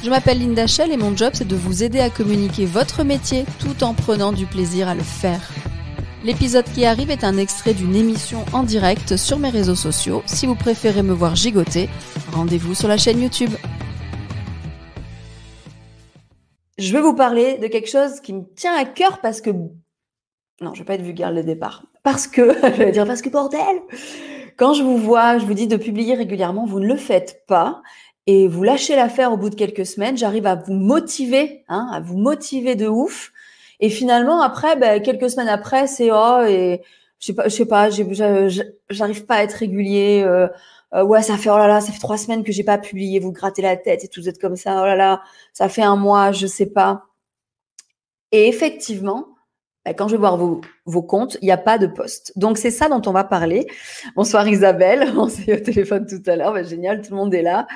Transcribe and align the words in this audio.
Je 0.00 0.10
m'appelle 0.10 0.38
Linda 0.38 0.68
Shell 0.68 0.92
et 0.92 0.96
mon 0.96 1.16
job 1.16 1.32
c'est 1.34 1.48
de 1.48 1.56
vous 1.56 1.82
aider 1.82 1.98
à 1.98 2.08
communiquer 2.08 2.66
votre 2.66 3.02
métier 3.02 3.44
tout 3.58 3.82
en 3.82 3.94
prenant 3.94 4.32
du 4.32 4.46
plaisir 4.46 4.86
à 4.86 4.94
le 4.94 5.02
faire. 5.02 5.50
L'épisode 6.22 6.66
qui 6.72 6.84
arrive 6.84 7.10
est 7.10 7.24
un 7.24 7.36
extrait 7.36 7.74
d'une 7.74 7.96
émission 7.96 8.44
en 8.52 8.62
direct 8.62 9.16
sur 9.16 9.40
mes 9.40 9.50
réseaux 9.50 9.74
sociaux. 9.74 10.22
Si 10.24 10.46
vous 10.46 10.54
préférez 10.54 11.02
me 11.02 11.12
voir 11.12 11.34
gigoter, 11.34 11.88
rendez-vous 12.32 12.74
sur 12.74 12.86
la 12.86 12.96
chaîne 12.96 13.20
YouTube. 13.20 13.50
Je 16.78 16.92
vais 16.92 17.00
vous 17.00 17.14
parler 17.14 17.58
de 17.58 17.66
quelque 17.66 17.90
chose 17.90 18.20
qui 18.20 18.34
me 18.34 18.44
tient 18.54 18.76
à 18.76 18.84
cœur 18.84 19.20
parce 19.20 19.40
que... 19.40 19.50
Non, 19.50 20.74
je 20.74 20.78
vais 20.78 20.84
pas 20.84 20.94
être 20.94 21.02
vulgaire 21.02 21.32
le 21.32 21.42
départ. 21.42 21.84
Parce 22.04 22.28
que, 22.28 22.54
je 22.62 22.78
vais 22.84 22.92
dire 22.92 23.04
parce 23.04 23.20
que 23.20 23.30
bordel 23.30 23.80
Quand 24.56 24.74
je 24.74 24.84
vous 24.84 24.96
vois, 24.96 25.38
je 25.38 25.44
vous 25.44 25.54
dis 25.54 25.66
de 25.66 25.76
publier 25.76 26.14
régulièrement, 26.14 26.66
vous 26.66 26.78
ne 26.78 26.86
le 26.86 26.96
faites 26.96 27.42
pas 27.48 27.82
et 28.28 28.46
vous 28.46 28.62
lâchez 28.62 28.94
l'affaire 28.94 29.32
au 29.32 29.38
bout 29.38 29.48
de 29.48 29.54
quelques 29.54 29.86
semaines, 29.86 30.18
j'arrive 30.18 30.46
à 30.46 30.54
vous 30.54 30.74
motiver, 30.74 31.64
hein, 31.66 31.88
à 31.90 32.00
vous 32.00 32.18
motiver 32.18 32.76
de 32.76 32.86
ouf. 32.86 33.32
Et 33.80 33.88
finalement, 33.88 34.42
après, 34.42 34.76
ben, 34.76 35.00
quelques 35.00 35.30
semaines 35.30 35.48
après, 35.48 35.86
c'est 35.86 36.10
oh 36.12 36.42
et 36.46 36.82
je 37.20 37.26
sais 37.26 37.32
pas, 37.32 37.48
je 37.48 37.56
sais 37.56 37.64
pas, 37.64 37.88
j'arrive 38.90 39.24
pas 39.24 39.36
à 39.36 39.44
être 39.44 39.54
régulier. 39.54 40.22
Euh, 40.26 40.46
euh, 40.92 41.04
ouais, 41.04 41.22
ça 41.22 41.38
fait 41.38 41.48
oh 41.48 41.56
là 41.56 41.66
là, 41.68 41.80
ça 41.80 41.90
fait 41.90 42.00
trois 42.00 42.18
semaines 42.18 42.44
que 42.44 42.52
j'ai 42.52 42.64
pas 42.64 42.76
publié. 42.76 43.18
Vous 43.18 43.32
grattez 43.32 43.62
la 43.62 43.78
tête 43.78 44.04
et 44.04 44.08
tout, 44.08 44.20
vous 44.20 44.28
êtes 44.28 44.38
comme 44.38 44.56
ça. 44.56 44.78
Oh 44.82 44.84
là 44.84 44.94
là, 44.94 45.22
ça 45.54 45.70
fait 45.70 45.82
un 45.82 45.96
mois, 45.96 46.30
je 46.30 46.46
sais 46.46 46.66
pas. 46.66 47.04
Et 48.30 48.46
effectivement, 48.48 49.28
ben, 49.86 49.94
quand 49.94 50.06
je 50.06 50.16
vais 50.16 50.20
voir 50.20 50.36
vos, 50.36 51.02
comptes, 51.02 51.38
il 51.40 51.46
n'y 51.46 51.50
a 51.50 51.56
pas 51.56 51.78
de 51.78 51.86
poste. 51.86 52.34
Donc 52.36 52.58
c'est 52.58 52.70
ça 52.70 52.90
dont 52.90 53.00
on 53.06 53.12
va 53.12 53.24
parler. 53.24 53.66
Bonsoir 54.16 54.46
Isabelle, 54.46 55.12
on 55.16 55.30
s'est 55.30 55.54
au 55.58 55.64
téléphone 55.64 56.04
tout 56.06 56.22
à 56.30 56.36
l'heure. 56.36 56.52
Ben, 56.52 56.66
génial, 56.66 57.00
tout 57.00 57.12
le 57.12 57.16
monde 57.16 57.32
est 57.32 57.40
là. 57.40 57.66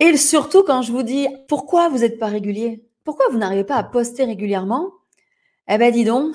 Et 0.00 0.16
surtout 0.16 0.62
quand 0.62 0.82
je 0.82 0.92
vous 0.92 1.02
dis 1.02 1.28
pourquoi 1.46 1.88
vous 1.88 1.98
n'êtes 1.98 2.18
pas 2.18 2.26
régulier, 2.26 2.82
pourquoi 3.04 3.26
vous 3.30 3.38
n'arrivez 3.38 3.64
pas 3.64 3.76
à 3.76 3.84
poster 3.84 4.24
régulièrement? 4.24 4.90
Eh 5.68 5.78
ben 5.78 5.92
dis 5.92 6.04
donc, 6.04 6.34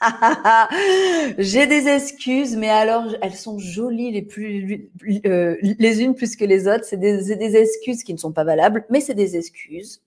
j'ai 1.38 1.66
des 1.66 1.88
excuses, 1.88 2.56
mais 2.56 2.70
alors 2.70 3.04
elles 3.20 3.34
sont 3.34 3.58
jolies 3.58 4.12
les 4.12 4.22
plus 4.22 4.90
euh, 5.26 5.56
les 5.60 6.02
unes 6.02 6.14
plus 6.14 6.36
que 6.36 6.44
les 6.44 6.68
autres. 6.68 6.84
C'est 6.84 6.96
des, 6.96 7.34
des, 7.34 7.56
excuses 7.56 8.04
qui 8.04 8.12
ne 8.12 8.18
sont 8.18 8.32
pas 8.32 8.44
valables, 8.44 8.86
mais 8.90 9.00
c'est 9.00 9.14
des 9.14 9.36
excuses. 9.36 10.02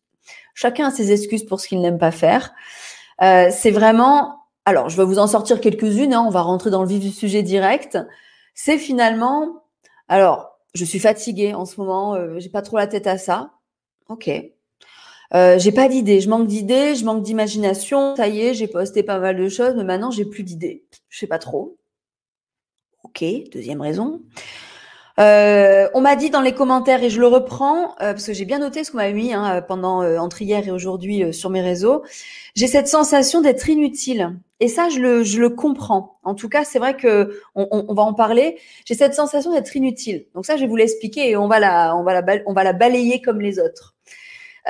Chacun 0.53 0.87
a 0.87 0.91
ses 0.91 1.11
excuses 1.11 1.45
pour 1.45 1.59
ce 1.59 1.67
qu'il 1.67 1.81
n'aime 1.81 1.97
pas 1.97 2.11
faire. 2.11 2.53
Euh, 3.21 3.49
c'est 3.51 3.71
vraiment. 3.71 4.37
Alors, 4.65 4.89
je 4.89 4.97
vais 4.97 5.03
vous 5.03 5.19
en 5.19 5.27
sortir 5.27 5.59
quelques-unes. 5.59 6.13
Hein, 6.13 6.23
on 6.25 6.29
va 6.29 6.41
rentrer 6.41 6.69
dans 6.69 6.81
le 6.81 6.87
vif 6.87 6.99
du 6.99 7.11
sujet 7.11 7.43
direct. 7.43 7.97
C'est 8.53 8.77
finalement. 8.77 9.63
Alors, 10.07 10.57
je 10.73 10.85
suis 10.85 10.99
fatiguée 10.99 11.53
en 11.53 11.65
ce 11.65 11.79
moment, 11.79 12.15
euh, 12.15 12.39
j'ai 12.39 12.49
pas 12.49 12.61
trop 12.61 12.77
la 12.77 12.87
tête 12.87 13.07
à 13.07 13.17
ça. 13.17 13.53
Ok. 14.09 14.29
Euh, 15.33 15.57
j'ai 15.57 15.71
pas 15.71 15.87
d'idées, 15.87 16.19
je 16.19 16.29
manque 16.29 16.47
d'idées, 16.47 16.95
je 16.95 17.05
manque 17.05 17.23
d'imagination. 17.23 18.15
Ça 18.15 18.27
y 18.27 18.41
est, 18.41 18.53
j'ai 18.53 18.67
posté 18.67 19.03
pas 19.03 19.19
mal 19.19 19.37
de 19.37 19.49
choses, 19.49 19.75
mais 19.75 19.83
maintenant 19.83 20.11
j'ai 20.11 20.25
plus 20.25 20.43
d'idées. 20.43 20.85
Je 21.09 21.19
sais 21.19 21.27
pas 21.27 21.39
trop. 21.39 21.77
Ok, 23.03 23.23
deuxième 23.51 23.81
raison. 23.81 24.21
Euh, 25.19 25.87
on 25.93 26.01
m'a 26.01 26.15
dit 26.15 26.29
dans 26.29 26.41
les 26.41 26.53
commentaires, 26.53 27.03
et 27.03 27.09
je 27.09 27.19
le 27.19 27.27
reprends, 27.27 27.91
euh, 28.01 28.13
parce 28.13 28.25
que 28.25 28.33
j'ai 28.33 28.45
bien 28.45 28.59
noté 28.59 28.83
ce 28.83 28.91
qu'on 28.91 28.97
m'a 28.97 29.11
mis 29.11 29.33
hein, 29.33 29.61
pendant 29.61 30.03
entre 30.19 30.41
hier 30.41 30.67
et 30.67 30.71
aujourd'hui 30.71 31.33
sur 31.33 31.49
mes 31.49 31.61
réseaux, 31.61 32.03
j'ai 32.55 32.67
cette 32.67 32.87
sensation 32.87 33.41
d'être 33.41 33.69
inutile. 33.69 34.35
Et 34.61 34.67
ça, 34.67 34.89
je 34.89 34.99
le, 34.99 35.49
comprends. 35.49 36.19
En 36.23 36.35
tout 36.35 36.47
cas, 36.47 36.63
c'est 36.63 36.77
vrai 36.77 36.95
que 36.95 37.41
on, 37.55 37.93
va 37.95 38.03
en 38.03 38.13
parler. 38.13 38.59
J'ai 38.85 38.93
cette 38.93 39.15
sensation 39.15 39.51
d'être 39.51 39.75
inutile. 39.75 40.27
Donc 40.35 40.45
ça, 40.45 40.55
je 40.55 40.61
vais 40.61 40.67
vous 40.67 40.75
l'expliquer 40.75 41.31
et 41.31 41.35
on 41.35 41.47
va 41.47 41.59
la, 41.59 41.95
on 41.95 42.03
va 42.03 42.63
la, 42.63 42.73
balayer 42.73 43.21
comme 43.21 43.41
les 43.41 43.59
autres. 43.59 43.95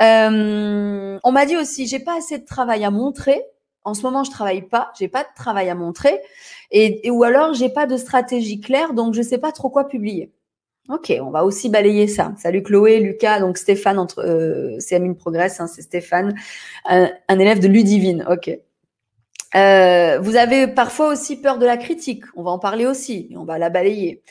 Euh, 0.00 1.18
on 1.22 1.32
m'a 1.32 1.44
dit 1.44 1.58
aussi, 1.58 1.86
j'ai 1.86 1.98
pas 1.98 2.16
assez 2.16 2.38
de 2.38 2.46
travail 2.46 2.86
à 2.86 2.90
montrer. 2.90 3.42
En 3.84 3.94
ce 3.94 4.02
moment, 4.02 4.24
je 4.24 4.30
travaille 4.30 4.62
pas. 4.62 4.92
J'ai 4.98 5.08
pas 5.08 5.22
de 5.22 5.28
travail 5.34 5.68
à 5.68 5.74
montrer. 5.74 6.20
Et, 6.70 7.10
ou 7.10 7.24
alors, 7.24 7.54
j'ai 7.54 7.68
pas 7.68 7.86
de 7.86 7.96
stratégie 7.96 8.60
claire, 8.60 8.94
donc 8.94 9.14
je 9.14 9.22
sais 9.22 9.38
pas 9.38 9.52
trop 9.52 9.70
quoi 9.70 9.88
publier. 9.88 10.32
Ok, 10.88 11.12
on 11.20 11.30
va 11.30 11.44
aussi 11.44 11.68
balayer 11.68 12.08
ça. 12.08 12.32
Salut 12.38 12.62
Chloé, 12.62 13.00
Lucas, 13.00 13.40
donc 13.40 13.56
Stéphane, 13.56 13.98
entre, 13.98 14.20
euh, 14.20 14.76
c'est 14.80 14.96
Amine 14.96 15.16
Progress, 15.16 15.60
hein, 15.60 15.68
c'est 15.68 15.82
Stéphane, 15.82 16.34
un, 16.86 17.08
un, 17.28 17.38
élève 17.38 17.60
de 17.60 17.68
Ludivine. 17.68 18.26
Ok. 18.28 18.50
Euh, 19.54 20.18
vous 20.20 20.36
avez 20.36 20.66
parfois 20.66 21.08
aussi 21.08 21.40
peur 21.40 21.58
de 21.58 21.66
la 21.66 21.76
critique. 21.76 22.24
On 22.36 22.42
va 22.42 22.50
en 22.50 22.58
parler 22.58 22.86
aussi. 22.86 23.30
on 23.36 23.44
va 23.44 23.58
la 23.58 23.70
balayer. 23.70 24.22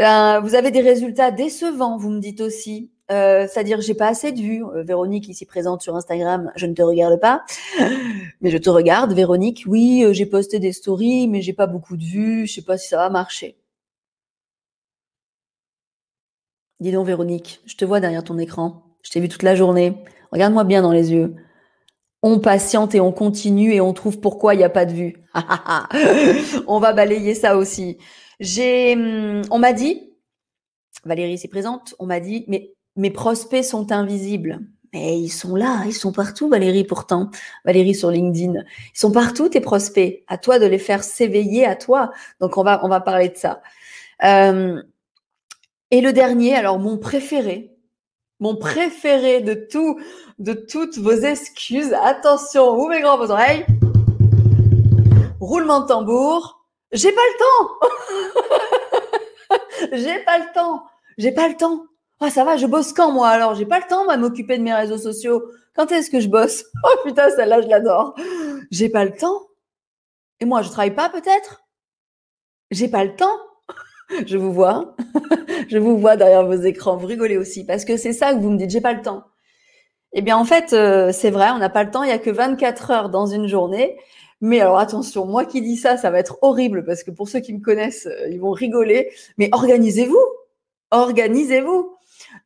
Euh, 0.00 0.40
vous 0.40 0.54
avez 0.54 0.70
des 0.70 0.80
résultats 0.80 1.30
décevants, 1.30 1.96
vous 1.96 2.10
me 2.10 2.20
dites 2.20 2.40
aussi. 2.40 2.90
Euh, 3.10 3.46
c'est-à-dire 3.48 3.80
j'ai 3.80 3.94
pas 3.94 4.08
assez 4.08 4.32
de 4.32 4.40
vues. 4.40 4.64
Euh, 4.64 4.82
Véronique 4.82 5.28
ici 5.28 5.44
présente 5.44 5.82
sur 5.82 5.96
Instagram, 5.96 6.52
je 6.56 6.66
ne 6.66 6.74
te 6.74 6.82
regarde 6.82 7.20
pas, 7.20 7.44
mais 8.40 8.50
je 8.50 8.58
te 8.58 8.70
regarde. 8.70 9.12
Véronique, 9.12 9.64
oui, 9.66 10.04
euh, 10.04 10.12
j'ai 10.12 10.26
posté 10.26 10.58
des 10.58 10.72
stories, 10.72 11.28
mais 11.28 11.42
j'ai 11.42 11.52
pas 11.52 11.66
beaucoup 11.66 11.96
de 11.96 12.04
vues. 12.04 12.46
Je 12.46 12.54
sais 12.54 12.62
pas 12.62 12.78
si 12.78 12.88
ça 12.88 12.96
va 12.98 13.10
marcher. 13.10 13.56
Dis 16.80 16.92
donc 16.92 17.06
Véronique, 17.06 17.60
je 17.66 17.76
te 17.76 17.84
vois 17.84 18.00
derrière 18.00 18.24
ton 18.24 18.38
écran. 18.38 18.82
Je 19.02 19.10
t'ai 19.10 19.20
vu 19.20 19.28
toute 19.28 19.42
la 19.42 19.54
journée. 19.54 20.02
Regarde-moi 20.32 20.64
bien 20.64 20.82
dans 20.82 20.92
les 20.92 21.12
yeux 21.12 21.34
on 22.22 22.38
patiente 22.38 22.94
et 22.94 23.00
on 23.00 23.12
continue 23.12 23.72
et 23.72 23.80
on 23.80 23.92
trouve 23.92 24.20
pourquoi 24.20 24.54
il 24.54 24.58
n'y 24.58 24.64
a 24.64 24.70
pas 24.70 24.84
de 24.84 24.92
vue. 24.92 25.24
on 26.66 26.78
va 26.78 26.92
balayer 26.92 27.34
ça 27.34 27.56
aussi. 27.56 27.98
J'ai, 28.40 28.94
hum, 28.94 29.42
on 29.50 29.58
m'a 29.58 29.72
dit, 29.72 30.12
Valérie 31.04 31.38
c'est 31.38 31.48
présente, 31.48 31.94
on 31.98 32.06
m'a 32.06 32.20
dit, 32.20 32.44
mais 32.48 32.74
mes 33.00 33.10
prospects 33.10 33.64
sont 33.64 33.92
invisibles. 33.92 34.60
Mais 34.92 35.18
ils 35.18 35.30
sont 35.30 35.54
là, 35.54 35.84
ils 35.86 35.94
sont 35.94 36.12
partout, 36.12 36.48
Valérie, 36.48 36.84
pourtant. 36.84 37.30
Valérie 37.64 37.94
sur 37.94 38.10
LinkedIn. 38.10 38.54
Ils 38.54 38.98
sont 38.98 39.12
partout, 39.12 39.48
tes 39.48 39.60
prospects. 39.60 40.24
À 40.26 40.36
toi 40.36 40.58
de 40.58 40.66
les 40.66 40.78
faire 40.78 41.02
s'éveiller 41.02 41.64
à 41.64 41.76
toi. 41.76 42.10
Donc, 42.40 42.58
on 42.58 42.64
va, 42.64 42.84
on 42.84 42.88
va 42.88 43.00
parler 43.00 43.28
de 43.28 43.36
ça. 43.36 43.62
Euh, 44.24 44.82
et 45.90 46.00
le 46.00 46.12
dernier, 46.12 46.56
alors 46.56 46.78
mon 46.78 46.98
préféré, 46.98 47.72
mon 48.38 48.56
préféré 48.56 49.40
de 49.40 49.54
tout, 49.54 49.98
de 50.38 50.52
toutes 50.52 50.98
vos 50.98 51.12
excuses. 51.12 51.94
Attention, 52.02 52.76
ouvrez 52.76 53.00
grand 53.00 53.16
vos 53.16 53.30
oreilles. 53.30 53.64
Roulement 55.40 55.80
de 55.80 55.86
tambour. 55.86 56.66
J'ai 56.92 57.12
pas 57.12 57.20
le 57.32 57.38
temps. 57.38 57.70
j'ai 59.92 60.18
pas 60.24 60.38
le 60.38 60.52
temps. 60.52 60.84
J'ai 61.16 61.32
pas 61.32 61.48
le 61.48 61.56
temps. 61.56 61.86
Ah, 62.20 62.28
ça 62.30 62.44
va, 62.44 62.56
je 62.56 62.66
bosse 62.66 62.92
quand 62.92 63.12
moi 63.12 63.28
alors? 63.28 63.54
J'ai 63.54 63.64
pas 63.64 63.78
le 63.78 63.86
temps 63.88 64.04
moi 64.04 64.16
m'occuper 64.18 64.58
de 64.58 64.62
mes 64.62 64.74
réseaux 64.74 64.98
sociaux. 64.98 65.42
Quand 65.74 65.90
est-ce 65.90 66.10
que 66.10 66.20
je 66.20 66.28
bosse? 66.28 66.64
Oh 66.84 66.98
putain, 67.04 67.30
celle-là, 67.30 67.62
je 67.62 67.68
l'adore. 67.68 68.14
J'ai 68.70 68.90
pas 68.90 69.04
le 69.04 69.12
temps. 69.12 69.48
Et 70.40 70.44
moi, 70.44 70.62
je 70.62 70.68
travaille 70.68 70.94
pas 70.94 71.08
peut-être? 71.08 71.64
J'ai 72.70 72.88
pas 72.88 73.04
le 73.04 73.16
temps. 73.16 73.38
je 74.26 74.36
vous 74.36 74.52
vois. 74.52 74.96
je 75.68 75.78
vous 75.78 75.98
vois 75.98 76.16
derrière 76.16 76.46
vos 76.46 76.60
écrans. 76.60 76.96
Vous 76.96 77.06
rigolez 77.06 77.38
aussi 77.38 77.64
parce 77.64 77.84
que 77.84 77.96
c'est 77.96 78.12
ça 78.12 78.34
que 78.34 78.40
vous 78.40 78.50
me 78.50 78.58
dites. 78.58 78.70
J'ai 78.70 78.80
pas 78.80 78.92
le 78.92 79.02
temps. 79.02 79.24
Eh 80.12 80.22
bien, 80.22 80.36
en 80.36 80.44
fait, 80.44 80.72
euh, 80.72 81.12
c'est 81.12 81.30
vrai, 81.30 81.50
on 81.52 81.58
n'a 81.58 81.70
pas 81.70 81.84
le 81.84 81.90
temps. 81.90 82.02
Il 82.02 82.10
y 82.10 82.12
a 82.12 82.18
que 82.18 82.30
24 82.30 82.90
heures 82.90 83.10
dans 83.10 83.26
une 83.26 83.46
journée. 83.46 83.96
Mais 84.42 84.60
alors 84.60 84.78
attention, 84.78 85.26
moi 85.26 85.44
qui 85.44 85.62
dis 85.62 85.76
ça, 85.76 85.96
ça 85.96 86.10
va 86.10 86.18
être 86.18 86.38
horrible 86.42 86.84
parce 86.84 87.02
que 87.04 87.10
pour 87.10 87.28
ceux 87.28 87.40
qui 87.40 87.52
me 87.52 87.60
connaissent, 87.60 88.06
euh, 88.06 88.28
ils 88.30 88.40
vont 88.40 88.52
rigoler. 88.52 89.10
Mais 89.38 89.48
organisez-vous, 89.52 90.22
organisez-vous. 90.90 91.96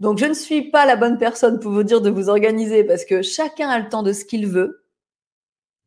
Donc 0.00 0.18
je 0.18 0.26
ne 0.26 0.34
suis 0.34 0.70
pas 0.70 0.86
la 0.86 0.96
bonne 0.96 1.18
personne 1.18 1.60
pour 1.60 1.72
vous 1.72 1.82
dire 1.82 2.00
de 2.00 2.10
vous 2.10 2.28
organiser 2.28 2.84
parce 2.84 3.04
que 3.04 3.22
chacun 3.22 3.68
a 3.68 3.78
le 3.78 3.88
temps 3.88 4.02
de 4.02 4.12
ce 4.12 4.24
qu'il 4.24 4.46
veut. 4.46 4.84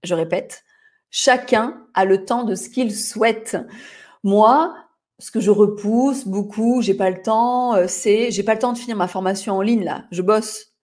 Je 0.03 0.13
répète, 0.13 0.63
chacun 1.09 1.85
a 1.93 2.05
le 2.05 2.25
temps 2.25 2.43
de 2.43 2.55
ce 2.55 2.69
qu'il 2.69 2.95
souhaite. 2.95 3.57
Moi, 4.23 4.75
ce 5.19 5.31
que 5.31 5.39
je 5.39 5.51
repousse 5.51 6.27
beaucoup, 6.27 6.81
j'ai 6.81 6.93
pas 6.93 7.09
le 7.09 7.21
temps, 7.21 7.75
euh, 7.75 7.85
c'est 7.87 8.31
j'ai 8.31 8.43
pas 8.43 8.53
le 8.53 8.59
temps 8.59 8.73
de 8.73 8.77
finir 8.77 8.95
ma 8.95 9.07
formation 9.07 9.55
en 9.55 9.61
ligne 9.61 9.83
là, 9.83 10.05
je 10.11 10.21
bosse. 10.21 10.73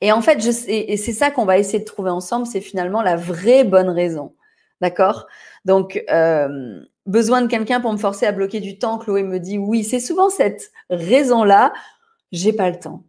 Et 0.00 0.10
en 0.10 0.20
fait, 0.20 0.44
et 0.68 0.96
c'est 0.96 1.12
ça 1.12 1.30
qu'on 1.30 1.44
va 1.44 1.58
essayer 1.58 1.78
de 1.78 1.84
trouver 1.84 2.10
ensemble, 2.10 2.46
c'est 2.46 2.60
finalement 2.60 3.02
la 3.02 3.14
vraie 3.14 3.62
bonne 3.62 3.88
raison. 3.88 4.34
D'accord? 4.80 5.28
Donc, 5.64 6.02
euh, 6.10 6.80
besoin 7.06 7.40
de 7.40 7.46
quelqu'un 7.46 7.80
pour 7.80 7.92
me 7.92 7.98
forcer 7.98 8.26
à 8.26 8.32
bloquer 8.32 8.58
du 8.58 8.78
temps. 8.78 8.98
Chloé 8.98 9.22
me 9.22 9.38
dit 9.38 9.58
oui, 9.58 9.84
c'est 9.84 10.00
souvent 10.00 10.28
cette 10.28 10.72
raison-là. 10.90 11.72
J'ai 12.32 12.52
pas 12.52 12.70
le 12.70 12.78
temps. 12.78 13.04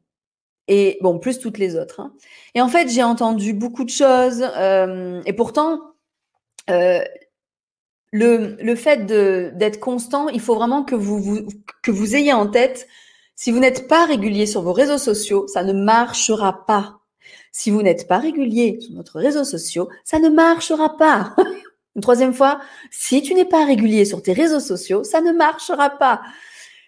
Et 0.68 0.98
bon, 1.02 1.20
plus 1.20 1.40
toutes 1.40 1.58
les 1.58 1.76
autres. 1.76 2.00
Hein. 2.00 2.14
Et 2.56 2.62
en 2.62 2.70
fait, 2.70 2.90
j'ai 2.90 3.04
entendu 3.04 3.54
beaucoup 3.54 3.84
de 3.84 3.90
choses. 3.90 4.46
Euh, 4.56 5.22
et 5.26 5.34
pourtant, 5.34 5.80
euh, 6.70 7.04
le, 8.12 8.56
le, 8.62 8.76
fait 8.76 9.06
d'être 9.06 9.80
constant, 9.80 10.30
il 10.30 10.40
faut 10.40 10.56
vraiment 10.56 10.84
que 10.84 10.96
vous, 10.96 11.20
vous, 11.20 11.48
que 11.82 11.92
vous 11.92 12.16
ayez 12.16 12.32
en 12.34 12.48
tête, 12.48 12.88
si 13.36 13.52
vous 13.52 13.60
n'êtes 13.60 13.88
pas 13.88 14.06
régulier 14.06 14.46
sur 14.46 14.62
vos 14.62 14.74
réseaux 14.74 14.98
sociaux, 14.98 15.48
ça 15.48 15.64
ne 15.64 15.74
marchera 15.74 16.66
pas. 16.66 17.00
Si 17.52 17.72
vous 17.72 17.82
n'êtes 17.82 18.08
pas 18.08 18.20
régulier 18.20 18.80
sur 18.80 18.94
notre 18.94 19.20
réseaux 19.20 19.44
sociaux, 19.44 19.90
ça 20.04 20.20
ne 20.20 20.30
marchera 20.30 20.98
pas. 20.98 21.36
Une 21.96 22.02
troisième 22.02 22.34
fois, 22.34 22.60
si 22.92 23.22
tu 23.22 23.34
n'es 23.34 23.46
pas 23.46 23.66
régulier 23.66 24.06
sur 24.06 24.22
tes 24.22 24.34
réseaux 24.34 24.60
sociaux, 24.60 25.04
ça 25.04 25.22
ne 25.22 25.32
marchera 25.32 25.92
pas. 25.92 26.22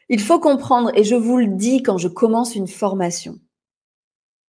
Il 0.10 0.22
faut 0.22 0.40
comprendre, 0.40 0.92
et 0.96 1.04
je 1.04 1.16
vous 1.16 1.38
le 1.38 1.48
dis 1.48 1.82
quand 1.82 1.98
je 1.98 2.08
commence 2.08 2.56
une 2.56 2.68
formation, 2.68 3.40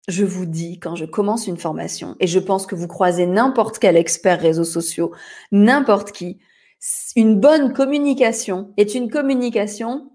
je 0.07 0.25
vous 0.25 0.45
dis 0.45 0.79
quand 0.79 0.95
je 0.95 1.05
commence 1.05 1.47
une 1.47 1.57
formation, 1.57 2.15
et 2.19 2.27
je 2.27 2.39
pense 2.39 2.65
que 2.65 2.75
vous 2.75 2.87
croisez 2.87 3.25
n'importe 3.25 3.79
quel 3.79 3.95
expert 3.95 4.39
réseaux 4.39 4.65
sociaux, 4.65 5.13
n'importe 5.51 6.11
qui, 6.11 6.39
une 7.15 7.39
bonne 7.39 7.73
communication 7.73 8.73
est 8.77 8.95
une 8.95 9.09
communication 9.09 10.11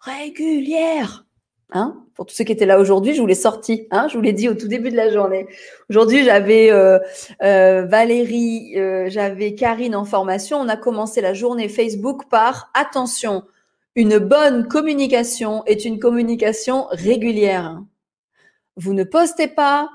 régulière. 0.00 1.26
Hein? 1.72 2.04
Pour 2.14 2.26
tous 2.26 2.34
ceux 2.34 2.44
qui 2.44 2.52
étaient 2.52 2.66
là 2.66 2.78
aujourd'hui, 2.78 3.14
je 3.14 3.20
vous 3.20 3.26
l'ai 3.26 3.34
sorti. 3.34 3.88
Hein? 3.90 4.06
Je 4.08 4.16
vous 4.16 4.22
l'ai 4.22 4.32
dit 4.32 4.48
au 4.48 4.54
tout 4.54 4.68
début 4.68 4.90
de 4.90 4.96
la 4.96 5.10
journée. 5.10 5.48
Aujourd'hui, 5.90 6.24
j'avais 6.24 6.70
euh, 6.70 6.98
euh, 7.42 7.84
Valérie, 7.84 8.74
euh, 8.76 9.06
j'avais 9.10 9.54
Karine 9.54 9.96
en 9.96 10.04
formation. 10.04 10.58
On 10.58 10.68
a 10.68 10.76
commencé 10.76 11.20
la 11.20 11.34
journée 11.34 11.68
Facebook 11.68 12.28
par 12.30 12.70
attention. 12.74 13.42
Une 13.96 14.18
bonne 14.18 14.68
communication 14.68 15.64
est 15.64 15.86
une 15.86 15.98
communication 15.98 16.86
régulière. 16.90 17.82
Vous 18.76 18.92
ne 18.92 19.04
postez 19.04 19.48
pas, 19.48 19.88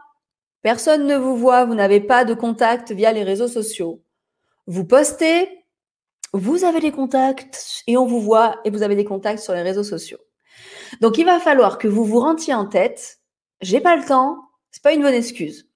personne 0.63 1.05
ne 1.05 1.17
vous 1.17 1.37
voit, 1.37 1.65
vous 1.65 1.75
n'avez 1.75 1.99
pas 1.99 2.25
de 2.25 2.33
contact 2.33 2.91
via 2.91 3.11
les 3.11 3.21
réseaux 3.21 3.47
sociaux. 3.47 4.01
Vous 4.65 4.85
postez, 4.85 5.47
vous 6.33 6.63
avez 6.63 6.79
des 6.79 6.91
contacts 6.91 7.83
et 7.85 7.95
on 7.95 8.07
vous 8.07 8.19
voit 8.19 8.59
et 8.65 8.71
vous 8.71 8.81
avez 8.81 8.95
des 8.95 9.05
contacts 9.05 9.43
sur 9.43 9.53
les 9.53 9.61
réseaux 9.61 9.83
sociaux. 9.83 10.19
Donc, 10.99 11.19
il 11.19 11.25
va 11.25 11.39
falloir 11.39 11.77
que 11.77 11.87
vous 11.87 12.03
vous 12.03 12.21
rentiez 12.21 12.55
en 12.55 12.65
tête. 12.65 13.19
J'ai 13.61 13.81
pas 13.81 13.95
le 13.95 14.03
temps. 14.03 14.39
C'est 14.71 14.81
pas 14.81 14.93
une 14.93 15.03
bonne 15.03 15.13
excuse. 15.13 15.70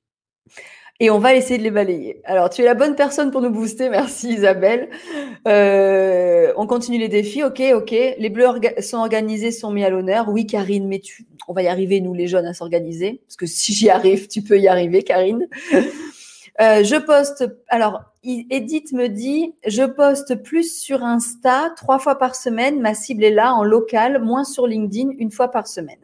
Et 1.01 1.09
on 1.09 1.19
va 1.19 1.36
essayer 1.36 1.57
de 1.57 1.63
les 1.63 1.71
balayer. 1.71 2.21
Alors, 2.24 2.50
tu 2.50 2.62
es 2.62 2.65
la 2.65 2.74
bonne 2.74 2.95
personne 2.95 3.30
pour 3.30 3.42
nous 3.42 3.50
booster. 3.50 3.89
Merci 3.89 4.30
Isabelle. 4.30 4.89
Euh, 5.45 6.53
on 6.56 6.68
continue 6.68 6.97
les 6.97 7.09
défis. 7.09 7.44
Ok, 7.44 7.62
ok. 7.74 7.92
Les 7.92 8.30
bleus 8.30 8.47
sont 8.80 8.97
organisés, 8.97 9.51
sont 9.51 9.71
mis 9.71 9.83
à 9.83 9.89
l'honneur. 9.89 10.30
Oui, 10.30 10.47
Karine, 10.47 10.88
mais 10.88 11.00
tu, 11.00 11.27
on 11.50 11.53
va 11.53 11.63
y 11.63 11.68
arriver, 11.68 12.00
nous 12.00 12.13
les 12.13 12.27
jeunes, 12.27 12.45
à 12.45 12.53
s'organiser. 12.53 13.21
Parce 13.27 13.36
que 13.36 13.45
si 13.45 13.74
j'y 13.74 13.89
arrive, 13.89 14.30
tu 14.30 14.42
peux 14.42 14.57
y 14.57 14.69
arriver, 14.69 15.03
Karine. 15.03 15.47
Euh, 16.62 16.86
je 16.86 16.95
poste. 16.95 17.44
Alors, 17.68 18.01
Edith 18.24 18.94
me 18.94 19.09
dit, 19.09 19.53
je 19.68 19.83
poste 19.83 20.42
plus 20.42 20.80
sur 20.80 21.03
Insta 21.03 21.74
trois 21.75 22.00
fois 22.00 22.18
par 22.18 22.33
semaine. 22.33 22.80
Ma 22.80 22.94
cible 22.94 23.25
est 23.25 23.31
là 23.31 23.53
en 23.53 23.65
local, 23.65 24.24
moins 24.24 24.45
sur 24.45 24.65
LinkedIn 24.65 25.09
une 25.19 25.31
fois 25.31 25.50
par 25.50 25.68
semaine. 25.68 26.00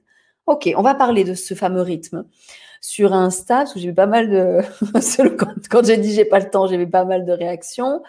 Ok, 0.47 0.69
on 0.75 0.81
va 0.81 0.93
parler 0.93 1.23
de 1.23 1.35
ce 1.35 1.53
fameux 1.53 1.79
rythme 1.79 2.25
sur 2.81 3.13
Insta 3.13 3.57
parce 3.57 3.74
que 3.74 3.80
j'ai 3.80 3.89
eu 3.89 3.94
pas 3.94 4.07
mal 4.07 4.30
de 4.30 4.60
quand, 5.69 5.86
j'ai 5.86 5.98
dit 5.98 6.13
j'ai 6.13 6.25
pas 6.25 6.39
le 6.39 6.50
temps, 6.50 6.68
j'ai 6.68 6.75
eu 6.75 6.89
pas 6.89 7.06
mal 7.06 7.25
de 7.25 7.31
réactions. 7.31 8.01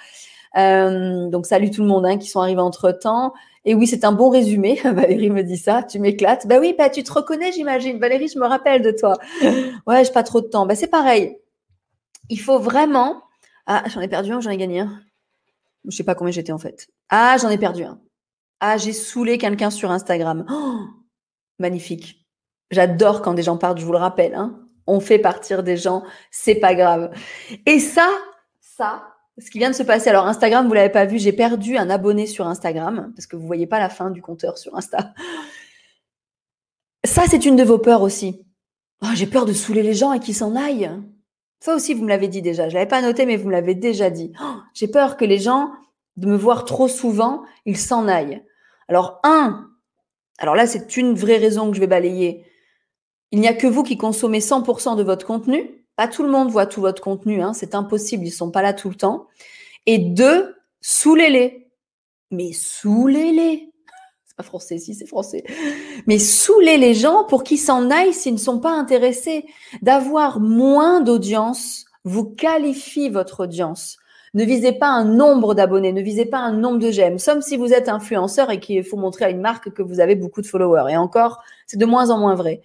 Euh, 0.56 1.28
donc 1.28 1.46
salut 1.46 1.70
tout 1.70 1.82
le 1.82 1.88
monde 1.88 2.04
hein, 2.04 2.18
qui 2.18 2.28
sont 2.28 2.40
arrivés 2.40 2.60
entre 2.60 2.90
temps. 2.90 3.32
Et 3.64 3.74
oui, 3.74 3.86
c'est 3.86 4.04
un 4.04 4.12
bon 4.12 4.28
résumé. 4.28 4.80
Valérie 4.84 5.30
me 5.30 5.42
dit 5.42 5.56
ça. 5.56 5.82
Tu 5.82 6.00
m'éclates. 6.00 6.48
Bah 6.48 6.56
oui, 6.58 6.74
bah 6.76 6.90
tu 6.90 7.04
te 7.04 7.12
reconnais, 7.12 7.52
j'imagine. 7.52 7.98
Valérie, 7.98 8.28
je 8.28 8.38
me 8.38 8.46
rappelle 8.46 8.82
de 8.82 8.90
toi. 8.90 9.18
Ouais, 9.86 10.04
j'ai 10.04 10.12
pas 10.12 10.24
trop 10.24 10.40
de 10.40 10.46
temps. 10.48 10.66
Bah 10.66 10.74
c'est 10.74 10.88
pareil. 10.88 11.36
Il 12.28 12.40
faut 12.40 12.58
vraiment 12.58 13.22
ah, 13.66 13.84
j'en 13.86 14.00
ai 14.00 14.08
perdu 14.08 14.32
un, 14.32 14.40
j'en 14.40 14.50
ai 14.50 14.56
gagné 14.56 14.80
un? 14.80 15.00
Je 15.86 15.96
sais 15.96 16.04
pas 16.04 16.14
combien 16.14 16.32
j'étais 16.32 16.52
en 16.52 16.58
fait. 16.58 16.88
Ah, 17.08 17.36
j'en 17.40 17.48
ai 17.48 17.58
perdu 17.58 17.84
un. 17.84 18.00
Ah, 18.60 18.76
j'ai 18.76 18.92
saoulé 18.92 19.38
quelqu'un 19.38 19.70
sur 19.70 19.90
Instagram. 19.90 20.46
Oh, 20.50 20.80
magnifique. 21.58 22.26
J'adore 22.70 23.22
quand 23.22 23.34
des 23.34 23.42
gens 23.42 23.56
partent, 23.56 23.78
je 23.78 23.84
vous 23.84 23.92
le 23.92 23.98
rappelle. 23.98 24.34
Hein. 24.34 24.61
On 24.86 25.00
fait 25.00 25.18
partir 25.18 25.62
des 25.62 25.76
gens, 25.76 26.02
c'est 26.30 26.56
pas 26.56 26.74
grave. 26.74 27.12
Et 27.66 27.78
ça, 27.78 28.08
ça, 28.60 29.04
ce 29.38 29.50
qui 29.50 29.58
vient 29.58 29.70
de 29.70 29.74
se 29.74 29.82
passer. 29.82 30.10
Alors 30.10 30.26
Instagram, 30.26 30.66
vous 30.66 30.74
l'avez 30.74 30.90
pas 30.90 31.04
vu, 31.04 31.18
j'ai 31.18 31.32
perdu 31.32 31.76
un 31.76 31.90
abonné 31.90 32.26
sur 32.26 32.46
Instagram 32.46 33.12
parce 33.14 33.26
que 33.26 33.36
vous 33.36 33.46
voyez 33.46 33.66
pas 33.66 33.78
la 33.78 33.88
fin 33.88 34.10
du 34.10 34.22
compteur 34.22 34.58
sur 34.58 34.76
Insta. 34.76 35.14
Ça, 37.04 37.24
c'est 37.28 37.44
une 37.44 37.56
de 37.56 37.64
vos 37.64 37.78
peurs 37.78 38.02
aussi. 38.02 38.44
Oh, 39.02 39.08
j'ai 39.14 39.26
peur 39.26 39.44
de 39.44 39.52
saouler 39.52 39.82
les 39.82 39.94
gens 39.94 40.12
et 40.12 40.20
qu'ils 40.20 40.36
s'en 40.36 40.54
aillent. 40.54 40.90
Ça 41.58 41.74
aussi, 41.74 41.94
vous 41.94 42.04
me 42.04 42.08
l'avez 42.08 42.28
dit 42.28 42.42
déjà. 42.42 42.68
Je 42.68 42.74
l'avais 42.74 42.86
pas 42.86 43.02
noté, 43.02 43.26
mais 43.26 43.36
vous 43.36 43.48
me 43.48 43.52
l'avez 43.52 43.74
déjà 43.74 44.10
dit. 44.10 44.32
Oh, 44.42 44.54
j'ai 44.74 44.88
peur 44.88 45.16
que 45.16 45.24
les 45.24 45.38
gens, 45.38 45.72
de 46.16 46.26
me 46.26 46.36
voir 46.36 46.64
trop 46.64 46.88
souvent, 46.88 47.42
ils 47.64 47.78
s'en 47.78 48.06
aillent. 48.06 48.42
Alors, 48.88 49.20
un, 49.24 49.70
alors 50.38 50.54
là, 50.54 50.66
c'est 50.66 50.96
une 50.96 51.14
vraie 51.14 51.38
raison 51.38 51.70
que 51.70 51.76
je 51.76 51.80
vais 51.80 51.86
balayer. 51.86 52.44
Il 53.32 53.40
n'y 53.40 53.48
a 53.48 53.54
que 53.54 53.66
vous 53.66 53.82
qui 53.82 53.96
consommez 53.96 54.40
100% 54.40 54.96
de 54.96 55.02
votre 55.02 55.26
contenu. 55.26 55.84
Pas 55.96 56.06
tout 56.06 56.22
le 56.22 56.30
monde 56.30 56.50
voit 56.50 56.66
tout 56.66 56.80
votre 56.80 57.02
contenu, 57.02 57.42
hein. 57.42 57.52
c'est 57.52 57.74
impossible, 57.74 58.26
ils 58.26 58.30
sont 58.30 58.50
pas 58.50 58.62
là 58.62 58.72
tout 58.72 58.88
le 58.88 58.94
temps. 58.94 59.26
Et 59.86 59.98
deux, 59.98 60.54
saoulez-les. 60.80 61.68
Mais 62.30 62.52
saoulez-les 62.52 63.72
pas 64.36 64.42
français, 64.42 64.78
si 64.78 64.94
c'est 64.94 65.06
français. 65.06 65.44
Mais 66.06 66.18
saouler 66.18 66.78
les 66.78 66.94
gens 66.94 67.24
pour 67.24 67.44
qu'ils 67.44 67.58
s'en 67.58 67.90
aillent 67.90 68.14
s'ils 68.14 68.34
ne 68.34 68.38
sont 68.38 68.60
pas 68.60 68.72
intéressés. 68.72 69.44
D'avoir 69.82 70.40
moins 70.40 71.00
d'audience 71.00 71.84
vous 72.04 72.24
qualifie 72.24 73.08
votre 73.08 73.44
audience. 73.44 73.98
Ne 74.34 74.44
visez 74.44 74.72
pas 74.72 74.88
un 74.88 75.04
nombre 75.04 75.54
d'abonnés, 75.54 75.92
ne 75.92 76.00
visez 76.00 76.24
pas 76.24 76.38
un 76.38 76.52
nombre 76.52 76.78
de 76.78 76.90
j'aime. 76.90 77.18
Sauf 77.18 77.44
si 77.44 77.58
vous 77.58 77.74
êtes 77.74 77.90
influenceur 77.90 78.50
et 78.50 78.60
qu'il 78.60 78.82
faut 78.82 78.96
montrer 78.96 79.26
à 79.26 79.30
une 79.30 79.42
marque 79.42 79.70
que 79.70 79.82
vous 79.82 80.00
avez 80.00 80.14
beaucoup 80.14 80.40
de 80.40 80.46
followers. 80.46 80.90
Et 80.90 80.96
encore, 80.96 81.42
c'est 81.66 81.76
de 81.76 81.84
moins 81.84 82.08
en 82.08 82.18
moins 82.18 82.34
vrai. 82.34 82.62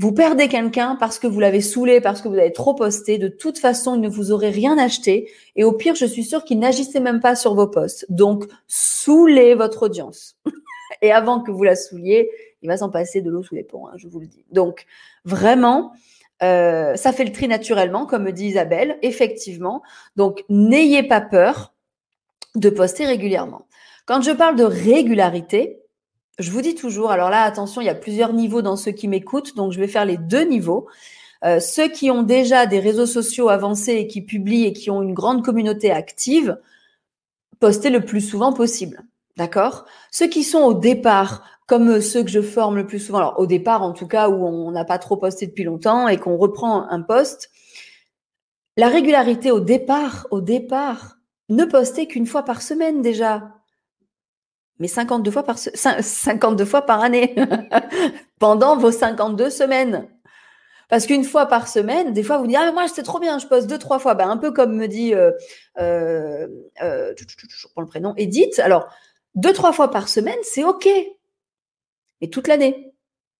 Vous 0.00 0.12
perdez 0.12 0.46
quelqu'un 0.46 0.94
parce 0.94 1.18
que 1.18 1.26
vous 1.26 1.40
l'avez 1.40 1.60
saoulé, 1.60 2.00
parce 2.00 2.22
que 2.22 2.28
vous 2.28 2.36
avez 2.36 2.52
trop 2.52 2.74
posté. 2.74 3.18
De 3.18 3.26
toute 3.26 3.58
façon, 3.58 3.96
il 3.96 4.00
ne 4.00 4.08
vous 4.08 4.30
aurait 4.30 4.50
rien 4.50 4.78
acheté. 4.78 5.28
Et 5.56 5.64
au 5.64 5.72
pire, 5.72 5.96
je 5.96 6.06
suis 6.06 6.22
sûre 6.22 6.44
qu'il 6.44 6.60
n'agissait 6.60 7.00
même 7.00 7.18
pas 7.18 7.34
sur 7.34 7.54
vos 7.54 7.66
posts. 7.66 8.06
Donc, 8.08 8.44
saoulez 8.68 9.54
votre 9.54 9.82
audience. 9.82 10.36
Et 11.02 11.10
avant 11.10 11.40
que 11.40 11.50
vous 11.50 11.64
la 11.64 11.74
souliez, 11.74 12.30
il 12.62 12.68
va 12.68 12.76
s'en 12.76 12.90
passer 12.90 13.22
de 13.22 13.30
l'eau 13.30 13.42
sous 13.42 13.56
les 13.56 13.64
ponts, 13.64 13.88
hein, 13.88 13.94
je 13.96 14.06
vous 14.08 14.20
le 14.20 14.26
dis. 14.26 14.44
Donc, 14.52 14.86
vraiment, 15.24 15.92
euh, 16.42 16.94
ça 16.94 17.12
fait 17.12 17.24
le 17.24 17.32
tri 17.32 17.48
naturellement, 17.48 18.06
comme 18.06 18.22
me 18.22 18.32
dit 18.32 18.46
Isabelle, 18.46 18.98
effectivement. 19.02 19.82
Donc, 20.16 20.44
n'ayez 20.48 21.02
pas 21.02 21.20
peur 21.20 21.74
de 22.54 22.70
poster 22.70 23.04
régulièrement. 23.04 23.66
Quand 24.06 24.22
je 24.22 24.30
parle 24.30 24.56
de 24.56 24.64
régularité, 24.64 25.77
je 26.38 26.50
vous 26.50 26.60
dis 26.60 26.74
toujours, 26.74 27.10
alors 27.10 27.30
là, 27.30 27.42
attention, 27.42 27.80
il 27.80 27.86
y 27.86 27.90
a 27.90 27.94
plusieurs 27.94 28.32
niveaux 28.32 28.62
dans 28.62 28.76
ceux 28.76 28.92
qui 28.92 29.08
m'écoutent, 29.08 29.56
donc 29.56 29.72
je 29.72 29.80
vais 29.80 29.88
faire 29.88 30.04
les 30.04 30.16
deux 30.16 30.44
niveaux. 30.44 30.86
Euh, 31.44 31.60
ceux 31.60 31.88
qui 31.88 32.10
ont 32.10 32.22
déjà 32.22 32.66
des 32.66 32.80
réseaux 32.80 33.06
sociaux 33.06 33.48
avancés 33.48 33.94
et 33.94 34.06
qui 34.06 34.22
publient 34.22 34.64
et 34.64 34.72
qui 34.72 34.90
ont 34.90 35.02
une 35.02 35.14
grande 35.14 35.44
communauté 35.44 35.90
active, 35.90 36.58
postez 37.60 37.90
le 37.90 38.04
plus 38.04 38.20
souvent 38.20 38.52
possible. 38.52 39.02
D'accord? 39.36 39.84
Ceux 40.10 40.26
qui 40.26 40.42
sont 40.42 40.60
au 40.60 40.74
départ, 40.74 41.44
comme 41.66 42.00
ceux 42.00 42.24
que 42.24 42.30
je 42.30 42.42
forme 42.42 42.76
le 42.76 42.86
plus 42.86 42.98
souvent, 42.98 43.18
alors 43.18 43.38
au 43.38 43.46
départ 43.46 43.82
en 43.82 43.92
tout 43.92 44.08
cas 44.08 44.28
où 44.28 44.44
on 44.44 44.70
n'a 44.72 44.84
pas 44.84 44.98
trop 44.98 45.16
posté 45.16 45.46
depuis 45.46 45.64
longtemps 45.64 46.08
et 46.08 46.18
qu'on 46.18 46.36
reprend 46.36 46.88
un 46.88 47.02
poste, 47.02 47.50
la 48.76 48.88
régularité 48.88 49.50
au 49.50 49.60
départ, 49.60 50.26
au 50.30 50.40
départ, 50.40 51.18
ne 51.48 51.64
postez 51.64 52.06
qu'une 52.06 52.26
fois 52.26 52.44
par 52.44 52.62
semaine 52.62 53.02
déjà. 53.02 53.57
Mais 54.78 54.88
52 54.88 55.30
fois 55.30 55.42
par, 55.42 55.58
52 55.58 56.64
fois 56.64 56.82
par 56.82 57.02
année, 57.02 57.34
pendant 58.38 58.76
vos 58.76 58.92
52 58.92 59.50
semaines. 59.50 60.08
Parce 60.88 61.06
qu'une 61.06 61.24
fois 61.24 61.46
par 61.46 61.68
semaine, 61.68 62.12
des 62.12 62.22
fois, 62.22 62.38
vous 62.38 62.46
dites 62.46 62.56
Ah, 62.58 62.64
mais 62.66 62.72
moi, 62.72 62.88
c'est 62.88 63.02
trop 63.02 63.18
bien, 63.18 63.38
je 63.38 63.46
poste 63.46 63.66
deux, 63.68 63.78
trois 63.78 63.98
fois. 63.98 64.14
Ben, 64.14 64.28
un 64.30 64.38
peu 64.38 64.52
comme 64.52 64.74
me 64.74 64.88
dit, 64.88 65.14
euh, 65.14 65.32
euh, 65.78 66.46
euh, 66.82 67.12
je 67.18 67.68
prends 67.68 67.82
le 67.82 67.88
prénom, 67.88 68.14
Edith. 68.16 68.58
Alors, 68.58 68.88
deux, 69.34 69.52
trois 69.52 69.72
fois 69.72 69.90
par 69.90 70.08
semaine, 70.08 70.38
c'est 70.42 70.64
OK. 70.64 70.88
Mais 72.20 72.28
toute 72.28 72.48
l'année. 72.48 72.94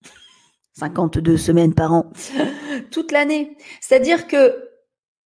52 0.75 1.39
semaines 1.39 1.75
par 1.75 1.93
an. 1.95 2.13
toute 2.91 3.13
l'année. 3.13 3.57
C'est-à-dire 3.81 4.27
que 4.27 4.68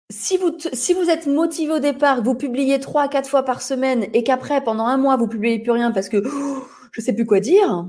si 0.10 0.38
vous, 0.38 0.58
si 0.74 0.94
vous 0.94 1.10
êtes 1.10 1.28
motivé 1.28 1.74
au 1.74 1.80
départ, 1.80 2.24
vous 2.24 2.36
publiez 2.36 2.80
trois, 2.80 3.08
quatre 3.08 3.30
fois 3.30 3.44
par 3.44 3.62
semaine 3.62 4.08
et 4.14 4.24
qu'après, 4.24 4.64
pendant 4.64 4.86
un 4.86 4.98
mois, 4.98 5.18
vous 5.18 5.28
publiez 5.28 5.60
plus 5.60 5.72
rien 5.72 5.92
parce 5.92 6.10
que 6.10 6.18
oh, 6.26 6.64
je 6.92 7.02
sais 7.02 7.14
plus 7.14 7.26
quoi 7.26 7.40
dire, 7.40 7.88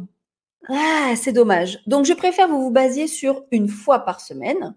ah, 0.68 1.14
c'est 1.16 1.32
dommage. 1.32 1.80
Donc, 1.86 2.04
je 2.04 2.12
préfère 2.12 2.48
vous 2.48 2.62
vous 2.62 2.70
basiez 2.70 3.06
sur 3.06 3.44
une 3.50 3.68
fois 3.68 4.00
par 4.00 4.20
semaine, 4.20 4.76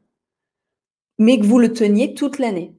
mais 1.19 1.38
que 1.38 1.45
vous 1.45 1.59
le 1.59 1.73
teniez 1.73 2.13
toute 2.13 2.39
l'année. 2.39 2.75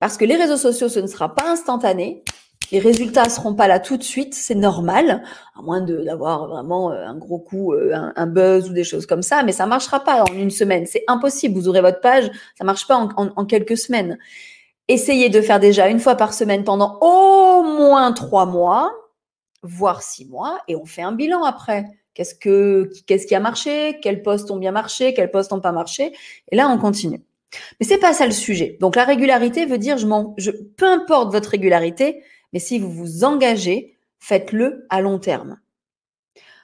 Parce 0.00 0.16
que 0.16 0.24
les 0.24 0.36
réseaux 0.36 0.56
sociaux, 0.56 0.88
ce 0.88 0.98
ne 0.98 1.06
sera 1.06 1.34
pas 1.34 1.50
instantané. 1.50 2.24
Les 2.72 2.78
résultats 2.78 3.28
seront 3.28 3.54
pas 3.54 3.68
là 3.68 3.78
tout 3.78 3.96
de 3.96 4.02
suite, 4.02 4.34
c'est 4.34 4.54
normal, 4.54 5.22
à 5.56 5.62
moins 5.62 5.80
d'avoir 5.80 6.48
vraiment 6.48 6.90
euh, 6.90 7.06
un 7.06 7.16
gros 7.16 7.38
coup, 7.38 7.72
euh, 7.72 7.92
un, 8.16 8.26
buzz 8.26 8.70
ou 8.70 8.72
des 8.72 8.84
choses 8.84 9.06
comme 9.06 9.22
ça, 9.22 9.42
mais 9.42 9.52
ça 9.52 9.66
marchera 9.66 10.00
pas 10.00 10.22
en 10.22 10.34
une 10.34 10.50
semaine, 10.50 10.86
c'est 10.86 11.04
impossible. 11.06 11.54
Vous 11.54 11.68
aurez 11.68 11.80
votre 11.80 12.00
page, 12.00 12.30
ça 12.58 12.64
marche 12.64 12.86
pas 12.86 12.96
en, 12.96 13.44
quelques 13.44 13.76
semaines. 13.76 14.18
essayez 14.88 15.28
de 15.28 15.40
faire 15.40 15.60
déjà 15.60 15.88
une 15.88 16.00
fois 16.00 16.14
par 16.14 16.34
semaine 16.34 16.64
pendant 16.64 16.98
au 17.00 17.62
moins 17.62 18.12
trois 18.12 18.46
mois, 18.46 18.92
voire 19.62 20.02
six 20.02 20.26
mois, 20.26 20.60
et 20.68 20.76
on 20.76 20.84
fait 20.84 21.02
un 21.02 21.12
bilan 21.12 21.44
après. 21.44 21.84
Qu'est-ce 22.14 22.34
que 22.34 22.90
qu'est-ce 23.06 23.26
qui 23.26 23.34
a 23.34 23.40
marché 23.40 23.98
Quels 24.00 24.22
postes 24.22 24.50
ont 24.50 24.56
bien 24.56 24.70
marché 24.70 25.14
Quels 25.14 25.30
postes 25.30 25.50
n'ont 25.50 25.60
pas 25.60 25.72
marché 25.72 26.12
Et 26.52 26.56
là, 26.56 26.68
on 26.68 26.78
continue. 26.78 27.22
Mais 27.80 27.86
c'est 27.86 27.98
pas 27.98 28.12
ça 28.12 28.26
le 28.26 28.32
sujet. 28.32 28.76
Donc 28.80 28.96
la 28.96 29.04
régularité 29.04 29.66
veut 29.66 29.78
dire 29.78 29.98
je 29.98 30.06
m'en, 30.06 30.34
je, 30.38 30.50
peu 30.50 30.86
importe 30.86 31.32
votre 31.32 31.50
régularité, 31.50 32.22
mais 32.54 32.60
si 32.60 32.78
vous 32.78 32.90
vous 32.90 33.24
engagez, 33.24 33.98
faites-le 34.18 34.86
à 34.88 35.02
long 35.02 35.18
terme. 35.18 35.58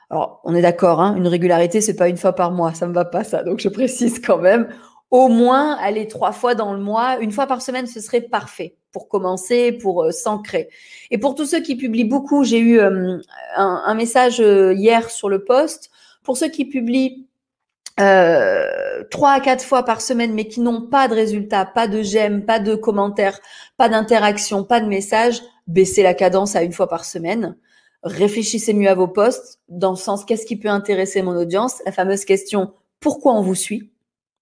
Alors 0.09 0.41
on 0.45 0.55
est 0.55 0.63
d'accord, 0.63 1.01
hein, 1.01 1.15
une 1.17 1.29
régularité 1.29 1.83
c'est 1.83 1.97
pas 1.97 2.09
une 2.09 2.17
fois 2.17 2.33
par 2.33 2.51
mois, 2.51 2.73
ça 2.73 2.87
me 2.87 2.95
va 2.95 3.05
pas 3.05 3.25
ça. 3.25 3.43
Donc 3.43 3.61
je 3.61 3.69
précise 3.69 4.19
quand 4.19 4.39
même, 4.39 4.69
au 5.11 5.29
moins 5.29 5.77
aller 5.77 6.09
trois 6.09 6.33
fois 6.33 6.55
dans 6.55 6.73
le 6.73 6.81
mois, 6.81 7.19
une 7.19 7.33
fois 7.33 7.47
par 7.47 7.61
semaine, 7.61 7.87
ce 7.87 8.01
serait 8.01 8.23
parfait 8.23 8.77
pour 8.93 9.09
commencer, 9.09 9.73
pour 9.73 10.05
euh, 10.05 10.11
s'ancrer. 10.11 10.69
Et 11.11 11.19
pour 11.19 11.35
tous 11.35 11.47
ceux 11.47 11.61
qui 11.61 11.77
publient 11.77 12.05
beaucoup, 12.05 12.45
j'ai 12.45 12.59
eu 12.59 12.81
euh, 12.81 13.19
un, 13.57 13.95
message 13.95 14.41
euh, 14.41 14.73
hier 14.75 15.11
sur 15.11 15.29
le 15.29 15.45
post. 15.45 15.91
Pour 16.23 16.37
ceux 16.37 16.49
qui 16.49 16.65
publient 16.65 17.27
trois 19.11 19.33
à 19.33 19.41
quatre 19.41 19.63
fois 19.63 19.83
par 19.85 20.01
semaine, 20.01 20.33
mais 20.33 20.49
qui 20.49 20.61
n'ont 20.61 20.81
pas 20.81 21.07
de 21.07 21.15
résultats, 21.15 21.67
pas 21.67 21.87
de 21.87 22.01
j'aime, 22.01 22.47
pas 22.47 22.59
de 22.59 22.75
commentaires, 22.75 23.39
pas 23.77 23.91
d'interaction, 23.91 24.65
pas 24.65 24.81
de 24.81 24.87
messages, 24.87 25.43
baissez 25.71 26.03
la 26.03 26.15
cadence 26.15 26.57
à 26.57 26.63
une 26.63 26.73
fois 26.73 26.89
par 26.89 27.05
semaine. 27.05 27.57
Réfléchissez 28.03 28.75
mieux 28.75 28.89
à 28.89 28.95
vos 28.95 29.09
posts 29.09 29.61
dans 29.69 29.91
le 29.91 29.97
sens 29.97 30.25
qu'est-ce 30.25 30.47
qui 30.47 30.57
peut 30.57 30.69
intéresser 30.69 31.23
mon 31.23 31.37
audience, 31.37 31.83
la 31.85 31.93
fameuse 31.93 32.25
question 32.25 32.73
pourquoi 33.01 33.33
on 33.33 33.41
vous 33.41 33.55
suit, 33.55 33.91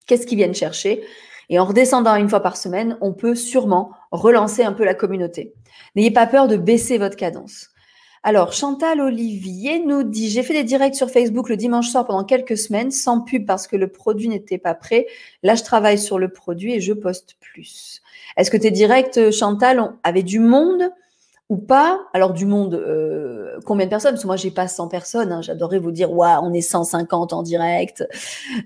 qu'est-ce 0.06 0.26
qu'ils 0.26 0.36
viennent 0.36 0.54
chercher? 0.54 1.02
Et 1.48 1.58
en 1.58 1.64
redescendant 1.64 2.16
une 2.16 2.28
fois 2.28 2.40
par 2.40 2.56
semaine, 2.56 2.98
on 3.00 3.12
peut 3.12 3.36
sûrement 3.36 3.92
relancer 4.10 4.64
un 4.64 4.72
peu 4.72 4.84
la 4.84 4.94
communauté. 4.94 5.54
N'ayez 5.94 6.10
pas 6.10 6.26
peur 6.26 6.48
de 6.48 6.56
baisser 6.56 6.98
votre 6.98 7.16
cadence. 7.16 7.70
Alors, 8.24 8.52
Chantal 8.52 9.00
Olivier 9.00 9.78
nous 9.78 10.02
dit 10.02 10.28
J'ai 10.28 10.42
fait 10.42 10.52
des 10.52 10.64
directs 10.64 10.96
sur 10.96 11.08
Facebook 11.08 11.48
le 11.48 11.56
dimanche 11.56 11.88
soir 11.88 12.04
pendant 12.04 12.24
quelques 12.24 12.58
semaines, 12.58 12.90
sans 12.90 13.20
pub 13.20 13.46
parce 13.46 13.68
que 13.68 13.76
le 13.76 13.88
produit 13.88 14.28
n'était 14.28 14.58
pas 14.58 14.74
prêt. 14.74 15.06
Là, 15.44 15.54
je 15.54 15.62
travaille 15.62 15.98
sur 15.98 16.18
le 16.18 16.28
produit 16.28 16.74
et 16.74 16.80
je 16.80 16.92
poste 16.92 17.36
plus. 17.40 18.02
Est-ce 18.36 18.50
que 18.50 18.56
tes 18.56 18.72
directs, 18.72 19.30
Chantal, 19.30 19.94
avaient 20.02 20.24
du 20.24 20.40
monde? 20.40 20.90
Ou 21.48 21.56
pas 21.56 22.00
Alors, 22.12 22.32
du 22.32 22.46
monde, 22.46 22.74
euh, 22.74 23.58
combien 23.64 23.86
de 23.86 23.90
personnes? 23.90 24.12
Parce 24.12 24.22
que 24.22 24.26
moi, 24.26 24.36
j'ai 24.36 24.50
pas 24.50 24.68
100 24.68 24.88
personnes. 24.88 25.32
Hein. 25.32 25.42
J'adorerais 25.42 25.78
vous 25.78 25.92
dire 25.92 26.12
Waouh, 26.12 26.44
on 26.44 26.52
est 26.52 26.60
150 26.60 27.32
en 27.32 27.42
direct. 27.42 28.06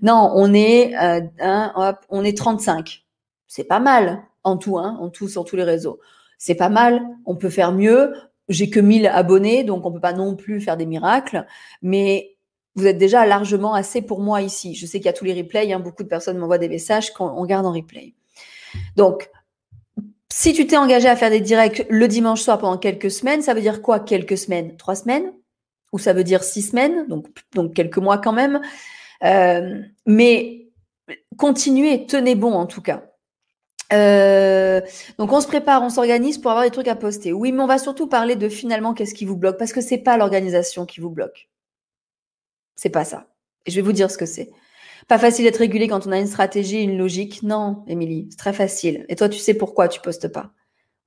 Non, 0.02 0.32
on 0.34 0.52
est, 0.52 0.94
euh, 0.96 1.20
hop, 1.74 1.98
on 2.08 2.24
est 2.24 2.36
35. 2.36 3.04
C'est 3.46 3.64
pas 3.64 3.80
mal 3.80 4.22
en 4.44 4.56
tout, 4.56 4.78
hein, 4.78 4.96
en 5.00 5.10
tout 5.10 5.28
sur 5.28 5.44
tous 5.44 5.56
les 5.56 5.64
réseaux. 5.64 6.00
C'est 6.38 6.56
pas 6.56 6.68
mal. 6.68 7.02
On 7.24 7.36
peut 7.36 7.50
faire 7.50 7.72
mieux 7.72 8.12
j'ai 8.48 8.70
que 8.70 8.80
1000 8.80 9.06
abonnés, 9.06 9.64
donc 9.64 9.84
on 9.86 9.92
peut 9.92 10.00
pas 10.00 10.12
non 10.12 10.36
plus 10.36 10.60
faire 10.60 10.76
des 10.76 10.86
miracles, 10.86 11.46
mais 11.80 12.36
vous 12.74 12.86
êtes 12.86 12.98
déjà 12.98 13.26
largement 13.26 13.74
assez 13.74 14.02
pour 14.02 14.20
moi 14.20 14.42
ici. 14.42 14.74
Je 14.74 14.86
sais 14.86 14.98
qu'il 14.98 15.06
y 15.06 15.10
a 15.10 15.12
tous 15.12 15.24
les 15.24 15.34
replays, 15.34 15.72
hein, 15.72 15.80
beaucoup 15.80 16.02
de 16.02 16.08
personnes 16.08 16.38
m'envoient 16.38 16.58
des 16.58 16.68
messages 16.68 17.12
qu'on 17.12 17.44
garde 17.44 17.66
en 17.66 17.72
replay. 17.72 18.14
Donc, 18.96 19.30
si 20.32 20.54
tu 20.54 20.66
t'es 20.66 20.78
engagé 20.78 21.08
à 21.08 21.14
faire 21.14 21.28
des 21.28 21.40
directs 21.40 21.84
le 21.90 22.08
dimanche 22.08 22.40
soir 22.40 22.58
pendant 22.58 22.78
quelques 22.78 23.10
semaines, 23.10 23.42
ça 23.42 23.52
veut 23.52 23.60
dire 23.60 23.82
quoi 23.82 24.00
quelques 24.00 24.38
semaines? 24.38 24.78
Trois 24.78 24.94
semaines? 24.94 25.30
Ou 25.92 25.98
ça 25.98 26.14
veut 26.14 26.24
dire 26.24 26.42
six 26.42 26.62
semaines? 26.62 27.06
Donc, 27.06 27.74
quelques 27.74 27.98
mois 27.98 28.16
quand 28.16 28.32
même. 28.32 28.62
Euh, 29.24 29.82
mais 30.06 30.68
continuez, 31.36 32.06
tenez 32.06 32.34
bon 32.34 32.54
en 32.54 32.64
tout 32.64 32.80
cas. 32.80 33.04
Euh, 33.92 34.80
donc 35.18 35.30
on 35.32 35.42
se 35.42 35.46
prépare, 35.46 35.82
on 35.82 35.90
s'organise 35.90 36.38
pour 36.38 36.50
avoir 36.50 36.64
des 36.64 36.70
trucs 36.70 36.88
à 36.88 36.96
poster. 36.96 37.34
Oui, 37.34 37.52
mais 37.52 37.62
on 37.62 37.66
va 37.66 37.76
surtout 37.76 38.06
parler 38.06 38.34
de 38.34 38.48
finalement 38.48 38.94
qu'est-ce 38.94 39.14
qui 39.14 39.26
vous 39.26 39.36
bloque 39.36 39.58
parce 39.58 39.74
que 39.74 39.82
c'est 39.82 39.98
pas 39.98 40.16
l'organisation 40.16 40.86
qui 40.86 41.00
vous 41.00 41.10
bloque. 41.10 41.50
C'est 42.74 42.88
pas 42.88 43.04
ça. 43.04 43.26
Et 43.66 43.70
je 43.70 43.76
vais 43.76 43.82
vous 43.82 43.92
dire 43.92 44.10
ce 44.10 44.16
que 44.16 44.24
c'est. 44.24 44.50
Pas 45.08 45.18
facile 45.18 45.44
d'être 45.44 45.58
régulé 45.58 45.88
quand 45.88 46.06
on 46.06 46.12
a 46.12 46.18
une 46.18 46.26
stratégie, 46.26 46.82
une 46.82 46.96
logique. 46.96 47.42
Non, 47.42 47.84
Émilie, 47.86 48.28
c'est 48.30 48.38
très 48.38 48.52
facile. 48.52 49.04
Et 49.08 49.16
toi, 49.16 49.28
tu 49.28 49.38
sais 49.38 49.54
pourquoi 49.54 49.88
tu 49.88 50.00
postes 50.00 50.28
pas. 50.28 50.50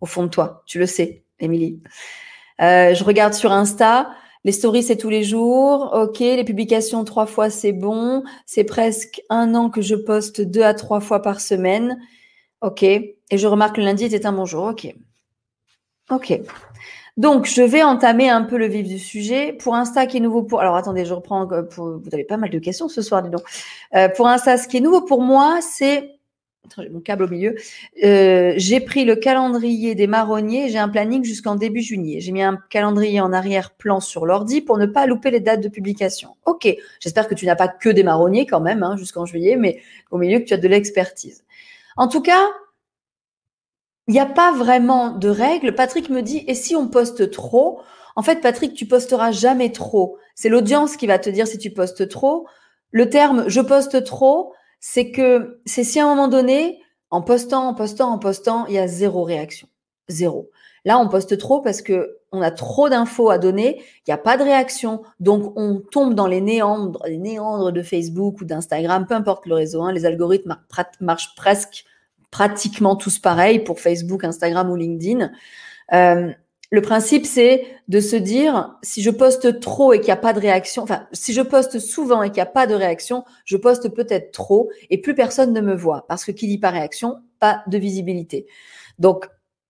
Au 0.02 0.06
fond 0.06 0.24
de 0.24 0.30
toi, 0.30 0.64
tu 0.66 0.80
le 0.80 0.86
sais, 0.86 1.24
Émilie. 1.40 1.82
Euh, 2.62 2.94
je 2.94 3.04
regarde 3.04 3.34
sur 3.34 3.52
Insta. 3.52 4.10
Les 4.44 4.52
stories, 4.52 4.84
c'est 4.84 4.98
tous 4.98 5.10
les 5.10 5.24
jours. 5.24 5.92
OK. 5.94 6.20
Les 6.20 6.44
publications, 6.44 7.04
trois 7.04 7.26
fois, 7.26 7.50
c'est 7.50 7.72
bon. 7.72 8.24
C'est 8.46 8.64
presque 8.64 9.22
un 9.30 9.56
an 9.56 9.70
que 9.70 9.82
je 9.82 9.96
poste 9.96 10.42
deux 10.42 10.62
à 10.62 10.74
trois 10.74 11.00
fois 11.00 11.22
par 11.22 11.42
semaine. 11.42 12.00
Ok. 12.62 12.84
Et 12.84 13.16
je 13.32 13.48
remarque 13.48 13.76
que 13.76 13.82
le 13.82 13.88
lundi 13.88 14.06
était 14.06 14.26
un 14.26 14.34
bon 14.34 14.46
jour. 14.46 14.66
Ok. 14.66 14.94
Ok. 16.12 16.40
Donc, 17.18 17.46
je 17.46 17.62
vais 17.62 17.82
entamer 17.82 18.30
un 18.30 18.44
peu 18.44 18.58
le 18.58 18.68
vif 18.68 18.88
du 18.88 19.00
sujet. 19.00 19.54
Pour 19.54 19.76
Insta, 19.76 20.06
qui 20.06 20.18
est 20.18 20.20
nouveau 20.20 20.44
pour. 20.44 20.60
Alors, 20.60 20.76
attendez, 20.76 21.06
je 21.06 21.14
reprends. 21.14 21.50
Euh, 21.52 21.64
pour... 21.64 21.86
Vous 21.86 22.10
avez 22.12 22.26
pas 22.26 22.38
mal 22.38 22.50
de 22.50 22.60
questions 22.60 22.90
ce 22.90 23.02
soir, 23.02 23.24
dis 23.24 23.30
donc. 23.30 23.44
Euh, 23.96 24.10
pour 24.10 24.28
Insta, 24.28 24.58
ce 24.58 24.68
qui 24.68 24.78
est 24.78 24.82
nouveau 24.82 25.02
pour 25.02 25.22
moi, 25.22 25.60
c'est. 25.62 26.12
Attends, 26.66 26.82
j'ai 26.82 26.90
mon 26.90 27.00
câble 27.00 27.24
au 27.24 27.28
milieu. 27.30 27.56
Euh, 28.04 28.54
j'ai 28.58 28.82
pris 28.82 29.06
le 29.06 29.16
calendrier 29.16 29.96
des 29.96 30.08
marronniers. 30.08 30.68
J'ai 30.68 30.80
un 30.80 30.90
planning 30.90 31.24
jusqu'en 31.24 31.56
début 31.56 31.82
juillet. 31.82 32.20
J'ai 32.20 32.32
mis 32.34 32.42
un 32.42 32.60
calendrier 32.70 33.22
en 33.22 33.32
arrière-plan 33.32 34.02
sur 34.02 34.26
l'ordi 34.26 34.62
pour 34.62 34.78
ne 34.78 34.88
pas 34.88 35.06
louper 35.06 35.32
les 35.32 35.40
dates 35.40 35.62
de 35.62 35.70
publication. 35.70 36.32
Ok. 36.46 36.68
J'espère 37.00 37.30
que 37.30 37.36
tu 37.36 37.46
n'as 37.46 37.56
pas 37.56 37.68
que 37.68 37.90
des 37.90 38.04
marronniers 38.04 38.46
quand 38.46 38.62
même, 38.62 38.84
hein, 38.84 38.98
jusqu'en 38.98 39.26
juillet, 39.26 39.56
mais 39.56 39.80
au 40.12 40.18
milieu 40.18 40.40
que 40.40 40.46
tu 40.46 40.54
as 40.54 40.58
de 40.58 40.68
l'expertise. 40.68 41.46
En 41.98 42.08
tout 42.08 42.22
cas, 42.22 42.42
il 44.08 44.14
n'y 44.14 44.20
a 44.20 44.26
pas 44.26 44.52
vraiment 44.52 45.12
de 45.12 45.30
règles. 45.30 45.76
Patrick 45.76 46.10
me 46.10 46.22
dit, 46.22 46.44
et 46.48 46.54
si 46.54 46.76
on 46.76 46.88
poste 46.88 47.32
trop? 47.32 47.82
En 48.16 48.22
fait, 48.22 48.42
Patrick, 48.42 48.74
tu 48.74 48.86
posteras 48.86 49.32
jamais 49.32 49.72
trop. 49.72 50.18
C'est 50.36 50.50
l'audience 50.50 50.96
qui 50.96 51.08
va 51.08 51.20
te 51.20 51.30
dire 51.30 51.48
si 51.48 51.58
tu 51.58 51.72
postes 51.72 52.08
trop. 52.08 52.48
Le 52.92 53.10
terme 53.10 53.46
je 53.48 53.62
poste 53.62 54.04
trop, 54.04 54.54
c'est 54.80 55.12
que 55.12 55.60
c'est 55.66 55.84
si 55.84 56.00
à 56.00 56.06
un 56.06 56.10
moment 56.10 56.28
donné, 56.28 56.80
en 57.10 57.22
postant, 57.22 57.68
en 57.68 57.74
postant, 57.74 58.12
en 58.12 58.20
postant, 58.20 58.66
il 58.68 58.76
y 58.76 58.80
a 58.80 58.88
zéro 58.88 59.24
réaction. 59.24 59.68
Zéro. 60.08 60.50
Là, 60.86 61.00
on 61.00 61.10
poste 61.10 61.38
trop 61.38 61.62
parce 61.62 61.82
que 61.82 62.20
on 62.32 62.42
a 62.42 62.52
trop 62.52 62.90
d'infos 62.90 63.30
à 63.30 63.38
donner, 63.38 63.78
il 63.80 64.10
n'y 64.10 64.14
a 64.14 64.18
pas 64.18 64.38
de 64.38 64.44
réaction, 64.44 65.02
donc 65.20 65.54
on 65.56 65.80
tombe 65.80 66.14
dans 66.14 66.28
les 66.28 66.42
néandres, 66.42 67.02
les 67.08 67.18
néandres 67.18 67.72
de 67.72 67.82
Facebook 67.82 68.42
ou 68.42 68.46
d'Instagram, 68.46 69.06
peu 69.08 69.16
importe 69.16 69.46
le 69.46 69.56
réseau. 69.56 69.82
Hein, 69.82 69.94
les 69.94 70.06
algorithmes 70.06 70.58
marchent 71.00 71.34
presque 71.36 71.86
pratiquement 72.36 72.98
tous 72.98 73.18
pareils 73.18 73.60
pour 73.60 73.80
Facebook, 73.80 74.26
Instagram 74.26 74.70
ou 74.70 74.76
LinkedIn. 74.76 75.32
Euh, 75.94 76.34
le 76.70 76.82
principe, 76.82 77.26
c'est 77.26 77.64
de 77.88 78.02
se 78.02 78.18
dire, 78.18 78.76
si 78.84 79.02
je 79.02 79.10
poste 79.10 79.62
trop 79.62 79.94
et 79.94 80.00
qu'il 80.00 80.08
n'y 80.08 80.12
a 80.12 80.18
pas 80.18 80.34
de 80.34 80.42
réaction, 80.42 80.84
enfin, 80.84 81.08
si 81.14 81.32
je 81.32 81.42
poste 81.42 81.80
souvent 81.80 82.24
et 82.24 82.32
qu'il 82.32 82.40
n'y 82.40 82.42
a 82.42 82.48
pas 82.48 82.68
de 82.68 82.76
réaction, 82.76 83.24
je 83.46 83.56
poste 83.56 83.88
peut-être 83.88 84.34
trop 84.34 84.70
et 84.90 85.00
plus 85.00 85.16
personne 85.16 85.54
ne 85.54 85.62
me 85.62 85.74
voit 85.74 86.06
parce 86.10 86.26
que 86.26 86.34
qui 86.34 86.48
dit 86.48 86.58
pas 86.58 86.72
réaction, 86.72 87.22
pas 87.40 87.64
de 87.68 87.78
visibilité. 87.78 88.48
Donc, 89.00 89.30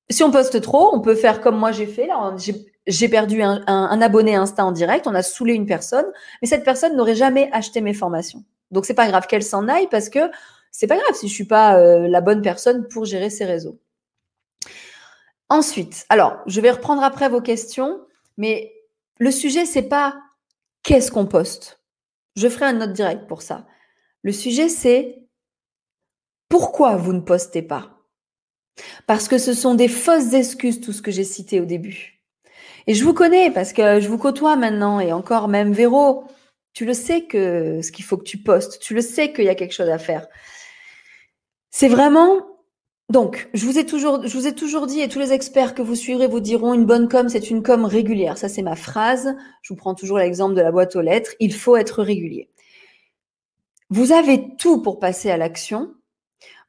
si 0.10 0.24
on 0.24 0.32
poste 0.32 0.60
trop, 0.60 0.90
on 0.92 1.02
peut 1.02 1.16
faire 1.16 1.42
comme 1.42 1.60
moi 1.60 1.72
j'ai 1.72 1.86
fait. 1.86 2.10
J'ai 2.88 3.10
perdu 3.10 3.44
un, 3.44 4.02
abonné 4.02 4.34
Insta 4.34 4.66
en 4.66 4.72
direct, 4.72 5.06
on 5.06 5.14
a 5.14 5.22
saoulé 5.22 5.54
une 5.54 5.68
personne, 5.68 6.08
mais 6.42 6.48
cette 6.48 6.64
personne 6.64 6.96
n'aurait 6.96 7.14
jamais 7.14 7.48
acheté 7.54 7.82
mes 7.82 7.94
formations. 7.94 8.44
Donc 8.72 8.88
c'est 8.88 8.96
pas 8.96 9.08
grave 9.08 9.28
qu'elle 9.28 9.44
s'en 9.44 9.68
aille 9.68 9.88
parce 9.92 10.10
que 10.10 10.32
c'est 10.78 10.88
pas 10.88 10.98
grave 10.98 11.16
si 11.16 11.30
je 11.30 11.34
suis 11.34 11.46
pas 11.46 11.80
euh, 11.80 12.10
la 12.10 12.20
bonne 12.20 12.42
personne 12.42 12.86
pour 12.90 13.06
gérer 13.06 13.30
ces 13.30 13.46
réseaux. 13.46 13.80
Ensuite, 15.48 16.06
alors 16.10 16.40
je 16.48 16.60
vais 16.60 16.72
reprendre 16.72 17.02
après 17.02 17.30
vos 17.30 17.40
questions, 17.40 18.02
mais 18.36 18.74
le 19.18 19.32
sujet 19.32 19.66
c'est 19.66 19.88
pas 19.88 20.18
qu'est-ce 20.84 21.12
qu'on 21.12 21.28
poste. 21.28 21.82
Je 22.36 22.50
ferai 22.50 22.66
un 22.66 22.82
autre 22.82 22.92
direct 22.92 23.26
pour 23.26 23.42
ça. 23.42 23.66
Le 24.22 24.34
sujet 24.34 24.68
c'est 24.68 25.24
pourquoi 26.50 26.98
vous 26.98 27.14
ne 27.14 27.22
postez 27.22 27.62
pas? 27.62 28.02
Parce 29.08 29.30
que 29.30 29.38
ce 29.38 29.54
sont 29.54 29.76
des 29.76 29.88
fausses 29.88 30.34
excuses, 30.34 30.82
tout 30.82 30.92
ce 30.92 31.02
que 31.02 31.12
j'ai 31.12 31.24
cité 31.24 31.62
au 31.62 31.66
début. 31.66 32.22
Et 32.88 32.96
je 32.96 33.06
vous 33.06 33.14
connais 33.14 33.50
parce 33.50 33.72
que 33.72 34.02
je 34.02 34.10
vous 34.10 34.18
côtoie 34.18 34.58
maintenant 34.58 35.00
et 35.00 35.14
encore 35.14 35.48
même 35.48 35.72
Véro, 35.72 36.26
tu 36.74 36.84
le 36.84 36.94
sais 36.94 37.22
que 37.22 37.80
ce 37.82 37.94
qu'il 37.94 38.04
faut 38.04 38.18
que 38.18 38.26
tu 38.26 38.40
postes, 38.40 38.80
tu 38.82 38.94
le 38.94 39.02
sais 39.02 39.32
qu'il 39.32 39.46
y 39.46 39.50
a 39.50 39.56
quelque 39.56 39.74
chose 39.74 39.90
à 39.90 39.98
faire. 39.98 40.28
C'est 41.78 41.90
vraiment 41.90 42.40
donc, 43.10 43.50
je 43.54 43.66
vous 43.66 43.78
ai 43.78 43.86
toujours, 43.86 44.26
je 44.26 44.38
vous 44.38 44.48
ai 44.48 44.56
toujours 44.56 44.88
dit, 44.88 45.02
et 45.02 45.10
tous 45.10 45.20
les 45.20 45.34
experts 45.34 45.76
que 45.76 45.82
vous 45.82 45.94
suivrez 45.94 46.26
vous 46.26 46.40
diront, 46.40 46.74
une 46.74 46.86
bonne 46.86 47.10
com, 47.10 47.28
c'est 47.28 47.50
une 47.50 47.64
com 47.64 47.84
régulière. 47.84 48.38
Ça, 48.38 48.48
c'est 48.48 48.62
ma 48.62 48.78
phrase. 48.78 49.36
Je 49.62 49.74
vous 49.74 49.78
prends 49.78 49.94
toujours 49.94 50.18
l'exemple 50.18 50.56
de 50.56 50.62
la 50.62 50.72
boîte 50.72 50.96
aux 50.96 51.02
lettres. 51.02 51.32
Il 51.42 51.54
faut 51.54 51.76
être 51.76 52.02
régulier. 52.02 52.50
Vous 53.90 54.14
avez 54.14 54.56
tout 54.56 54.82
pour 54.82 55.00
passer 55.00 55.30
à 55.30 55.36
l'action. 55.36 55.94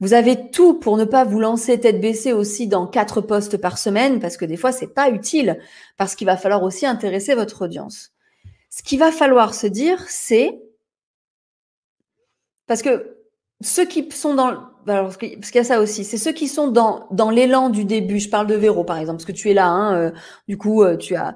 Vous 0.00 0.12
avez 0.12 0.50
tout 0.50 0.74
pour 0.74 0.96
ne 0.96 1.04
pas 1.04 1.22
vous 1.22 1.38
lancer 1.38 1.78
tête 1.78 2.00
baissée 2.00 2.32
aussi 2.32 2.66
dans 2.66 2.88
quatre 2.88 3.20
postes 3.20 3.58
par 3.58 3.78
semaine, 3.78 4.18
parce 4.18 4.36
que 4.36 4.44
des 4.44 4.56
fois, 4.56 4.72
c'est 4.72 4.92
pas 4.92 5.08
utile, 5.10 5.60
parce 5.96 6.16
qu'il 6.16 6.26
va 6.26 6.36
falloir 6.36 6.64
aussi 6.64 6.84
intéresser 6.84 7.36
votre 7.36 7.64
audience. 7.64 8.12
Ce 8.70 8.82
qu'il 8.82 8.98
va 8.98 9.12
falloir 9.12 9.54
se 9.54 9.68
dire, 9.68 10.04
c'est 10.08 10.60
parce 12.66 12.82
que 12.82 13.15
ceux 13.60 13.84
qui 13.86 14.08
sont 14.10 14.34
dans 14.34 14.54
parce 14.86 15.16
qu'il 15.16 15.40
y 15.54 15.58
a 15.58 15.64
ça 15.64 15.80
aussi, 15.80 16.04
c'est 16.04 16.16
ceux 16.16 16.32
qui 16.32 16.46
sont 16.46 16.68
dans, 16.68 17.08
dans 17.10 17.30
l'élan 17.30 17.70
du 17.70 17.84
début. 17.84 18.20
Je 18.20 18.28
parle 18.28 18.46
de 18.46 18.54
Véro, 18.54 18.84
par 18.84 18.98
exemple, 18.98 19.16
parce 19.16 19.24
que 19.24 19.32
tu 19.32 19.50
es 19.50 19.54
là. 19.54 19.66
Hein, 19.66 19.96
euh, 19.96 20.10
du 20.46 20.56
coup, 20.56 20.84
euh, 20.84 20.96
tu 20.96 21.16
as, 21.16 21.34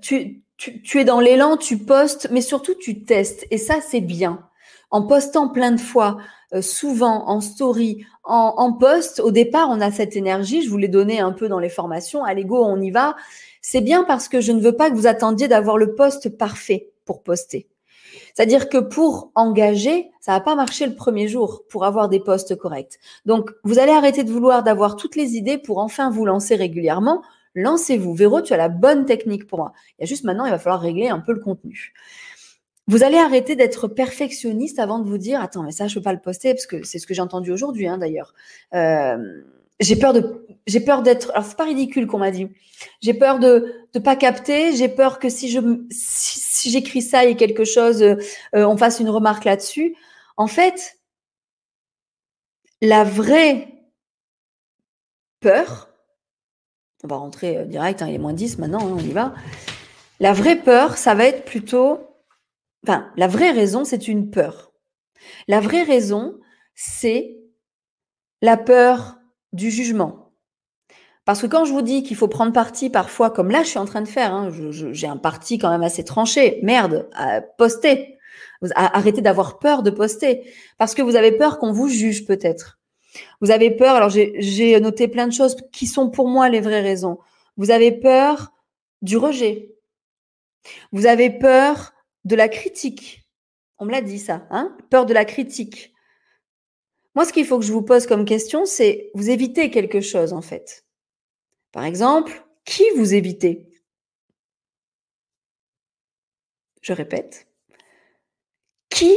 tu, 0.00 0.44
tu, 0.56 0.80
tu 0.80 1.00
es 1.00 1.04
dans 1.04 1.18
l'élan, 1.18 1.56
tu 1.56 1.78
postes, 1.78 2.28
mais 2.30 2.40
surtout 2.40 2.74
tu 2.74 3.02
testes. 3.02 3.46
Et 3.50 3.58
ça, 3.58 3.76
c'est 3.80 4.00
bien. 4.00 4.48
En 4.92 5.02
postant 5.06 5.48
plein 5.48 5.72
de 5.72 5.80
fois, 5.80 6.18
souvent 6.60 7.28
en 7.28 7.40
story, 7.40 8.06
en, 8.22 8.54
en 8.56 8.72
post, 8.72 9.18
au 9.18 9.32
départ, 9.32 9.68
on 9.70 9.80
a 9.80 9.90
cette 9.90 10.14
énergie. 10.14 10.62
Je 10.62 10.70
vous 10.70 10.78
l'ai 10.78 10.86
donné 10.86 11.18
un 11.18 11.32
peu 11.32 11.48
dans 11.48 11.58
les 11.58 11.68
formations. 11.68 12.22
Allez 12.22 12.44
go, 12.44 12.62
on 12.64 12.80
y 12.80 12.92
va. 12.92 13.16
C'est 13.60 13.80
bien 13.80 14.04
parce 14.04 14.28
que 14.28 14.40
je 14.40 14.52
ne 14.52 14.60
veux 14.60 14.76
pas 14.76 14.90
que 14.90 14.94
vous 14.94 15.08
attendiez 15.08 15.48
d'avoir 15.48 15.78
le 15.78 15.96
poste 15.96 16.36
parfait 16.36 16.92
pour 17.06 17.24
poster. 17.24 17.66
C'est-à-dire 18.34 18.68
que 18.68 18.78
pour 18.78 19.30
engager, 19.34 20.10
ça 20.20 20.32
va 20.32 20.40
pas 20.40 20.56
marcher 20.56 20.86
le 20.86 20.94
premier 20.94 21.28
jour 21.28 21.62
pour 21.68 21.84
avoir 21.84 22.08
des 22.08 22.20
postes 22.20 22.56
corrects. 22.56 22.98
Donc, 23.26 23.50
vous 23.62 23.78
allez 23.78 23.92
arrêter 23.92 24.24
de 24.24 24.32
vouloir 24.32 24.64
d'avoir 24.64 24.96
toutes 24.96 25.14
les 25.16 25.36
idées 25.36 25.56
pour 25.56 25.78
enfin 25.78 26.10
vous 26.10 26.26
lancer 26.26 26.56
régulièrement. 26.56 27.22
Lancez-vous. 27.54 28.12
Véro, 28.12 28.42
tu 28.42 28.52
as 28.52 28.56
la 28.56 28.68
bonne 28.68 29.06
technique 29.06 29.46
pour 29.46 29.60
moi. 29.60 29.72
Il 29.98 30.02
y 30.02 30.04
a 30.04 30.06
juste 30.06 30.24
maintenant, 30.24 30.46
il 30.46 30.50
va 30.50 30.58
falloir 30.58 30.80
régler 30.80 31.08
un 31.08 31.20
peu 31.20 31.32
le 31.32 31.40
contenu. 31.40 31.92
Vous 32.88 33.04
allez 33.04 33.16
arrêter 33.16 33.54
d'être 33.54 33.86
perfectionniste 33.86 34.80
avant 34.80 34.98
de 34.98 35.08
vous 35.08 35.16
dire, 35.16 35.40
attends, 35.40 35.62
mais 35.62 35.72
ça, 35.72 35.86
je 35.86 35.94
peux 35.94 36.02
pas 36.02 36.12
le 36.12 36.20
poster 36.20 36.52
parce 36.52 36.66
que 36.66 36.82
c'est 36.82 36.98
ce 36.98 37.06
que 37.06 37.14
j'ai 37.14 37.22
entendu 37.22 37.52
aujourd'hui, 37.52 37.86
hein, 37.86 37.98
d'ailleurs. 37.98 38.34
Euh, 38.74 39.16
j'ai 39.80 39.96
peur 39.96 40.12
de 40.12 40.46
j'ai 40.66 40.80
peur 40.80 41.02
d'être 41.02 41.30
alors 41.32 41.44
c'est 41.44 41.56
pas 41.56 41.64
ridicule 41.64 42.06
qu'on 42.06 42.18
m'a 42.18 42.30
dit 42.30 42.48
j'ai 43.02 43.12
peur 43.12 43.40
de 43.40 43.74
de 43.92 43.98
pas 43.98 44.14
capter 44.14 44.74
j'ai 44.76 44.88
peur 44.88 45.18
que 45.18 45.28
si 45.28 45.50
je 45.50 45.58
j'écris 46.70 47.02
ça 47.02 47.24
et 47.24 47.36
quelque 47.36 47.64
chose 47.64 48.02
euh, 48.02 48.16
euh, 48.54 48.66
on 48.66 48.76
fasse 48.76 49.00
une 49.00 49.10
remarque 49.10 49.44
là-dessus. 49.44 49.96
En 50.36 50.46
fait 50.46 50.98
la 52.80 53.04
vraie 53.04 53.68
peur 55.40 55.90
on 57.02 57.08
va 57.08 57.16
rentrer 57.16 57.58
euh, 57.58 57.64
direct 57.64 58.02
hein, 58.02 58.08
il 58.08 58.14
est 58.14 58.18
moins 58.18 58.32
10 58.32 58.58
maintenant 58.58 58.80
hein, 58.80 58.96
on 58.96 58.98
y 58.98 59.12
va. 59.12 59.34
La 60.20 60.32
vraie 60.32 60.56
peur 60.56 60.96
ça 60.96 61.14
va 61.14 61.26
être 61.26 61.44
plutôt 61.44 62.00
enfin 62.84 63.10
la 63.16 63.28
vraie 63.28 63.50
raison 63.50 63.84
c'est 63.84 64.08
une 64.08 64.30
peur. 64.30 64.72
La 65.48 65.60
vraie 65.60 65.82
raison 65.84 66.38
c'est 66.74 67.38
la 68.42 68.56
peur 68.56 69.18
du 69.52 69.70
jugement. 69.70 70.23
Parce 71.24 71.40
que 71.40 71.46
quand 71.46 71.64
je 71.64 71.72
vous 71.72 71.82
dis 71.82 72.02
qu'il 72.02 72.16
faut 72.16 72.28
prendre 72.28 72.52
parti 72.52 72.90
parfois, 72.90 73.30
comme 73.30 73.50
là 73.50 73.62
je 73.62 73.68
suis 73.68 73.78
en 73.78 73.86
train 73.86 74.02
de 74.02 74.08
faire, 74.08 74.34
hein, 74.34 74.50
j'ai 74.70 75.06
un 75.06 75.16
parti 75.16 75.58
quand 75.58 75.70
même 75.70 75.82
assez 75.82 76.04
tranché, 76.04 76.60
merde, 76.62 77.08
à 77.14 77.40
poster. 77.40 78.18
Arrêtez 78.74 79.20
d'avoir 79.20 79.58
peur 79.58 79.82
de 79.82 79.90
poster. 79.90 80.50
Parce 80.78 80.94
que 80.94 81.02
vous 81.02 81.16
avez 81.16 81.32
peur 81.32 81.58
qu'on 81.58 81.72
vous 81.72 81.88
juge 81.88 82.26
peut-être. 82.26 82.78
Vous 83.40 83.50
avez 83.50 83.70
peur, 83.70 83.94
alors 83.94 84.10
j'ai 84.10 84.80
noté 84.80 85.08
plein 85.08 85.26
de 85.26 85.32
choses 85.32 85.56
qui 85.72 85.86
sont 85.86 86.10
pour 86.10 86.28
moi 86.28 86.48
les 86.48 86.60
vraies 86.60 86.82
raisons. 86.82 87.18
Vous 87.56 87.70
avez 87.70 87.92
peur 87.92 88.52
du 89.02 89.16
rejet. 89.16 89.70
Vous 90.92 91.06
avez 91.06 91.30
peur 91.30 91.92
de 92.24 92.36
la 92.36 92.48
critique. 92.48 93.22
On 93.78 93.84
me 93.84 93.92
l'a 93.92 94.00
dit 94.00 94.18
ça, 94.18 94.46
hein 94.50 94.76
Peur 94.90 95.06
de 95.06 95.14
la 95.14 95.24
critique. 95.24 95.94
Moi, 97.14 97.24
ce 97.24 97.32
qu'il 97.32 97.46
faut 97.46 97.58
que 97.58 97.64
je 97.64 97.72
vous 97.72 97.82
pose 97.82 98.06
comme 98.06 98.24
question, 98.24 98.66
c'est 98.66 99.10
vous 99.14 99.30
évitez 99.30 99.70
quelque 99.70 100.00
chose 100.00 100.32
en 100.32 100.42
fait. 100.42 100.83
Par 101.74 101.84
exemple, 101.84 102.46
qui 102.64 102.84
vous 102.96 103.14
évitez? 103.14 103.66
Je 106.80 106.92
répète. 106.92 107.48
Qui 108.90 109.12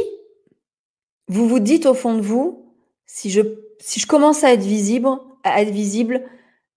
vous 1.28 1.48
vous 1.48 1.60
dites 1.60 1.86
au 1.86 1.94
fond 1.94 2.14
de 2.16 2.20
vous, 2.20 2.74
si 3.06 3.30
je, 3.30 3.42
si 3.78 4.00
je 4.00 4.08
commence 4.08 4.42
à 4.42 4.52
être 4.52 4.64
visible, 4.64 5.08
à 5.44 5.62
être 5.62 5.70
visible, 5.70 6.24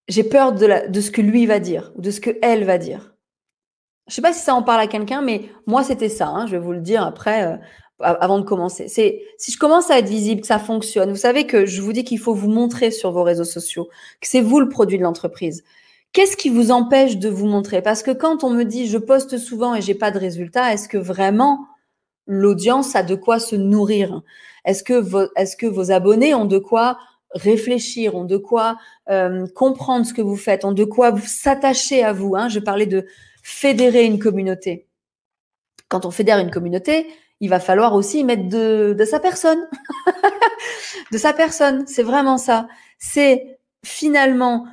j'ai 0.08 0.24
peur 0.24 0.54
de, 0.54 0.68
la, 0.68 0.88
de 0.88 1.01
ce 1.01 1.10
que 1.10 1.22
lui 1.22 1.48
va 1.48 1.60
dire 1.60 1.92
ou 1.96 2.01
de 2.01 2.12
ce 2.12 2.22
que 2.22 2.38
elle 2.44 2.64
va 2.64 2.77
dire? 2.77 3.16
Je 4.08 4.12
ne 4.12 4.16
sais 4.16 4.22
pas 4.22 4.34
si 4.34 4.42
ça 4.42 4.53
en 4.53 4.62
parle 4.62 4.82
à 4.82 4.88
quelqu'un, 4.88 5.24
mais 5.24 5.50
moi 5.66 5.84
c'était 5.84 6.10
ça. 6.10 6.27
Hein, 6.27 6.46
je 6.46 6.51
vais 6.51 6.60
vous 6.60 6.74
le 6.74 6.82
dire 6.82 7.03
après. 7.03 7.44
Euh, 7.44 7.58
avant 8.03 8.40
de 8.40 8.44
commencer. 8.44 8.88
C'est 8.88 9.22
si 9.38 9.51
je 9.51 9.58
commence 9.58 9.90
à 9.92 10.00
être 10.00 10.10
visible, 10.10 10.42
que 10.42 10.48
ça 10.48 10.60
fonctionne. 10.60 11.12
Vous 11.12 11.18
savez 11.18 11.46
que 11.46 11.66
je 11.66 11.82
vous 11.82 11.94
dis 11.94 12.03
qu'il 12.03 12.20
faut 12.20 12.34
vous 12.34 12.50
montrer 12.50 12.92
sur 12.92 13.12
vos 13.12 13.24
réseaux 13.24 13.44
sociaux, 13.44 13.90
que 14.20 14.27
c'est 14.27 14.42
vous 14.42 14.60
le 14.60 14.70
produit 14.70 14.98
de 14.98 15.03
l'entreprise. 15.03 15.64
Qu'est-ce 16.14 16.36
qui 16.36 16.50
vous 16.50 16.72
empêche 16.72 17.18
de 17.18 17.30
vous 17.30 17.48
montrer? 17.48 17.82
Parce 17.82 18.04
que 18.04 18.12
quand 18.12 18.44
on 18.44 18.50
me 18.50 18.64
dit 18.64 18.88
je 18.88 18.98
poste 18.98 19.38
souvent 19.38 19.76
et 19.76 19.82
j'ai 19.82 19.96
pas 19.96 20.12
de 20.12 20.20
résultats, 20.20 20.74
est-ce 20.74 20.90
que 20.90 20.98
vraiment 20.98 21.68
l'audience 22.28 22.96
a 22.96 23.04
de 23.04 23.16
quoi 23.16 23.40
se 23.40 23.56
nourrir? 23.56 24.22
Est-ce 24.66 24.84
que 24.84 24.94
vos, 24.94 25.28
est-ce 25.38 25.56
que 25.56 25.66
vos 25.66 25.92
abonnés 25.92 26.34
ont 26.36 26.46
de 26.46 26.58
quoi 26.58 27.00
réfléchir, 27.34 28.16
ont 28.16 28.26
de 28.26 28.36
quoi 28.36 28.78
euh, 29.10 29.48
comprendre 29.56 30.06
ce 30.06 30.14
que 30.14 30.22
vous 30.22 30.36
faites, 30.36 30.66
ont 30.66 30.74
de 30.74 30.84
quoi 30.84 31.18
s'attacher 31.22 32.04
à 32.04 32.12
vous 32.12 32.36
hein? 32.36 32.50
Je 32.50 32.60
parlais 32.60 32.86
de 32.88 33.06
fédérer 33.42 34.04
une 34.04 34.20
communauté. 34.20 34.88
Quand 35.88 36.06
on 36.06 36.12
fédère 36.12 36.40
une 36.40 36.52
communauté, 36.52 37.08
il 37.40 37.50
va 37.50 37.62
falloir 37.62 37.96
aussi 37.96 38.26
mettre 38.26 38.50
de, 38.50 38.96
de 38.98 39.06
sa 39.06 39.22
personne. 39.22 39.66
de 41.12 41.18
sa 41.18 41.32
personne. 41.32 41.88
C'est 41.88 42.04
vraiment 42.04 42.38
ça. 42.38 42.68
C'est 43.00 43.60
finalement 43.84 44.66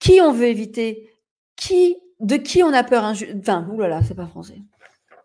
qui 0.00 0.20
on 0.20 0.32
veut 0.32 0.46
éviter, 0.46 1.10
qui, 1.56 1.96
de 2.18 2.36
qui 2.36 2.62
on 2.62 2.72
a 2.72 2.82
peur. 2.82 3.12
Enfin, 3.38 3.68
oulala, 3.72 4.00
c'est 4.02 4.16
pas 4.16 4.26
français. 4.26 4.58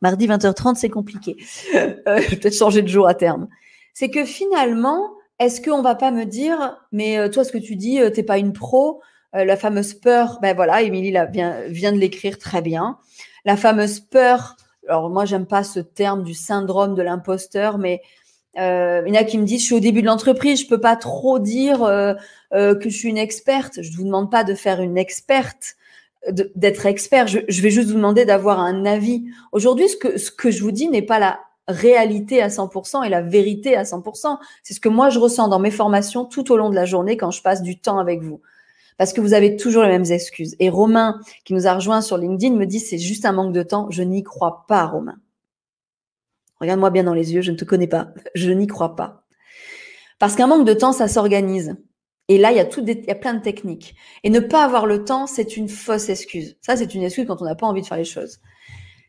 Mardi 0.02 0.28
20h30, 0.28 0.76
c'est 0.76 0.90
compliqué. 0.90 1.38
euh, 1.76 1.96
je 2.22 2.30
vais 2.30 2.36
peut-être 2.36 2.58
changer 2.58 2.82
de 2.82 2.88
jour 2.88 3.08
à 3.08 3.16
terme. 3.16 3.48
C'est 3.94 4.10
que 4.10 4.26
finalement, 4.26 5.00
est-ce 5.40 5.62
qu'on 5.62 5.82
va 5.82 5.96
pas 5.96 6.12
me 6.12 6.26
dire, 6.26 6.78
mais 6.92 7.18
euh, 7.18 7.30
toi, 7.30 7.44
ce 7.44 7.52
que 7.52 7.58
tu 7.58 7.76
dis, 7.76 8.00
euh, 8.00 8.10
t'es 8.10 8.24
pas 8.24 8.38
une 8.38 8.54
pro, 8.54 9.02
la 9.34 9.58
fameuse 9.58 9.94
peur, 9.96 10.40
ben 10.42 10.56
voilà, 10.56 10.82
Émilie 10.82 11.14
vient, 11.34 11.60
vient 11.68 11.92
de 11.92 11.98
l'écrire 11.98 12.40
très 12.40 12.62
bien. 12.62 12.98
La 13.44 13.58
fameuse 13.58 14.00
peur 14.00 14.56
alors 14.88 15.10
moi 15.10 15.26
j'aime 15.26 15.46
pas 15.46 15.64
ce 15.64 15.80
terme 15.80 16.24
du 16.24 16.34
syndrome 16.34 16.96
de 16.96 17.02
l'imposteur, 17.02 17.78
mais 17.78 18.02
euh, 18.58 19.04
il 19.06 19.14
y 19.14 19.18
en 19.18 19.22
a 19.22 19.24
qui 19.24 19.38
me 19.38 19.46
disent 19.46 19.62
je 19.62 19.66
suis 19.66 19.76
au 19.76 19.80
début 19.80 20.02
de 20.02 20.08
l'entreprise, 20.08 20.62
je 20.62 20.68
peux 20.68 20.80
pas 20.80 20.96
trop 20.96 21.40
dire 21.40 21.84
euh, 21.84 22.14
euh, 22.54 22.76
que 22.76 22.90
je 22.90 22.98
suis 22.98 23.10
une 23.10 23.18
experte. 23.18 23.82
Je 23.82 23.92
vous 23.96 24.04
demande 24.04 24.32
pas 24.32 24.44
de 24.44 24.54
faire 24.54 24.82
une 24.82 24.98
experte, 24.98 25.76
d'être 26.32 26.86
expert. 26.86 27.28
Je, 27.28 27.40
je, 27.48 27.62
vais 27.62 27.70
juste 27.70 27.90
vous 27.90 27.96
demander 27.96 28.26
d'avoir 28.26 28.60
un 28.60 28.86
avis. 28.86 29.26
Aujourd'hui, 29.52 29.90
ce 29.90 29.98
que 29.98 30.18
ce 30.18 30.32
que 30.32 30.52
je 30.52 30.64
vous 30.64 30.72
dis 30.72 30.88
n'est 30.88 31.02
pas 31.02 31.20
la 31.20 31.40
réalité 31.68 32.42
à 32.42 32.50
100% 32.50 33.06
et 33.06 33.10
la 33.10 33.22
vérité 33.22 33.76
à 33.76 33.84
100%. 33.84 34.38
C'est 34.64 34.74
ce 34.74 34.80
que 34.80 34.90
moi 34.90 35.10
je 35.10 35.20
ressens 35.20 35.48
dans 35.48 35.60
mes 35.60 35.72
formations 35.72 36.26
tout 36.26 36.52
au 36.52 36.58
long 36.58 36.70
de 36.70 36.76
la 36.76 36.86
journée 36.86 37.18
quand 37.18 37.32
je 37.32 37.42
passe 37.42 37.62
du 37.62 37.80
temps 37.80 38.00
avec 38.00 38.22
vous 38.22 38.42
parce 38.98 39.14
que 39.14 39.22
vous 39.22 39.34
avez 39.34 39.58
toujours 39.58 39.84
les 39.84 39.90
mêmes 39.90 40.12
excuses. 40.12 40.56
Et 40.60 40.70
Romain, 40.70 41.20
qui 41.44 41.54
nous 41.54 41.68
a 41.68 41.74
rejoint 41.74 42.02
sur 42.02 42.18
LinkedIn, 42.18 42.56
me 42.56 42.66
dit 42.66 42.80
c'est 42.80 42.98
juste 42.98 43.26
un 43.26 43.34
manque 43.34 43.54
de 43.54 43.64
temps. 43.64 43.88
Je 43.90 44.04
n'y 44.04 44.24
crois 44.24 44.66
pas, 44.68 44.86
Romain. 44.86 45.18
Regarde-moi 46.60 46.90
bien 46.90 47.04
dans 47.04 47.14
les 47.14 47.34
yeux, 47.34 47.42
je 47.42 47.52
ne 47.52 47.58
te 47.58 47.66
connais 47.66 47.88
pas. 47.88 48.10
Je 48.36 48.52
n'y 48.52 48.68
crois 48.68 48.96
pas. 48.96 49.26
Parce 50.20 50.36
qu'un 50.36 50.48
manque 50.48 50.66
de 50.66 50.74
temps, 50.74 50.94
ça 50.94 51.08
s'organise. 51.08 51.76
Et 52.28 52.38
là, 52.38 52.52
il 52.52 52.58
y, 52.58 52.60
a 52.60 52.66
tout 52.66 52.84
il 52.88 53.06
y 53.06 53.12
a 53.12 53.16
plein 53.16 53.36
de 53.36 53.42
techniques. 53.42 53.96
Et 54.24 54.30
ne 54.30 54.40
pas 54.40 54.64
avoir 54.64 54.88
le 54.88 55.04
temps, 55.04 55.28
c'est 55.28 55.58
une 55.58 55.70
fausse 55.70 56.10
excuse. 56.10 56.58
Ça, 56.62 56.76
c'est 56.76 56.96
une 56.96 57.04
excuse 57.04 57.28
quand 57.28 57.42
on 57.42 57.46
n'a 57.46 57.56
pas 57.56 57.68
envie 57.68 57.82
de 57.82 57.88
faire 57.88 57.98
les 57.98 58.04
choses. 58.04 58.40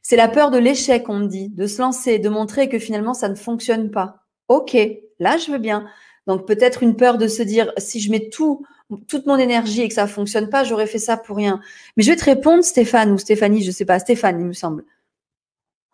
C'est 0.03 0.17
la 0.17 0.29
peur 0.29 0.51
de 0.51 0.59
l'échec, 0.59 1.09
on 1.09 1.21
me 1.21 1.27
dit, 1.27 1.49
de 1.49 1.67
se 1.67 1.81
lancer, 1.81 2.19
de 2.19 2.29
montrer 2.29 2.69
que 2.69 2.79
finalement, 2.79 3.15
ça 3.15 3.29
ne 3.29 3.35
fonctionne 3.35 3.91
pas. 3.91 4.21
OK, 4.49 4.77
là, 5.19 5.39
je 5.39 5.51
veux 5.51 5.59
bien. 5.59 5.87
Donc, 6.27 6.47
peut-être 6.47 6.83
une 6.83 6.97
peur 6.97 7.17
de 7.17 7.27
se 7.27 7.43
dire, 7.43 7.73
si 7.79 8.01
je 8.01 8.11
mets 8.11 8.29
tout 8.29 8.65
toute 9.09 9.27
mon 9.27 9.37
énergie 9.37 9.83
et 9.83 9.89
que 9.89 9.95
ça 9.95 10.07
fonctionne 10.07 10.49
pas, 10.49 10.65
j'aurais 10.65 10.87
fait 10.87 10.99
ça 10.99 11.17
pour 11.17 11.37
rien. 11.37 11.61
Mais 11.97 12.03
je 12.03 12.11
vais 12.11 12.17
te 12.17 12.25
répondre, 12.25 12.63
Stéphane 12.63 13.11
ou 13.11 13.19
Stéphanie, 13.19 13.63
je 13.63 13.71
sais 13.71 13.85
pas, 13.85 13.99
Stéphane, 13.99 14.41
il 14.41 14.47
me 14.47 14.53
semble. 14.53 14.85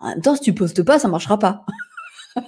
En 0.02 0.08
même 0.08 0.20
temps, 0.20 0.34
si 0.34 0.42
tu 0.42 0.52
postes 0.52 0.82
pas, 0.82 0.98
ça 0.98 1.08
marchera 1.08 1.38
pas. 1.38 1.64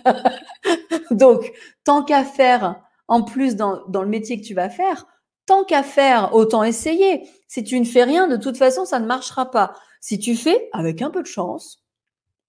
Donc, 1.11 1.53
tant 1.85 2.03
qu'à 2.03 2.25
faire, 2.25 2.83
en 3.09 3.23
plus 3.23 3.57
dans, 3.57 3.87
dans 3.89 4.03
le 4.03 4.09
métier 4.09 4.41
que 4.41 4.47
tu 4.47 4.55
vas 4.55 4.69
faire, 4.69 5.07
tant 5.47 5.65
qu'à 5.65 5.83
faire, 5.83 6.35
autant 6.35 6.65
essayer. 6.65 7.29
Si 7.49 7.63
tu 7.63 7.79
ne 7.79 7.85
fais 7.85 8.05
rien, 8.05 8.27
de 8.27 8.37
toute 8.37 8.57
façon, 8.57 8.85
ça 8.85 8.99
ne 8.99 9.07
marchera 9.07 9.51
pas. 9.51 9.75
Si 10.01 10.19
tu 10.19 10.35
fais, 10.37 10.69
avec 10.73 11.01
un 11.01 11.11
peu 11.11 11.23
de 11.23 11.29
chance, 11.29 11.85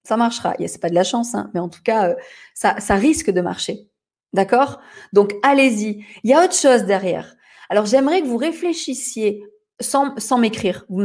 ça 0.03 0.17
marchera. 0.17 0.55
C'est 0.59 0.81
pas 0.81 0.89
de 0.89 0.95
la 0.95 1.03
chance, 1.03 1.35
hein, 1.35 1.51
mais 1.53 1.59
en 1.59 1.69
tout 1.69 1.83
cas, 1.83 2.09
euh, 2.09 2.15
ça, 2.53 2.79
ça 2.79 2.95
risque 2.95 3.29
de 3.29 3.41
marcher. 3.41 3.89
D'accord? 4.33 4.79
Donc, 5.13 5.33
allez-y. 5.43 6.03
Il 6.23 6.29
y 6.29 6.33
a 6.33 6.43
autre 6.43 6.55
chose 6.55 6.83
derrière. 6.83 7.35
Alors, 7.69 7.85
j'aimerais 7.85 8.21
que 8.21 8.27
vous 8.27 8.37
réfléchissiez 8.37 9.43
sans, 9.79 10.17
sans 10.17 10.37
m'écrire. 10.37 10.85
Vous, 10.89 11.01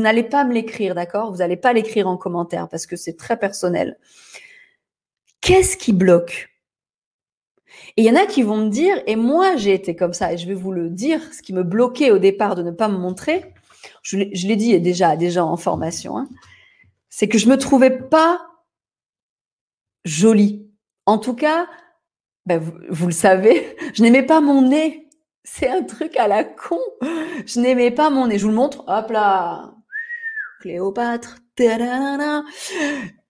n'allez 0.00 0.22
pas 0.22 0.44
me 0.44 0.52
l'écrire, 0.52 0.94
d'accord? 0.94 1.30
Vous 1.32 1.38
n'allez 1.38 1.56
pas 1.56 1.72
l'écrire 1.72 2.08
en 2.08 2.16
commentaire 2.16 2.68
parce 2.68 2.86
que 2.86 2.96
c'est 2.96 3.16
très 3.16 3.38
personnel. 3.38 3.98
Qu'est-ce 5.40 5.76
qui 5.76 5.92
bloque? 5.92 6.50
Et 7.96 8.02
il 8.02 8.04
y 8.04 8.10
en 8.10 8.16
a 8.16 8.26
qui 8.26 8.42
vont 8.42 8.58
me 8.58 8.68
dire, 8.68 9.02
et 9.06 9.16
moi 9.16 9.56
j'ai 9.56 9.74
été 9.74 9.96
comme 9.96 10.12
ça, 10.12 10.32
et 10.32 10.38
je 10.38 10.46
vais 10.46 10.54
vous 10.54 10.72
le 10.72 10.88
dire, 10.88 11.20
ce 11.32 11.42
qui 11.42 11.52
me 11.52 11.62
bloquait 11.62 12.10
au 12.10 12.18
départ 12.18 12.54
de 12.54 12.62
ne 12.62 12.70
pas 12.70 12.88
me 12.88 12.98
montrer, 12.98 13.52
je 14.02 14.16
l'ai 14.16 14.56
dit 14.56 14.78
déjà 14.80 15.10
à 15.10 15.16
des 15.16 15.30
gens 15.30 15.50
en 15.50 15.56
formation, 15.56 16.16
hein, 16.16 16.28
c'est 17.08 17.28
que 17.28 17.38
je 17.38 17.48
me 17.48 17.58
trouvais 17.58 17.90
pas 17.90 18.40
jolie. 20.04 20.66
En 21.06 21.18
tout 21.18 21.34
cas, 21.34 21.66
ben, 22.46 22.58
vous, 22.90 23.06
le 23.06 23.12
savez, 23.12 23.76
je 23.94 24.02
n'aimais 24.02 24.24
pas 24.24 24.40
mon 24.40 24.68
nez. 24.68 25.01
C'est 25.44 25.68
un 25.68 25.82
truc 25.82 26.16
à 26.16 26.28
la 26.28 26.44
con. 26.44 26.80
Je 27.46 27.60
n'aimais 27.60 27.90
pas 27.90 28.10
mon 28.10 28.26
nez. 28.26 28.38
Je 28.38 28.44
vous 28.44 28.50
le 28.50 28.56
montre. 28.56 28.84
Hop 28.86 29.10
là. 29.10 29.74
Cléopâtre. 30.60 31.42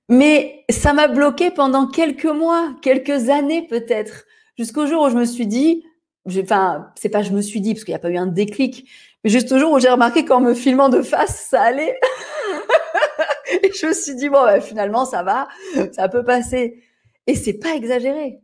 Mais 0.09 0.65
ça 0.71 0.93
m'a 0.93 1.09
bloqué 1.09 1.51
pendant 1.51 1.87
quelques 1.87 2.25
mois, 2.25 2.75
quelques 2.83 3.29
années 3.31 3.67
peut-être, 3.67 4.25
jusqu'au 4.59 4.87
jour 4.87 5.05
où 5.05 5.11
je 5.11 5.17
me 5.17 5.25
suis 5.25 5.47
dit, 5.47 5.85
enfin, 6.29 6.91
c'est 6.97 7.09
pas 7.09 7.23
je 7.23 7.33
me 7.33 7.41
suis 7.41 7.61
dit 7.61 7.75
parce 7.75 7.85
qu'il 7.85 7.93
n'y 7.93 7.97
a 7.97 8.01
pas 8.01 8.11
eu 8.11 8.17
un 8.17 8.27
déclic, 8.27 8.89
mais 9.25 9.31
juste 9.31 9.51
au 9.53 9.59
jour 9.59 9.73
où 9.73 9.79
j'ai 9.79 9.89
remarqué 9.89 10.25
qu'en 10.25 10.41
me 10.41 10.55
filmant 10.55 10.89
de 10.89 11.03
face, 11.03 11.47
ça 11.49 11.63
allait. 11.63 11.99
Et 13.63 13.73
je 13.73 13.87
me 13.87 13.93
suis 13.93 14.15
dit 14.15 14.29
bon, 14.29 14.43
bah, 14.43 14.61
finalement 14.61 15.05
ça 15.05 15.23
va, 15.23 15.49
ça 15.93 16.09
peut 16.09 16.25
passer. 16.25 16.83
Et 17.27 17.35
c'est 17.35 17.59
pas 17.59 17.75
exagéré. 17.75 18.41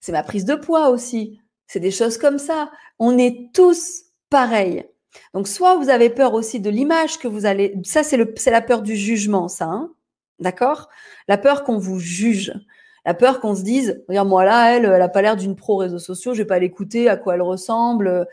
C'est 0.00 0.12
ma 0.12 0.22
prise 0.22 0.44
de 0.44 0.54
poids 0.54 0.90
aussi. 0.90 1.40
C'est 1.66 1.80
des 1.80 1.90
choses 1.90 2.18
comme 2.18 2.38
ça. 2.38 2.70
On 2.98 3.18
est 3.18 3.50
tous 3.52 4.04
pareils. 4.30 4.84
Donc, 5.34 5.48
soit 5.48 5.76
vous 5.76 5.88
avez 5.88 6.10
peur 6.10 6.34
aussi 6.34 6.60
de 6.60 6.70
l'image 6.70 7.18
que 7.18 7.28
vous 7.28 7.46
allez. 7.46 7.74
Ça, 7.84 8.02
c'est 8.02 8.50
la 8.50 8.60
peur 8.60 8.82
du 8.82 8.96
jugement, 8.96 9.48
ça. 9.48 9.66
Hein 9.66 9.92
D'accord? 10.38 10.88
La 11.28 11.38
peur 11.38 11.64
qu'on 11.64 11.78
vous 11.78 11.98
juge. 11.98 12.52
La 13.04 13.14
peur 13.14 13.40
qu'on 13.40 13.54
se 13.54 13.62
dise, 13.62 14.02
regarde 14.08 14.28
moi 14.28 14.44
là, 14.44 14.74
elle, 14.74 14.84
elle 14.84 15.00
a 15.00 15.08
pas 15.08 15.22
l'air 15.22 15.36
d'une 15.36 15.54
pro 15.54 15.76
réseaux 15.76 16.00
sociaux, 16.00 16.34
je 16.34 16.38
vais 16.38 16.46
pas 16.46 16.58
l'écouter, 16.58 17.08
à 17.08 17.16
quoi 17.16 17.34
elle 17.34 17.42
ressemble. 17.42 18.26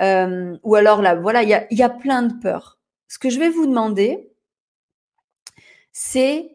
Euh, 0.00 0.56
ou 0.62 0.74
alors 0.74 1.00
là, 1.00 1.14
voilà, 1.14 1.42
il 1.42 1.48
y 1.48 1.54
a, 1.54 1.66
y 1.70 1.82
a 1.82 1.88
plein 1.88 2.22
de 2.22 2.34
peurs. 2.34 2.78
Ce 3.08 3.18
que 3.18 3.30
je 3.30 3.38
vais 3.38 3.48
vous 3.48 3.66
demander, 3.66 4.30
c'est 5.92 6.54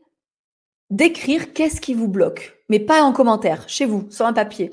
d'écrire 0.91 1.53
qu'est-ce 1.53 1.81
qui 1.81 1.95
vous 1.95 2.07
bloque, 2.07 2.63
mais 2.69 2.79
pas 2.79 3.01
en 3.01 3.11
commentaire, 3.11 3.67
chez 3.67 3.85
vous, 3.87 4.05
sur 4.11 4.27
un 4.27 4.33
papier. 4.33 4.71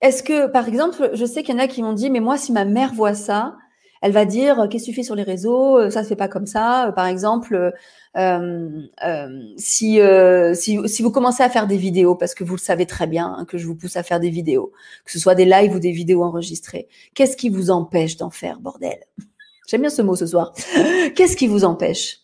Est-ce 0.00 0.22
que, 0.22 0.46
par 0.46 0.68
exemple, 0.68 1.10
je 1.14 1.24
sais 1.24 1.42
qu'il 1.42 1.54
y 1.54 1.58
en 1.58 1.60
a 1.60 1.66
qui 1.66 1.82
m'ont 1.82 1.92
dit, 1.92 2.10
mais 2.10 2.20
moi, 2.20 2.38
si 2.38 2.52
ma 2.52 2.64
mère 2.64 2.94
voit 2.94 3.14
ça, 3.14 3.56
elle 4.00 4.12
va 4.12 4.24
dire 4.24 4.68
qu'est-ce 4.70 4.84
que 4.84 4.90
tu 4.90 4.94
fais 4.94 5.02
sur 5.02 5.16
les 5.16 5.24
réseaux, 5.24 5.90
ça 5.90 6.04
se 6.04 6.08
fait 6.08 6.16
pas 6.16 6.28
comme 6.28 6.46
ça. 6.46 6.92
Par 6.94 7.06
exemple, 7.06 7.72
euh, 8.16 8.82
euh, 9.04 9.42
si, 9.56 10.00
euh, 10.00 10.54
si, 10.54 10.78
si 10.86 11.02
vous 11.02 11.10
commencez 11.10 11.42
à 11.42 11.50
faire 11.50 11.66
des 11.66 11.76
vidéos, 11.76 12.14
parce 12.14 12.34
que 12.34 12.44
vous 12.44 12.54
le 12.54 12.60
savez 12.60 12.86
très 12.86 13.06
bien 13.06 13.34
hein, 13.38 13.44
que 13.44 13.58
je 13.58 13.66
vous 13.66 13.74
pousse 13.74 13.96
à 13.96 14.02
faire 14.02 14.20
des 14.20 14.30
vidéos, 14.30 14.72
que 15.04 15.12
ce 15.12 15.18
soit 15.18 15.34
des 15.34 15.44
lives 15.44 15.74
ou 15.74 15.78
des 15.78 15.92
vidéos 15.92 16.22
enregistrées, 16.22 16.88
qu'est-ce 17.14 17.36
qui 17.36 17.48
vous 17.48 17.70
empêche 17.70 18.16
d'en 18.16 18.30
faire, 18.30 18.60
bordel? 18.60 18.98
J'aime 19.68 19.82
bien 19.82 19.90
ce 19.90 20.02
mot 20.02 20.16
ce 20.16 20.26
soir. 20.26 20.54
Qu'est-ce 21.14 21.36
qui 21.36 21.46
vous 21.46 21.62
empêche? 21.62 22.20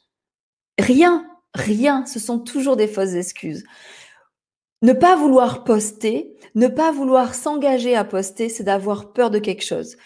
Rien, 0.78 1.26
rien. 1.52 2.06
Ce 2.06 2.18
sont 2.18 2.38
toujours 2.38 2.74
des 2.74 2.88
fausses 2.88 3.12
excuses. 3.12 3.64
Ne 4.84 4.92
pas 4.92 5.16
vouloir 5.16 5.64
poster, 5.64 6.36
ne 6.54 6.68
pas 6.68 6.92
vouloir 6.92 7.34
s'engager 7.34 7.96
à 7.96 8.04
poster, 8.04 8.50
c'est 8.50 8.64
d'avoir 8.64 9.14
peur 9.14 9.30
de 9.30 9.38
quelque 9.38 9.64
chose. 9.64 9.96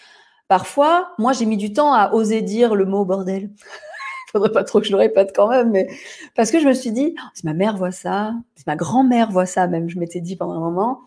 Parfois, 0.47 1.11
moi, 1.17 1.33
j'ai 1.33 1.45
mis 1.45 1.57
du 1.57 1.73
temps 1.73 1.91
à 1.91 2.13
oser 2.13 2.41
dire 2.41 2.75
le 2.75 2.85
mot 2.85 3.03
bordel. 3.03 3.49
Faudrait 4.31 4.53
pas 4.53 4.63
trop 4.63 4.79
que 4.79 4.85
je 4.85 4.91
le 4.91 4.97
répète 4.97 5.33
quand 5.35 5.49
même, 5.49 5.71
mais 5.71 5.89
parce 6.33 6.49
que 6.49 6.61
je 6.61 6.65
me 6.65 6.71
suis 6.71 6.93
dit, 6.93 7.13
oh, 7.17 7.27
si 7.33 7.45
ma 7.45 7.53
mère 7.53 7.75
voit 7.75 7.91
ça, 7.91 8.31
si 8.55 8.63
ma 8.67 8.77
grand-mère 8.77 9.31
voit 9.31 9.45
ça, 9.45 9.67
même, 9.67 9.89
je 9.89 9.99
m'étais 9.99 10.21
dit 10.21 10.37
pendant 10.37 10.53
un 10.53 10.61
moment. 10.61 11.01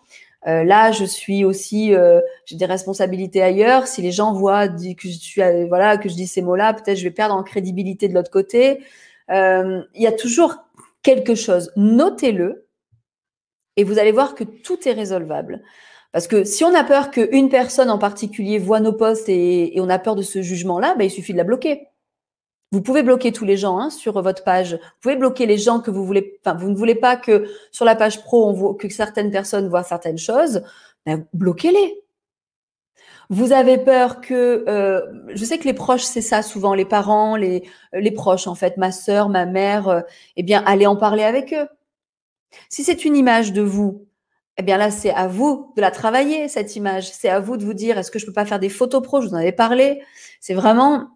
Euh, 0.47 0.65
là, 0.65 0.93
je 0.93 1.07
suis 1.07 1.43
aussi, 1.43 1.95
euh, 1.95 2.21
j'ai 2.45 2.57
des 2.57 2.67
responsabilités 2.67 3.43
ailleurs. 3.43 3.87
Si 3.87 4.03
les 4.03 4.13
gens 4.13 4.35
voient 4.35 4.69
que 4.69 5.09
je 5.09 5.09
suis, 5.09 5.41
euh, 5.41 5.65
voilà, 5.67 5.97
que 5.97 6.11
je 6.11 6.15
dis 6.15 6.27
ces 6.27 6.43
mots-là, 6.43 6.75
peut-être 6.75 6.99
je 6.99 7.05
vais 7.05 7.11
perdre 7.11 7.35
en 7.35 7.43
crédibilité 7.43 8.07
de 8.07 8.13
l'autre 8.13 8.31
côté. 8.31 8.81
Il 9.31 9.87
y 9.95 10.07
a 10.07 10.13
toujours 10.13 10.57
quelque 11.03 11.35
chose. 11.35 11.73
Notez-le, 11.77 12.62
et 13.77 13.85
vous 13.85 13.99
allez 13.99 14.13
voir 14.13 14.35
que 14.35 14.45
tout 14.45 14.89
est 14.89 14.93
résolvable. 14.93 15.63
Parce 16.13 16.27
que 16.27 16.45
si 16.45 16.63
on 16.65 16.75
a 16.75 16.85
peur 16.85 17.11
qu'une 17.11 17.49
personne 17.49 17.91
en 17.91 17.99
particulier 17.99 18.59
voit 18.59 18.81
nos 18.81 18.93
posts 18.93 19.29
et, 19.29 19.75
on 19.79 19.89
a 19.89 19.99
peur 19.99 20.15
de 20.15 20.23
ce 20.23 20.43
jugement-là, 20.43 20.95
ben, 20.97 21.05
il 21.05 21.11
suffit 21.11 21.33
de 21.33 21.39
la 21.39 21.45
bloquer. 21.45 21.89
Vous 22.71 22.83
pouvez 22.83 23.03
bloquer 23.03 23.33
tous 23.33 23.45
les 23.45 23.57
gens 23.57 23.79
hein, 23.79 23.91
sur 23.91 24.21
votre 24.21 24.45
page. 24.45 24.75
Vous 24.75 25.01
pouvez 25.01 25.17
bloquer 25.17 25.47
les 25.47 25.59
gens 25.59 25.81
que 25.81 25.91
vous 25.91 26.05
voulez. 26.05 26.39
Enfin, 26.45 26.57
vous 26.57 26.71
ne 26.71 26.77
voulez 26.77 26.95
pas 26.95 27.17
que 27.17 27.47
sur 27.71 27.85
la 27.85 27.97
page 27.97 28.23
pro, 28.23 28.47
on 28.49 28.53
voit, 28.53 28.75
que 28.75 28.89
certaines 28.89 29.31
personnes 29.31 29.69
voient 29.69 29.83
certaines 29.83 30.19
choses. 30.19 30.63
Ben, 31.07 31.27
bloquez-les. 31.33 32.03
Vous 33.31 33.53
avez 33.53 33.79
peur 33.79 34.21
que, 34.21 34.65
euh, 34.69 35.01
je 35.35 35.45
sais 35.45 35.59
que 35.59 35.65
les 35.65 35.73
proches, 35.73 36.03
c'est 36.03 36.21
ça 36.21 36.43
souvent, 36.43 36.75
les 36.75 36.85
parents, 36.85 37.37
les, 37.37 37.63
les 37.95 38.11
proches 38.11 38.47
en 38.47 38.55
fait, 38.55 38.77
ma 38.77 38.93
sœur, 38.93 39.31
ma 39.31 39.47
mère, 39.47 39.89
euh, 39.89 40.01
eh 40.37 40.43
bien, 40.43 40.63
allez 40.67 40.87
en 40.87 40.97
parler 40.97 41.23
avec 41.25 41.55
eux. 41.55 41.67
Si 42.69 42.85
c'est 42.85 43.05
une 43.05 43.17
image 43.17 43.53
de 43.53 43.62
vous 43.62 44.07
eh 44.59 44.62
bien 44.62 44.77
là, 44.77 44.91
c'est 44.91 45.11
à 45.11 45.29
vous 45.29 45.73
de 45.77 45.81
la 45.81 45.91
travailler, 45.91 46.49
cette 46.49 46.77
image. 46.77 47.11
C'est 47.11 47.29
à 47.29 47.41
vous 47.41 47.57
de 47.57 47.65
vous 47.65 47.75
dire, 47.75 47.99
est-ce 47.99 48.11
que 48.11 48.19
je 48.19 48.27
peux 48.27 48.33
pas 48.33 48.45
faire 48.45 48.61
des 48.61 48.69
photos 48.69 49.03
pro? 49.03 49.21
Je 49.21 49.29
vous 49.29 49.35
en 49.35 49.38
avais 49.38 49.53
parlé. 49.53 50.03
C'est 50.41 50.55
vraiment 50.55 51.09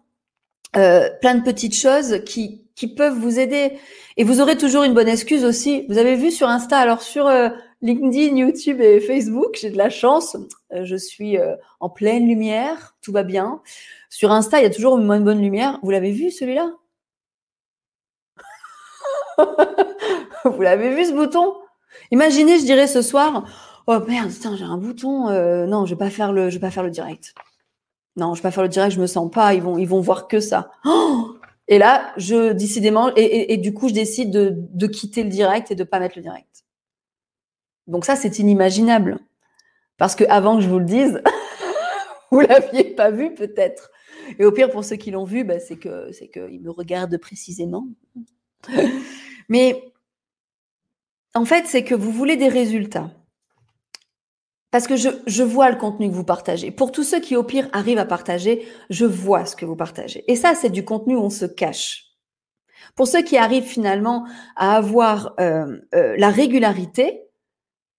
euh, 0.75 1.09
plein 1.21 1.35
de 1.35 1.43
petites 1.43 1.75
choses 1.75 2.23
qui, 2.25 2.65
qui 2.75 2.87
peuvent 2.87 3.17
vous 3.17 3.39
aider. 3.39 3.73
Et 4.17 4.23
vous 4.23 4.41
aurez 4.41 4.57
toujours 4.57 4.83
une 4.83 4.93
bonne 4.93 5.07
excuse 5.07 5.45
aussi. 5.45 5.85
Vous 5.87 5.99
avez 5.99 6.15
vu 6.15 6.31
sur 6.31 6.47
Insta, 6.47 6.77
alors 6.77 7.03
sur 7.03 7.27
euh, 7.27 7.49
LinkedIn, 7.83 8.35
YouTube 8.37 8.81
et 8.81 8.99
Facebook, 8.99 9.57
j'ai 9.61 9.69
de 9.69 9.77
la 9.77 9.91
chance. 9.91 10.35
Euh, 10.73 10.83
je 10.83 10.95
suis 10.95 11.37
en 11.79 11.89
pleine 11.89 12.27
lumière, 12.27 12.95
tout 13.01 13.11
va 13.11 13.23
bien. 13.23 13.61
Sur 14.09 14.31
Insta, 14.31 14.59
il 14.59 14.63
y 14.63 14.67
a 14.67 14.71
toujours 14.71 14.97
une 14.97 15.23
bonne 15.23 15.41
lumière. 15.41 15.79
Vous 15.83 15.91
l'avez 15.91 16.11
vu 16.11 16.31
celui-là? 16.31 16.71
Vous 20.45 20.61
l'avez 20.61 20.95
vu 20.95 21.05
ce 21.05 21.13
bouton? 21.13 21.53
Imaginez, 22.11 22.59
je 22.59 22.65
dirais 22.65 22.87
ce 22.87 23.01
soir, 23.01 23.45
oh 23.87 23.99
merde, 24.07 24.31
j'ai 24.55 24.63
un 24.63 24.77
bouton, 24.77 25.29
euh, 25.29 25.65
non, 25.65 25.85
je 25.85 25.93
vais 25.93 25.97
pas 25.97 26.09
faire 26.09 26.31
le, 26.31 26.49
je 26.49 26.55
vais 26.55 26.61
pas 26.61 26.71
faire 26.71 26.83
le 26.83 26.91
direct. 26.91 27.33
Non, 28.15 28.33
je 28.33 28.39
vais 28.39 28.43
pas 28.43 28.51
faire 28.51 28.63
le 28.63 28.69
direct, 28.69 28.93
je 28.93 29.01
me 29.01 29.07
sens 29.07 29.29
pas, 29.29 29.53
ils 29.53 29.61
vont, 29.61 29.77
ils 29.77 29.87
vont 29.87 30.01
voir 30.01 30.27
que 30.27 30.39
ça. 30.39 30.71
Oh 30.85 31.35
et 31.67 31.77
là, 31.77 32.13
je 32.17 32.53
décidément, 32.53 33.11
et, 33.15 33.57
du 33.57 33.73
coup, 33.73 33.89
je 33.89 33.93
décide 33.93 34.31
de, 34.31 34.87
quitter 34.87 35.23
le 35.23 35.29
direct 35.29 35.71
et 35.71 35.75
de 35.75 35.83
pas 35.83 35.99
mettre 35.99 36.17
le 36.17 36.23
direct. 36.23 36.65
Donc 37.87 38.05
ça, 38.05 38.15
c'est 38.15 38.39
inimaginable. 38.39 39.19
Parce 39.97 40.15
que 40.15 40.25
avant 40.29 40.57
que 40.57 40.61
je 40.61 40.69
vous 40.69 40.79
le 40.79 40.85
dise, 40.85 41.21
vous 42.31 42.41
l'aviez 42.41 42.95
pas 42.95 43.11
vu 43.11 43.33
peut-être. 43.33 43.91
Et 44.39 44.45
au 44.45 44.51
pire, 44.51 44.69
pour 44.69 44.83
ceux 44.83 44.97
qui 44.97 45.11
l'ont 45.11 45.23
vu, 45.23 45.43
bah, 45.43 45.59
c'est 45.59 45.77
que 45.77 46.11
c'est 46.11 46.27
qu'ils 46.27 46.61
me 46.61 46.69
regardent 46.69 47.17
précisément. 47.17 47.87
Mais 49.49 49.91
en 51.33 51.45
fait, 51.45 51.65
c'est 51.67 51.83
que 51.83 51.95
vous 51.95 52.11
voulez 52.11 52.35
des 52.35 52.47
résultats. 52.47 53.11
Parce 54.71 54.87
que 54.87 54.95
je, 54.97 55.43
vois 55.43 55.69
le 55.69 55.77
contenu 55.77 56.09
que 56.09 56.13
vous 56.13 56.25
partagez. 56.25 56.71
Pour 56.71 56.91
tous 56.91 57.03
ceux 57.03 57.19
qui, 57.19 57.35
au 57.35 57.43
pire, 57.43 57.69
arrivent 57.71 57.99
à 57.99 58.05
partager, 58.05 58.67
je 58.89 59.05
vois 59.05 59.45
ce 59.45 59.55
que 59.55 59.65
vous 59.65 59.77
partagez. 59.77 60.23
Et 60.27 60.35
ça, 60.35 60.55
c'est 60.55 60.69
du 60.69 60.83
contenu 60.83 61.15
où 61.15 61.21
on 61.21 61.29
se 61.29 61.45
cache. 61.45 62.05
Pour 62.95 63.07
ceux 63.07 63.21
qui 63.21 63.37
arrivent 63.37 63.63
finalement 63.63 64.27
à 64.55 64.75
avoir 64.75 65.35
euh, 65.39 65.79
euh, 65.95 66.15
la 66.17 66.29
régularité, 66.29 67.21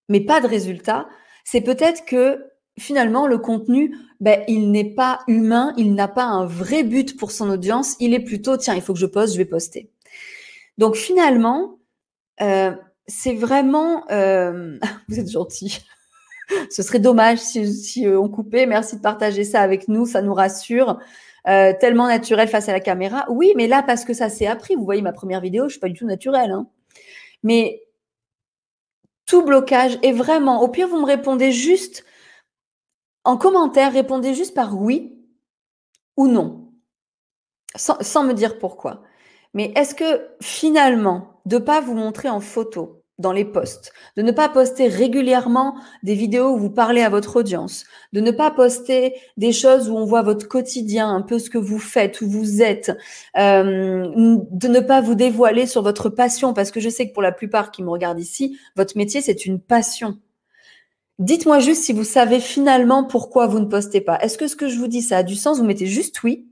mais 0.08 0.20
pas 0.20 0.40
de 0.40 0.46
résultats, 0.46 1.08
c'est 1.44 1.62
peut-être 1.62 2.04
que 2.04 2.44
finalement, 2.78 3.26
le 3.26 3.38
contenu, 3.38 3.96
ben, 4.20 4.42
il 4.48 4.70
n'est 4.70 4.94
pas 4.94 5.20
humain, 5.26 5.72
il 5.76 5.94
n'a 5.94 6.08
pas 6.08 6.24
un 6.24 6.46
vrai 6.46 6.82
but 6.82 7.16
pour 7.16 7.30
son 7.30 7.50
audience, 7.50 7.96
il 8.00 8.14
est 8.14 8.24
plutôt, 8.24 8.56
tiens, 8.56 8.74
il 8.74 8.82
faut 8.82 8.92
que 8.92 8.98
je 8.98 9.06
poste, 9.06 9.32
je 9.34 9.38
vais 9.38 9.44
poster. 9.44 9.90
Donc 10.78 10.96
finalement, 10.96 11.78
euh, 12.40 12.72
c'est 13.06 13.34
vraiment. 13.34 14.04
Euh, 14.10 14.78
vous 15.08 15.18
êtes 15.20 15.30
gentil. 15.30 15.84
Ce 16.70 16.82
serait 16.82 16.98
dommage 16.98 17.38
si, 17.38 18.06
euh, 18.06 18.18
on 18.18 18.28
coupait. 18.28 18.66
Merci 18.66 18.96
de 18.96 19.02
partager 19.02 19.44
ça 19.44 19.60
avec 19.60 19.88
nous, 19.88 20.06
ça 20.06 20.22
nous 20.22 20.34
rassure. 20.34 20.98
Tellement 21.80 22.08
naturel 22.08 22.46
face 22.46 22.68
à 22.68 22.72
la 22.72 22.80
caméra. 22.80 23.24
Oui, 23.30 23.54
mais 23.56 23.68
là, 23.68 23.82
parce 23.82 24.04
que 24.04 24.12
ça 24.12 24.28
s'est 24.28 24.46
appris. 24.46 24.74
Vous 24.74 24.84
voyez 24.84 25.00
ma 25.00 25.14
première 25.14 25.40
vidéo, 25.40 25.64
je 25.64 25.70
suis 25.70 25.80
pas 25.80 25.88
du 25.88 25.94
tout 25.94 26.04
naturelle. 26.04 26.50
Hein. 26.50 26.66
Mais 27.42 27.80
tout 29.24 29.42
blocage 29.42 29.98
est 30.02 30.12
vraiment. 30.12 30.60
Au 30.60 30.68
pire, 30.68 30.88
vous 30.88 31.00
me 31.00 31.06
répondez 31.06 31.50
juste 31.50 32.04
en 33.24 33.36
commentaire, 33.36 33.92
répondez 33.92 34.34
juste 34.34 34.54
par 34.54 34.80
oui 34.80 35.14
ou 36.16 36.28
non, 36.28 36.72
sans, 37.76 38.24
me 38.24 38.32
dire 38.32 38.58
pourquoi. 38.58 39.02
Mais 39.54 39.72
est-ce 39.76 39.94
que 39.94 40.28
finalement, 40.40 41.40
de 41.46 41.58
pas 41.58 41.80
vous 41.80 41.94
montrer 41.94 42.28
en 42.28 42.40
photo, 42.40 42.98
dans 43.18 43.32
les 43.32 43.44
posts, 43.44 43.92
de 44.16 44.22
ne 44.22 44.30
pas 44.30 44.48
poster 44.48 44.86
régulièrement 44.86 45.74
des 46.04 46.14
vidéos 46.14 46.50
où 46.50 46.56
vous 46.56 46.70
parlez 46.70 47.02
à 47.02 47.08
votre 47.08 47.36
audience, 47.36 47.84
de 48.12 48.20
ne 48.20 48.30
pas 48.30 48.50
poster 48.50 49.14
des 49.36 49.52
choses 49.52 49.90
où 49.90 49.96
on 49.96 50.04
voit 50.04 50.22
votre 50.22 50.46
quotidien, 50.46 51.08
un 51.08 51.22
peu 51.22 51.40
ce 51.40 51.50
que 51.50 51.58
vous 51.58 51.80
faites, 51.80 52.20
où 52.20 52.30
vous 52.30 52.62
êtes, 52.62 52.96
euh, 53.36 54.38
de 54.50 54.68
ne 54.68 54.80
pas 54.80 55.00
vous 55.00 55.16
dévoiler 55.16 55.66
sur 55.66 55.82
votre 55.82 56.08
passion, 56.08 56.54
parce 56.54 56.70
que 56.70 56.80
je 56.80 56.88
sais 56.88 57.08
que 57.08 57.12
pour 57.12 57.22
la 57.22 57.32
plupart 57.32 57.72
qui 57.72 57.82
me 57.82 57.90
regardent 57.90 58.20
ici, 58.20 58.56
votre 58.76 58.96
métier, 58.96 59.20
c'est 59.20 59.46
une 59.46 59.58
passion. 59.60 60.18
Dites-moi 61.18 61.58
juste 61.58 61.82
si 61.82 61.92
vous 61.92 62.04
savez 62.04 62.38
finalement 62.38 63.02
pourquoi 63.02 63.48
vous 63.48 63.58
ne 63.58 63.64
postez 63.64 64.00
pas. 64.00 64.20
Est-ce 64.20 64.38
que 64.38 64.46
ce 64.46 64.54
que 64.54 64.68
je 64.68 64.78
vous 64.78 64.86
dis, 64.86 65.02
ça 65.02 65.18
a 65.18 65.22
du 65.24 65.34
sens? 65.34 65.58
Vous 65.58 65.64
mettez 65.64 65.86
juste 65.86 66.22
oui. 66.22 66.46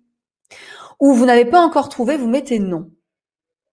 Ou 1.01 1.13
vous 1.13 1.27
n'avez 1.27 1.45
pas 1.45 1.61
encore 1.61 1.89
trouvé, 1.89 2.17
vous 2.17 2.29
mettez 2.29 2.59
non. 2.59 2.91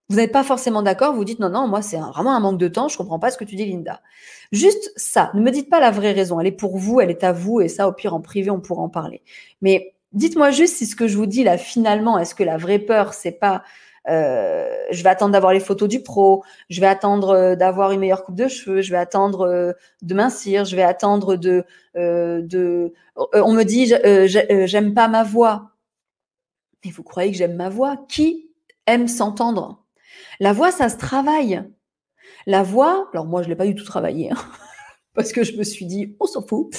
Vous 0.10 0.18
n'êtes 0.18 0.32
pas 0.32 0.44
forcément 0.44 0.82
d'accord, 0.82 1.14
vous 1.14 1.24
dites 1.24 1.40
non, 1.40 1.50
non, 1.50 1.68
moi 1.68 1.82
c'est 1.82 1.98
vraiment 1.98 2.36
un 2.36 2.40
manque 2.40 2.60
de 2.60 2.68
temps, 2.68 2.90
je 2.90 2.98
comprends 2.98 3.20
pas 3.20 3.32
ce 3.32 3.38
que 3.38 3.46
tu 3.46 3.56
dis, 3.56 3.66
Linda. 3.66 4.02
Juste 4.52 4.92
ça, 4.96 5.32
ne 5.34 5.42
me 5.42 5.50
dites 5.50 5.70
pas 5.70 5.80
la 5.80 5.92
vraie 5.92 6.12
raison, 6.12 6.40
elle 6.40 6.48
est 6.48 6.52
pour 6.52 6.78
vous, 6.78 7.00
elle 7.00 7.10
est 7.10 7.24
à 7.24 7.32
vous, 7.32 7.62
et 7.62 7.70
ça, 7.70 7.88
au 7.88 7.94
pire, 7.94 8.14
en 8.14 8.22
privé, 8.22 8.52
on 8.52 8.60
pourra 8.60 8.82
en 8.84 8.90
parler. 8.90 9.24
Mais 9.62 9.96
dites-moi 10.12 10.52
juste 10.52 10.76
si 10.76 10.86
ce 10.86 10.96
que 10.96 11.08
je 11.08 11.18
vous 11.18 11.26
dis 11.26 11.44
là, 11.44 11.58
finalement, 11.58 12.20
est-ce 12.20 12.36
que 12.36 12.44
la 12.44 12.58
vraie 12.58 12.80
peur, 12.80 13.14
c'est 13.14 13.32
pas 13.32 13.64
euh, 14.10 14.68
je 14.92 15.02
vais 15.02 15.10
attendre 15.10 15.32
d'avoir 15.32 15.54
les 15.54 15.60
photos 15.60 15.88
du 15.88 16.04
pro, 16.04 16.44
je 16.70 16.82
vais 16.82 16.88
attendre 16.88 17.30
euh, 17.30 17.56
d'avoir 17.56 17.92
une 17.92 18.02
meilleure 18.02 18.24
coupe 18.24 18.36
de 18.36 18.48
cheveux, 18.48 18.82
je 18.82 18.92
vais 18.92 18.98
attendre 18.98 19.48
euh, 19.48 19.72
de 20.02 20.14
mincir, 20.14 20.66
je 20.66 20.76
vais 20.76 20.84
attendre 20.84 21.38
de, 21.38 21.64
de 21.96 22.94
on 23.16 23.54
me 23.54 23.64
dit 23.64 23.94
j'aime 24.68 24.94
pas 24.94 25.08
ma 25.08 25.24
voix. 25.24 25.73
Mais 26.84 26.92
vous 26.92 27.04
croyez 27.04 27.32
que 27.32 27.38
j'aime 27.38 27.56
ma 27.56 27.70
voix? 27.70 27.98
Qui 28.10 28.50
aime 28.88 29.08
s'entendre? 29.08 29.84
La 30.40 30.54
voix, 30.54 30.72
ça 30.72 30.90
se 30.90 30.98
travaille. 30.98 31.64
La 32.46 32.64
voix, 32.64 33.10
alors 33.14 33.26
moi 33.26 33.42
je 33.42 33.50
l'ai 33.50 33.56
pas 33.56 33.66
du 33.66 33.76
tout 33.76 33.86
travaillé 33.86 34.32
hein, 34.32 34.38
parce 35.14 35.32
que 35.32 35.44
je 35.44 35.56
me 35.56 35.64
suis 35.64 35.86
dit 35.86 36.16
on 36.20 36.26
s'en 36.26 36.46
fout. 36.46 36.76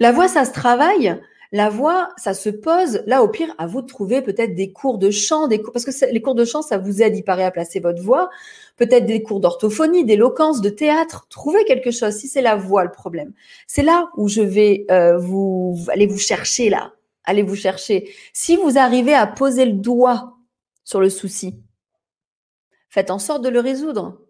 La 0.00 0.12
voix, 0.12 0.28
ça 0.28 0.44
se 0.44 0.52
travaille. 0.52 1.18
La 1.50 1.70
voix, 1.70 2.10
ça 2.18 2.34
se 2.34 2.50
pose. 2.50 3.02
Là, 3.06 3.22
au 3.22 3.28
pire, 3.28 3.54
à 3.56 3.66
vous 3.66 3.80
de 3.80 3.86
trouver 3.86 4.20
peut-être 4.20 4.54
des 4.54 4.70
cours 4.70 4.98
de 4.98 5.10
chant, 5.10 5.48
des 5.48 5.62
cours, 5.62 5.72
parce 5.72 5.86
que 5.86 6.12
les 6.12 6.20
cours 6.20 6.34
de 6.34 6.44
chant, 6.44 6.60
ça 6.60 6.76
vous 6.76 7.00
aide, 7.00 7.16
il 7.16 7.24
paraît, 7.24 7.44
à 7.44 7.50
placer 7.50 7.80
votre 7.80 8.02
voix. 8.02 8.28
Peut-être 8.76 9.06
des 9.06 9.22
cours 9.22 9.40
d'orthophonie, 9.40 10.04
d'éloquence, 10.04 10.60
de 10.60 10.68
théâtre. 10.68 11.26
Trouvez 11.30 11.64
quelque 11.64 11.90
chose. 11.90 12.14
Si 12.14 12.28
c'est 12.28 12.42
la 12.42 12.54
voix 12.54 12.84
le 12.84 12.92
problème, 12.92 13.32
c'est 13.66 13.82
là 13.82 14.10
où 14.16 14.28
je 14.28 14.42
vais 14.42 14.84
euh, 14.90 15.16
vous 15.16 15.78
aller 15.88 16.06
vous 16.06 16.18
chercher 16.18 16.68
là. 16.68 16.92
Allez 17.28 17.42
vous 17.42 17.56
chercher. 17.56 18.10
Si 18.32 18.56
vous 18.56 18.78
arrivez 18.78 19.12
à 19.12 19.26
poser 19.26 19.66
le 19.66 19.74
doigt 19.74 20.38
sur 20.82 20.98
le 20.98 21.10
souci, 21.10 21.62
faites 22.88 23.10
en 23.10 23.18
sorte 23.18 23.44
de 23.44 23.50
le 23.50 23.60
résoudre. 23.60 24.22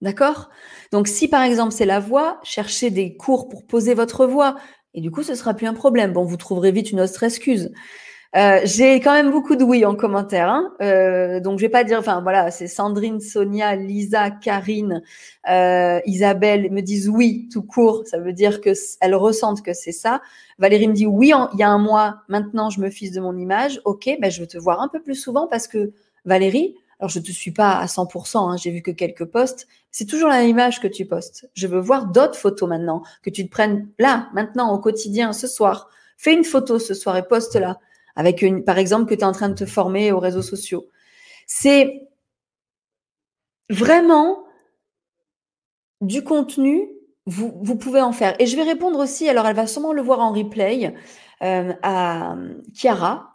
D'accord? 0.00 0.48
Donc, 0.92 1.08
si 1.08 1.26
par 1.26 1.42
exemple 1.42 1.72
c'est 1.72 1.86
la 1.86 1.98
voix, 1.98 2.38
cherchez 2.44 2.92
des 2.92 3.16
cours 3.16 3.48
pour 3.48 3.66
poser 3.66 3.94
votre 3.94 4.26
voix. 4.26 4.54
Et 4.92 5.00
du 5.00 5.10
coup, 5.10 5.24
ce 5.24 5.34
sera 5.34 5.54
plus 5.54 5.66
un 5.66 5.74
problème. 5.74 6.12
Bon, 6.12 6.24
vous 6.24 6.36
trouverez 6.36 6.70
vite 6.70 6.92
une 6.92 7.00
autre 7.00 7.24
excuse. 7.24 7.72
Euh, 8.36 8.60
j'ai 8.64 8.98
quand 8.98 9.12
même 9.12 9.30
beaucoup 9.30 9.54
de 9.54 9.62
oui 9.62 9.84
en 9.84 9.94
commentaire, 9.94 10.48
hein. 10.48 10.72
euh, 10.82 11.38
donc 11.38 11.58
je 11.58 11.64
vais 11.64 11.70
pas 11.70 11.84
dire. 11.84 12.00
Enfin 12.00 12.20
voilà, 12.20 12.50
c'est 12.50 12.66
Sandrine, 12.66 13.20
Sonia, 13.20 13.76
Lisa, 13.76 14.30
Karine, 14.32 15.02
euh, 15.48 16.00
Isabelle 16.04 16.70
me 16.72 16.80
disent 16.80 17.08
oui 17.08 17.48
tout 17.52 17.62
court. 17.62 18.02
Ça 18.06 18.18
veut 18.18 18.32
dire 18.32 18.60
que 18.60 18.70
elles 19.00 19.14
ressentent 19.14 19.62
que 19.62 19.72
c'est 19.72 19.92
ça. 19.92 20.20
Valérie 20.58 20.88
me 20.88 20.94
dit 20.94 21.06
oui. 21.06 21.32
il 21.52 21.58
y 21.60 21.62
a 21.62 21.68
un 21.68 21.78
mois 21.78 22.22
maintenant, 22.28 22.70
je 22.70 22.80
me 22.80 22.90
fiche 22.90 23.12
de 23.12 23.20
mon 23.20 23.36
image. 23.36 23.80
Ok, 23.84 24.10
ben 24.20 24.30
je 24.30 24.40
veux 24.40 24.48
te 24.48 24.58
voir 24.58 24.80
un 24.80 24.88
peu 24.88 25.00
plus 25.00 25.14
souvent 25.14 25.46
parce 25.46 25.68
que 25.68 25.92
Valérie, 26.24 26.74
alors, 27.00 27.10
je 27.10 27.18
ne 27.18 27.24
te 27.24 27.32
suis 27.32 27.50
pas 27.50 27.72
à 27.72 27.86
100%, 27.86 28.38
hein, 28.38 28.56
j'ai 28.56 28.70
vu 28.70 28.80
que 28.80 28.90
quelques 28.90 29.24
posts. 29.24 29.66
C'est 29.90 30.06
toujours 30.06 30.28
la 30.28 30.38
même 30.38 30.48
image 30.48 30.80
que 30.80 30.86
tu 30.88 31.04
postes. 31.04 31.48
Je 31.54 31.66
veux 31.66 31.80
voir 31.80 32.06
d'autres 32.06 32.38
photos 32.38 32.68
maintenant, 32.68 33.02
que 33.22 33.30
tu 33.30 33.44
te 33.44 33.50
prennes 33.50 33.88
là, 33.98 34.28
maintenant, 34.32 34.72
au 34.72 34.78
quotidien, 34.78 35.32
ce 35.32 35.46
soir. 35.46 35.90
Fais 36.16 36.32
une 36.32 36.44
photo 36.44 36.78
ce 36.78 36.94
soir 36.94 37.16
et 37.16 37.26
poste-la. 37.26 37.78
Avec 38.16 38.42
une, 38.42 38.64
par 38.64 38.78
exemple, 38.78 39.06
que 39.06 39.14
tu 39.14 39.20
es 39.20 39.24
en 39.24 39.32
train 39.32 39.48
de 39.48 39.54
te 39.54 39.66
former 39.66 40.12
aux 40.12 40.20
réseaux 40.20 40.42
sociaux. 40.42 40.88
C'est 41.46 42.08
vraiment 43.70 44.44
du 46.00 46.22
contenu, 46.22 46.88
vous, 47.26 47.52
vous, 47.62 47.76
pouvez 47.76 48.00
en 48.00 48.12
faire. 48.12 48.34
Et 48.40 48.46
je 48.46 48.56
vais 48.56 48.62
répondre 48.62 48.98
aussi, 48.98 49.28
alors 49.28 49.46
elle 49.46 49.56
va 49.56 49.66
sûrement 49.66 49.92
le 49.92 50.02
voir 50.02 50.20
en 50.20 50.32
replay, 50.32 50.94
euh, 51.42 51.72
à 51.82 52.36
Chiara, 52.74 53.34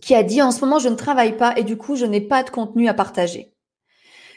qui 0.00 0.14
a 0.14 0.22
dit 0.22 0.42
en 0.42 0.50
ce 0.50 0.60
moment 0.60 0.78
je 0.78 0.88
ne 0.88 0.96
travaille 0.96 1.36
pas 1.36 1.54
et 1.56 1.64
du 1.64 1.76
coup 1.76 1.96
je 1.96 2.06
n'ai 2.06 2.20
pas 2.20 2.42
de 2.42 2.50
contenu 2.50 2.88
à 2.88 2.94
partager. 2.94 3.51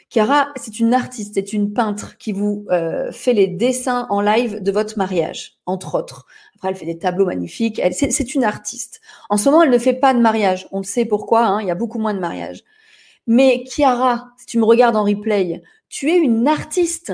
Chiara, 0.08 0.52
c'est 0.56 0.78
une 0.78 0.94
artiste, 0.94 1.34
c'est 1.34 1.52
une 1.52 1.72
peintre 1.72 2.16
qui 2.16 2.32
vous 2.32 2.64
euh, 2.70 3.10
fait 3.10 3.32
les 3.32 3.48
dessins 3.48 4.06
en 4.08 4.20
live 4.20 4.62
de 4.62 4.70
votre 4.70 4.96
mariage, 4.98 5.58
entre 5.66 5.96
autres. 5.98 6.26
Après, 6.54 6.68
elle 6.68 6.76
fait 6.76 6.86
des 6.86 6.98
tableaux 6.98 7.26
magnifiques. 7.26 7.80
C'est 7.92 8.34
une 8.34 8.44
artiste. 8.44 9.00
En 9.28 9.36
ce 9.36 9.50
moment, 9.50 9.62
elle 9.62 9.70
ne 9.70 9.78
fait 9.78 9.94
pas 9.94 10.14
de 10.14 10.20
mariage. 10.20 10.68
On 10.72 10.82
sait 10.82 11.04
pourquoi. 11.04 11.44
Hein, 11.44 11.60
il 11.60 11.68
y 11.68 11.70
a 11.70 11.74
beaucoup 11.74 11.98
moins 11.98 12.14
de 12.14 12.20
mariages. 12.20 12.64
Mais 13.26 13.64
Chiara, 13.66 14.28
si 14.38 14.46
tu 14.46 14.58
me 14.58 14.64
regardes 14.64 14.96
en 14.96 15.04
replay, 15.04 15.62
tu 15.88 16.10
es 16.10 16.16
une 16.16 16.48
artiste. 16.48 17.12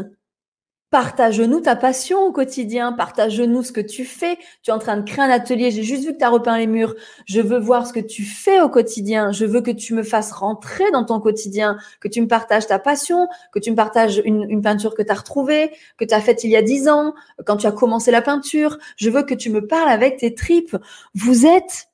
Partage-nous 0.93 1.61
ta 1.61 1.75
passion 1.75 2.19
au 2.27 2.33
quotidien, 2.33 2.93
partage-nous 2.93 3.63
ce 3.63 3.73
que 3.73 3.81
tu 3.81 4.05
fais. 4.05 4.37
Tu 4.63 4.71
es 4.71 4.75
en 4.75 4.79
train 4.79 4.99
de 4.99 5.11
créer 5.11 5.25
un 5.25 5.31
atelier, 5.31 5.71
j'ai 5.71 5.85
juste 5.85 6.05
vu 6.05 6.13
que 6.13 6.19
tu 6.19 6.25
as 6.25 6.29
repeint 6.29 6.59
les 6.59 6.67
murs. 6.67 6.95
Je 7.25 7.41
veux 7.41 7.59
voir 7.59 7.87
ce 7.87 7.95
que 7.95 8.01
tu 8.01 8.25
fais 8.25 8.61
au 8.61 8.69
quotidien. 8.69 9.33
Je 9.33 9.47
veux 9.47 9.63
que 9.63 9.71
tu 9.71 9.95
me 9.95 10.03
fasses 10.03 10.33
rentrer 10.33 10.91
dans 10.91 11.05
ton 11.05 11.19
quotidien, 11.19 11.79
que 11.99 12.09
tu 12.09 12.21
me 12.21 12.29
partages 12.29 12.67
ta 12.67 12.79
passion, 12.79 13.27
que 13.55 13.59
tu 13.59 13.71
me 13.71 13.75
partages 13.75 14.21
une, 14.27 14.61
peinture 14.61 14.95
que 14.95 15.01
tu 15.01 15.11
as 15.11 15.15
retrouvée, 15.15 15.71
que 15.97 16.05
tu 16.05 16.13
as 16.13 16.21
faite 16.21 16.45
il 16.45 16.51
y 16.51 16.57
a 16.57 16.63
dix 16.63 16.91
ans, 16.91 17.15
quand 17.47 17.57
tu 17.57 17.67
as 17.67 17.73
commencé 17.73 18.11
la 18.11 18.21
peinture. 18.21 18.77
Je 18.99 19.09
veux 19.09 19.23
que 19.23 19.33
tu 19.33 19.49
me 19.49 19.67
parles 19.67 19.89
avec 19.89 20.19
tes 20.19 20.35
tripes. 20.35 20.77
Vous 21.15 21.47
êtes, 21.47 21.89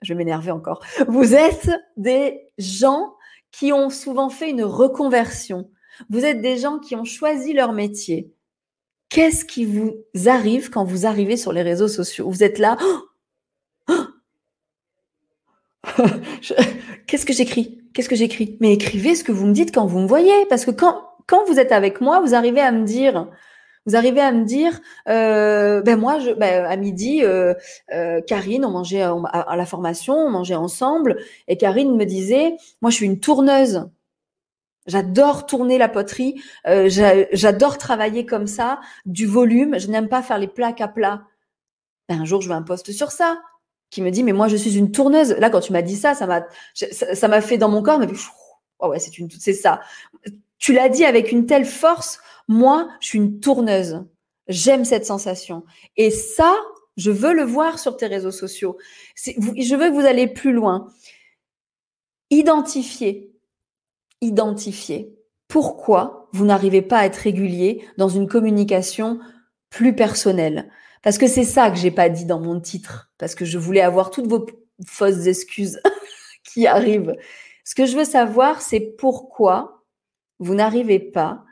je 0.00 0.14
vais 0.14 0.16
m'énerver 0.16 0.52
encore, 0.52 0.80
vous 1.06 1.34
êtes 1.34 1.68
des 1.98 2.48
gens 2.56 3.12
qui 3.50 3.74
ont 3.74 3.90
souvent 3.90 4.30
fait 4.30 4.48
une 4.48 4.64
reconversion 4.64 5.68
vous 6.10 6.24
êtes 6.24 6.40
des 6.40 6.58
gens 6.58 6.78
qui 6.78 6.96
ont 6.96 7.04
choisi 7.04 7.52
leur 7.52 7.72
métier. 7.72 8.32
Qu'est-ce 9.08 9.44
qui 9.44 9.64
vous 9.64 10.04
arrive 10.26 10.70
quand 10.70 10.84
vous 10.84 11.06
arrivez 11.06 11.36
sur 11.36 11.52
les 11.52 11.62
réseaux 11.62 11.88
sociaux? 11.88 12.30
Vous 12.30 12.42
êtes 12.42 12.58
là. 12.58 12.78
Qu'est-ce 17.06 17.26
que 17.26 17.32
j'écris? 17.32 17.82
Qu'est-ce 17.92 18.08
que 18.08 18.16
j'écris? 18.16 18.56
Mais 18.60 18.72
écrivez 18.72 19.14
ce 19.14 19.22
que 19.22 19.32
vous 19.32 19.46
me 19.46 19.52
dites 19.52 19.74
quand 19.74 19.84
vous 19.86 19.98
me 19.98 20.06
voyez. 20.06 20.46
Parce 20.48 20.64
que 20.64 20.70
quand, 20.70 21.02
quand 21.26 21.44
vous 21.44 21.58
êtes 21.58 21.72
avec 21.72 22.00
moi, 22.00 22.20
vous 22.20 22.34
arrivez 22.34 22.62
à 22.62 22.72
me 22.72 22.84
dire, 22.84 23.28
vous 23.86 23.96
arrivez 23.96 24.20
à 24.20 24.32
me 24.32 24.44
dire, 24.44 24.80
euh, 25.08 25.82
ben 25.82 25.98
moi, 25.98 26.18
ben 26.38 26.64
à 26.64 26.76
midi, 26.76 27.22
euh, 27.24 27.54
euh, 27.92 28.20
Karine, 28.20 28.64
on 28.64 28.70
mangeait 28.70 29.02
à, 29.02 29.56
la 29.56 29.66
formation, 29.66 30.14
on 30.14 30.30
mangeait 30.30 30.54
ensemble, 30.54 31.18
et 31.48 31.56
Karine 31.56 31.96
me 31.96 32.04
disait, 32.04 32.56
moi, 32.80 32.90
je 32.90 32.96
suis 32.96 33.06
une 33.06 33.20
tourneuse. 33.20 33.88
J'adore 34.86 35.46
tourner 35.46 35.78
la 35.78 35.88
poterie, 35.88 36.42
euh, 36.66 36.88
j'adore 37.32 37.78
travailler 37.78 38.26
comme 38.26 38.48
ça, 38.48 38.80
du 39.06 39.26
volume, 39.26 39.78
je 39.78 39.86
n'aime 39.88 40.08
pas 40.08 40.22
faire 40.22 40.38
les 40.38 40.48
plaques 40.48 40.80
à 40.80 40.88
plat. 40.88 41.22
Ben, 42.08 42.20
un 42.20 42.24
jour, 42.24 42.40
je 42.40 42.48
veux 42.48 42.54
un 42.54 42.62
poste 42.62 42.90
sur 42.90 43.12
ça 43.12 43.40
qui 43.90 44.02
me 44.02 44.10
dit 44.10 44.24
mais 44.24 44.32
moi 44.32 44.48
je 44.48 44.56
suis 44.56 44.76
une 44.76 44.90
tourneuse. 44.90 45.36
Là 45.38 45.50
quand 45.50 45.60
tu 45.60 45.72
m'as 45.72 45.82
dit 45.82 45.96
ça, 45.96 46.14
ça 46.14 46.26
m'a 46.26 46.46
ça 46.74 47.40
fait 47.40 47.58
dans 47.58 47.68
mon 47.68 47.82
corps 47.82 47.98
mais 47.98 48.08
oh 48.80 48.88
ouais, 48.88 48.98
c'est 48.98 49.18
une 49.18 49.30
c'est 49.30 49.52
ça. 49.52 49.80
Tu 50.58 50.72
l'as 50.72 50.88
dit 50.88 51.04
avec 51.04 51.30
une 51.30 51.46
telle 51.46 51.66
force, 51.66 52.20
moi, 52.48 52.88
je 53.00 53.08
suis 53.08 53.18
une 53.18 53.40
tourneuse. 53.40 54.04
J'aime 54.48 54.84
cette 54.84 55.04
sensation. 55.04 55.64
Et 55.96 56.10
ça, 56.10 56.54
je 56.96 57.10
veux 57.10 57.32
le 57.32 57.42
voir 57.42 57.78
sur 57.78 57.96
tes 57.96 58.06
réseaux 58.06 58.30
sociaux. 58.30 58.78
Je 59.16 59.76
veux 59.76 59.88
que 59.88 59.94
vous 59.94 60.06
allez 60.06 60.26
plus 60.26 60.52
loin. 60.52 60.88
Identifier 62.30 63.31
identifier 64.22 65.14
pourquoi 65.48 66.30
vous 66.32 66.46
n'arrivez 66.46 66.80
pas 66.80 67.00
à 67.00 67.04
être 67.04 67.16
régulier 67.16 67.84
dans 67.98 68.08
une 68.08 68.26
communication 68.26 69.20
plus 69.68 69.94
personnelle. 69.94 70.70
Parce 71.02 71.18
que 71.18 71.26
c'est 71.26 71.44
ça 71.44 71.70
que 71.70 71.76
j'ai 71.76 71.90
pas 71.90 72.08
dit 72.08 72.24
dans 72.24 72.40
mon 72.40 72.58
titre, 72.60 73.12
parce 73.18 73.34
que 73.34 73.44
je 73.44 73.58
voulais 73.58 73.82
avoir 73.82 74.10
toutes 74.10 74.28
vos 74.28 74.46
fausses 74.86 75.26
excuses 75.26 75.80
qui 76.44 76.66
arrivent. 76.66 77.14
Ce 77.64 77.74
que 77.74 77.84
je 77.84 77.96
veux 77.96 78.04
savoir, 78.04 78.62
c'est 78.62 78.94
pourquoi 78.98 79.84
vous 80.38 80.54
n'arrivez 80.54 80.98
pas 80.98 81.44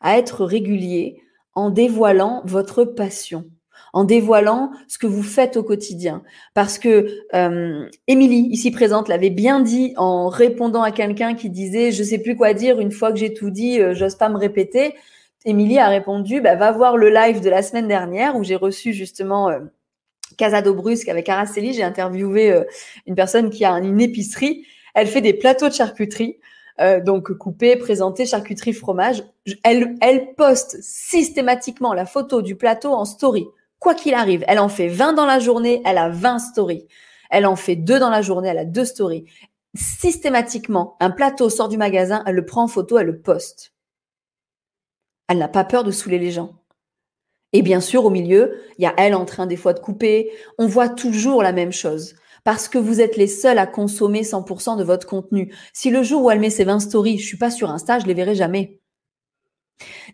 à 0.00 0.18
être 0.18 0.44
régulier 0.44 1.20
en 1.54 1.70
dévoilant 1.70 2.42
votre 2.44 2.84
passion 2.84 3.50
en 3.92 4.04
dévoilant 4.04 4.70
ce 4.86 4.98
que 4.98 5.06
vous 5.06 5.22
faites 5.22 5.56
au 5.56 5.62
quotidien. 5.62 6.22
Parce 6.54 6.78
que 6.78 7.08
euh, 7.34 7.88
Émilie, 8.06 8.48
ici 8.50 8.70
présente, 8.70 9.08
l'avait 9.08 9.30
bien 9.30 9.60
dit 9.60 9.94
en 9.96 10.28
répondant 10.28 10.82
à 10.82 10.90
quelqu'un 10.90 11.34
qui 11.34 11.50
disait 11.50 11.92
je 11.92 12.02
sais 12.02 12.18
plus 12.18 12.36
quoi 12.36 12.54
dire 12.54 12.80
une 12.80 12.92
fois 12.92 13.12
que 13.12 13.18
j'ai 13.18 13.34
tout 13.34 13.50
dit, 13.50 13.80
euh, 13.80 13.94
j'ose 13.94 14.16
pas 14.16 14.28
me 14.28 14.36
répéter. 14.36 14.94
Émilie 15.44 15.78
a 15.78 15.88
répondu 15.88 16.40
bah, 16.40 16.56
va 16.56 16.72
voir 16.72 16.96
le 16.96 17.10
live 17.10 17.40
de 17.40 17.48
la 17.48 17.62
semaine 17.62 17.88
dernière 17.88 18.36
où 18.36 18.44
j'ai 18.44 18.56
reçu 18.56 18.92
justement 18.92 19.48
euh, 19.48 19.60
Casado 20.36 20.74
Brusque 20.74 21.08
avec 21.08 21.28
Araceli. 21.28 21.72
J'ai 21.72 21.84
interviewé 21.84 22.52
euh, 22.52 22.64
une 23.06 23.14
personne 23.14 23.50
qui 23.50 23.64
a 23.64 23.72
une 23.72 24.00
épicerie. 24.00 24.66
Elle 24.94 25.06
fait 25.06 25.20
des 25.20 25.34
plateaux 25.34 25.68
de 25.68 25.74
charcuterie. 25.74 26.38
donc 27.04 27.32
coupé, 27.32 27.76
présenté, 27.76 28.24
charcuterie, 28.24 28.72
fromage. 28.72 29.22
Elle, 29.62 29.96
elle 30.00 30.34
poste 30.36 30.78
systématiquement 30.80 31.92
la 31.92 32.06
photo 32.06 32.42
du 32.42 32.56
plateau 32.56 32.92
en 32.92 33.04
story. 33.04 33.46
Quoi 33.78 33.94
qu'il 33.94 34.14
arrive, 34.14 34.44
elle 34.48 34.58
en 34.58 34.68
fait 34.68 34.88
20 34.88 35.12
dans 35.12 35.26
la 35.26 35.38
journée, 35.40 35.82
elle 35.84 35.98
a 35.98 36.08
20 36.08 36.38
stories. 36.38 36.86
Elle 37.30 37.46
en 37.46 37.56
fait 37.56 37.76
2 37.76 37.98
dans 37.98 38.10
la 38.10 38.22
journée, 38.22 38.48
elle 38.48 38.58
a 38.58 38.64
2 38.64 38.84
stories. 38.84 39.26
Systématiquement, 39.76 40.96
un 41.00 41.10
plateau 41.10 41.50
sort 41.50 41.68
du 41.68 41.76
magasin, 41.76 42.22
elle 42.26 42.36
le 42.36 42.46
prend 42.46 42.64
en 42.64 42.68
photo, 42.68 42.98
elle 42.98 43.06
le 43.06 43.20
poste. 43.20 43.74
Elle 45.28 45.38
n'a 45.38 45.48
pas 45.48 45.64
peur 45.64 45.84
de 45.84 45.90
saouler 45.90 46.18
les 46.18 46.30
gens. 46.30 46.54
Et 47.52 47.62
bien 47.62 47.80
sûr, 47.80 48.04
au 48.04 48.10
milieu, 48.10 48.60
il 48.78 48.82
y 48.82 48.86
a 48.86 48.94
elle 48.98 49.14
en 49.14 49.24
train 49.24 49.46
des 49.46 49.56
fois 49.56 49.74
de 49.74 49.80
couper. 49.80 50.32
On 50.58 50.66
voit 50.66 50.88
toujours 50.88 51.42
la 51.42 51.52
même 51.52 51.72
chose. 51.72 52.14
parce 52.48 52.66
que 52.66 52.78
vous 52.78 53.02
êtes 53.02 53.18
les 53.18 53.26
seuls 53.26 53.58
à 53.58 53.66
consommer 53.66 54.22
100% 54.22 54.78
de 54.78 54.82
votre 54.82 55.06
contenu. 55.06 55.54
Si 55.74 55.90
le 55.90 56.02
jour 56.02 56.22
où 56.22 56.30
elle 56.30 56.40
met 56.40 56.48
ses 56.48 56.64
20 56.64 56.80
stories, 56.80 57.18
je 57.18 57.26
suis 57.26 57.36
pas 57.36 57.50
sur 57.50 57.68
Insta, 57.68 57.98
je 57.98 58.06
les 58.06 58.14
verrai 58.14 58.34
jamais. 58.34 58.80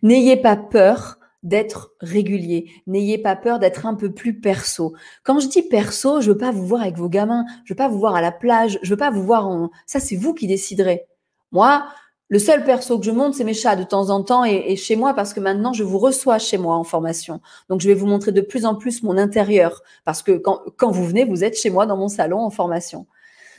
N'ayez 0.03 0.37
pas 0.37 0.57
peur 0.57 1.19
d'être 1.45 1.93
régulier. 2.01 2.71
N'ayez 2.87 3.19
pas 3.19 3.37
peur 3.37 3.61
d'être 3.61 3.87
un 3.87 3.95
peu 3.95 4.13
plus 4.13 4.41
perso. 4.41 4.95
Quand 5.23 5.39
je 5.39 5.47
dis 5.47 5.63
perso, 5.63 6.21
je 6.21 6.33
veux 6.33 6.39
pas 6.39 6.51
vous 6.51 6.67
voir 6.67 6.83
avec 6.83 6.97
vos 6.97 7.09
gamins, 7.09 7.45
je 7.65 7.73
veux 7.73 7.77
pas 7.77 7.89
vous 7.89 7.99
voir 7.99 8.17
à 8.17 8.21
la 8.21 8.33
plage, 8.33 8.79
je 8.83 8.91
veux 8.91 8.97
pas 8.97 9.11
vous 9.11 9.23
voir 9.23 9.47
en 9.47 9.71
ça 9.87 10.01
c'est 10.01 10.17
vous 10.17 10.35
qui 10.35 10.47
déciderez. 10.47 11.05
Moi, 11.53 11.87
le 12.31 12.39
seul 12.39 12.65
perso 12.65 12.99
que 12.99 13.05
je 13.05 13.11
monte, 13.11 13.35
c'est 13.35 13.45
mes 13.45 13.55
chats 13.55 13.77
de 13.77 13.85
temps 13.85 14.09
en 14.09 14.23
temps 14.23 14.45
et, 14.45 14.75
chez 14.77 14.97
moi 14.97 15.15
parce 15.15 15.35
que 15.35 15.41
maintenant 15.41 15.75
je 15.75 15.85
vous 15.85 15.99
reçois 15.99 16.39
chez 16.39 16.57
moi 16.57 16.75
en 16.75 16.85
formation. 16.85 17.41
Donc 17.69 17.81
je 17.81 17.89
vais 17.89 17.95
vous 17.95 18.07
montrer 18.07 18.33
de 18.33 18.41
plus 18.41 18.65
en 18.65 18.75
plus 18.75 19.03
mon 19.03 19.19
intérieur 19.19 19.83
parce 20.05 20.23
que 20.23 20.33
quand, 20.33 20.63
quand 20.77 20.91
vous 20.91 21.05
venez, 21.05 21.25
vous 21.25 21.45
êtes 21.45 21.57
chez 21.57 21.71
moi 21.71 21.85
dans 21.85 21.97
mon 21.97 22.09
salon 22.09 22.41
en 22.41 22.51
formation. 22.51 23.07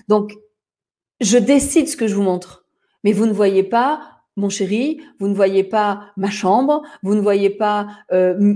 Donc 0.07 0.33
je 1.21 1.37
décide 1.37 1.87
ce 1.87 1.95
que 1.95 2.07
je 2.07 2.15
vous 2.15 2.23
montre. 2.23 2.65
Mais 3.03 3.13
vous 3.13 3.27
ne 3.27 3.33
voyez 3.33 3.63
pas 3.63 4.14
mon 4.35 4.49
chéri, 4.49 5.01
vous 5.19 5.27
ne 5.27 5.35
voyez 5.35 5.63
pas 5.63 6.11
ma 6.17 6.29
chambre, 6.29 6.81
vous 7.03 7.15
ne 7.15 7.21
voyez 7.21 7.49
pas 7.49 7.87
euh, 8.11 8.55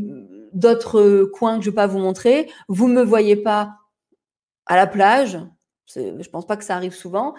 d'autres 0.53 1.23
coins 1.33 1.57
que 1.57 1.63
je 1.63 1.69
ne 1.69 1.71
vais 1.71 1.75
pas 1.75 1.87
vous 1.87 1.99
montrer, 1.99 2.49
vous 2.67 2.87
ne 2.87 2.93
me 2.93 3.03
voyez 3.03 3.35
pas 3.35 3.77
à 4.65 4.75
la 4.75 4.87
plage. 4.87 5.39
Je 5.95 6.01
ne 6.01 6.23
pense 6.23 6.45
pas 6.45 6.55
que 6.55 6.63
ça 6.63 6.75
arrive 6.75 6.93
souvent. 6.93 7.33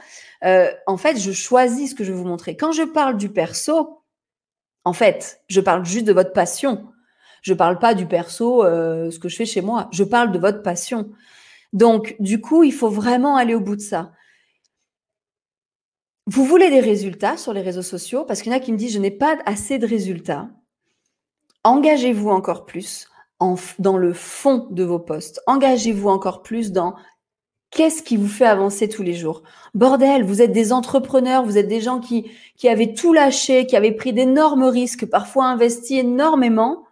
Euh, 0.45 0.69
en 0.87 0.97
fait, 0.97 1.19
je 1.19 1.31
choisis 1.31 1.91
ce 1.91 1.95
que 1.95 2.03
je 2.03 2.13
vais 2.13 2.19
vous 2.19 2.25
montrer. 2.25 2.57
Quand 2.57 2.73
je 2.73 2.83
parle 2.83 3.17
du 3.17 3.29
perso, 3.29 4.03
en 4.85 4.93
fait, 4.93 5.41
je 5.49 5.61
parle 5.61 5.85
juste 5.85 6.07
de 6.07 6.13
votre 6.13 6.33
passion. 6.33 6.89
Je 7.43 7.53
ne 7.53 7.59
parle 7.59 7.79
pas 7.79 7.95
du 7.95 8.07
perso, 8.07 8.65
euh, 8.65 9.11
ce 9.11 9.19
que 9.19 9.29
je 9.29 9.37
fais 9.37 9.47
chez 9.47 9.61
moi. 9.61 9.89
Je 9.93 10.03
parle 10.03 10.33
de 10.33 10.39
votre 10.39 10.63
passion. 10.63 11.11
Donc, 11.73 12.17
du 12.19 12.41
coup, 12.41 12.65
il 12.65 12.73
faut 12.73 12.91
vraiment 12.91 13.37
aller 13.37 13.55
au 13.55 13.61
bout 13.61 13.77
de 13.77 13.81
ça. 13.81 14.13
Vous 16.27 16.45
voulez 16.45 16.71
des 16.71 16.81
résultats 16.81 17.37
sur 17.37 17.53
les 17.53 17.63
réseaux 17.63 17.83
sociaux? 17.83 18.25
Parce 18.25 18.43
qu'il 18.43 18.53
y 18.53 18.55
en 18.55 18.59
a 18.59 18.61
qui 18.61 18.73
me 18.73 18.77
disent 18.77 18.95
je 18.95 18.99
n'ai 18.99 19.11
pas 19.11 19.39
assez 19.47 19.79
de 19.79 19.87
résultats. 19.87 20.49
Engagez-vous 21.65 22.31
encore 22.31 22.67
plus 22.67 23.09
dans 23.79 23.97
le 23.97 24.13
fond 24.13 24.69
de 24.71 24.85
vos 24.85 24.99
postes. 24.99 25.41
Engagez-vous 25.47 26.09
encore 26.09 26.43
plus 26.43 26.73
dans 26.73 26.95
qu'est-ce 27.71 28.03
qui 28.03 28.17
vous 28.17 28.29
fait 28.29 28.47
avancer 28.47 28.89
tous 28.89 29.03
les 29.03 29.15
jours. 29.15 29.43
Bordel, 29.75 30.25
vous 30.25 30.43
êtes 30.43 30.53
des 30.53 30.73
entrepreneurs, 30.73 31.45
vous 31.45 31.57
êtes 31.57 31.69
des 31.69 31.81
gens 31.81 32.01
qui, 32.01 32.31
qui 32.57 32.69
avaient 32.69 32.93
tout 32.93 33.13
lâché, 33.13 33.67
qui 33.67 33.77
avaient 33.77 33.95
pris 33.95 34.13
d'énormes 34.13 34.65
risques, 34.65 35.07
parfois 35.07 35.47
investi 35.47 35.99
énormément 35.99 36.85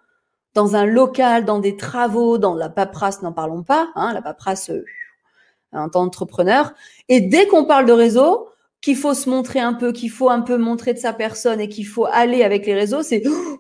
dans 0.55 0.77
un 0.77 0.87
local, 0.87 1.45
dans 1.45 1.59
des 1.59 1.77
travaux, 1.77 2.38
dans 2.38 2.55
la 2.55 2.69
paperasse, 2.69 3.23
n'en 3.23 3.33
parlons 3.33 3.62
pas, 3.62 3.91
hein, 3.95 4.12
la 4.12 4.23
paperasse 4.23 4.71
euh, 4.71 4.85
en 5.73 5.88
tant 5.88 6.05
qu'entrepreneur. 6.05 6.73
Et 7.09 7.21
dès 7.21 7.47
qu'on 7.47 7.64
parle 7.64 7.87
de 7.87 7.93
réseau, 7.93 8.49
qu'il 8.81 8.97
faut 8.97 9.14
se 9.14 9.29
montrer 9.29 9.61
un 9.61 9.75
peu, 9.75 9.93
qu'il 9.93 10.11
faut 10.11 10.31
un 10.31 10.41
peu 10.41 10.57
montrer 10.57 10.95
de 10.95 10.99
sa 10.99 11.12
personne 11.12 11.61
et 11.61 11.69
qu'il 11.69 11.87
faut 11.87 12.07
aller 12.07 12.43
avec 12.43 12.67
les 12.67 12.75
réseaux, 12.75 13.03
c'est 13.03 13.23
oh, 13.27 13.59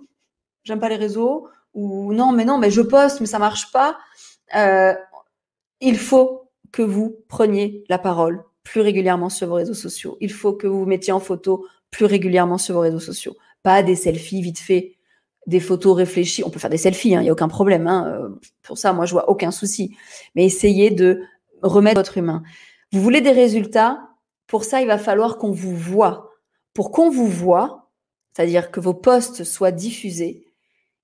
j'aime 0.64 0.80
pas 0.80 0.88
les 0.88 0.96
réseaux 0.96 1.48
ou 1.74 2.12
non, 2.12 2.32
mais 2.32 2.44
non, 2.44 2.58
mais 2.58 2.70
je 2.70 2.80
poste, 2.80 3.20
mais 3.20 3.26
ça 3.26 3.38
marche 3.38 3.72
pas. 3.72 3.98
Euh, 4.54 4.94
il 5.80 5.98
faut 5.98 6.50
que 6.72 6.82
vous 6.82 7.16
preniez 7.28 7.84
la 7.88 7.98
parole 7.98 8.44
plus 8.62 8.80
régulièrement 8.80 9.30
sur 9.30 9.48
vos 9.48 9.54
réseaux 9.54 9.74
sociaux. 9.74 10.16
Il 10.20 10.32
faut 10.32 10.52
que 10.52 10.66
vous 10.66 10.80
vous 10.80 10.86
mettiez 10.86 11.12
en 11.12 11.20
photo 11.20 11.66
plus 11.90 12.04
régulièrement 12.04 12.58
sur 12.58 12.74
vos 12.74 12.80
réseaux 12.80 13.00
sociaux. 13.00 13.36
Pas 13.62 13.82
des 13.82 13.96
selfies 13.96 14.42
vite 14.42 14.58
fait, 14.58 14.96
des 15.46 15.60
photos 15.60 15.96
réfléchies. 15.96 16.44
On 16.44 16.50
peut 16.50 16.58
faire 16.58 16.70
des 16.70 16.76
selfies, 16.76 17.10
il 17.10 17.14
hein, 17.14 17.22
n'y 17.22 17.30
a 17.30 17.32
aucun 17.32 17.48
problème. 17.48 17.86
Hein. 17.86 18.06
Euh, 18.06 18.28
pour 18.62 18.76
ça, 18.76 18.92
moi, 18.92 19.06
je 19.06 19.12
vois 19.12 19.30
aucun 19.30 19.50
souci. 19.50 19.96
Mais 20.34 20.44
essayez 20.44 20.90
de 20.90 21.22
remettre 21.62 21.98
votre 21.98 22.18
humain. 22.18 22.42
Vous 22.92 23.00
voulez 23.00 23.20
des 23.20 23.32
résultats 23.32 24.07
pour 24.48 24.64
ça, 24.64 24.80
il 24.80 24.88
va 24.88 24.98
falloir 24.98 25.38
qu'on 25.38 25.52
vous 25.52 25.76
voit. 25.76 26.32
Pour 26.74 26.90
qu'on 26.90 27.10
vous 27.10 27.28
voit, 27.28 27.90
c'est-à-dire 28.32 28.72
que 28.72 28.80
vos 28.80 28.94
posts 28.94 29.44
soient 29.44 29.70
diffusés, 29.70 30.46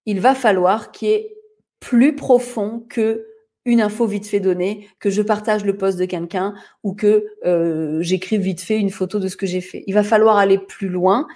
il 0.06 0.20
va 0.20 0.34
falloir 0.34 0.90
qu'il 0.90 1.08
y 1.08 1.12
ait 1.12 1.36
plus 1.78 2.16
profond 2.16 2.84
que 2.88 3.26
une 3.66 3.80
info 3.80 4.06
vite 4.06 4.26
fait 4.26 4.40
donnée, 4.40 4.88
que 4.98 5.08
je 5.08 5.22
partage 5.22 5.64
le 5.64 5.76
post 5.76 5.98
de 5.98 6.04
quelqu'un 6.04 6.54
ou 6.82 6.94
que 6.94 7.26
euh, 7.46 8.02
j'écrive 8.02 8.42
vite 8.42 8.60
fait 8.60 8.78
une 8.78 8.90
photo 8.90 9.18
de 9.18 9.28
ce 9.28 9.36
que 9.36 9.46
j'ai 9.46 9.62
fait. 9.62 9.84
Il 9.86 9.94
va 9.94 10.02
falloir 10.02 10.36
aller 10.36 10.58
plus 10.58 10.88
loin 10.88 11.26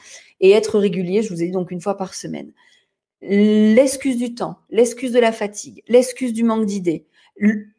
et 0.40 0.50
être 0.50 0.78
régulier, 0.78 1.22
je 1.22 1.32
vous 1.32 1.42
ai 1.42 1.46
dit 1.46 1.52
donc 1.52 1.70
une 1.70 1.80
fois 1.80 1.96
par 1.96 2.14
semaine. 2.14 2.52
L'excuse 3.22 4.16
du 4.16 4.34
temps, 4.34 4.58
l'excuse 4.70 5.12
de 5.12 5.18
la 5.18 5.32
fatigue, 5.32 5.82
l'excuse 5.88 6.32
du 6.32 6.44
manque 6.44 6.66
d'idées. 6.66 7.06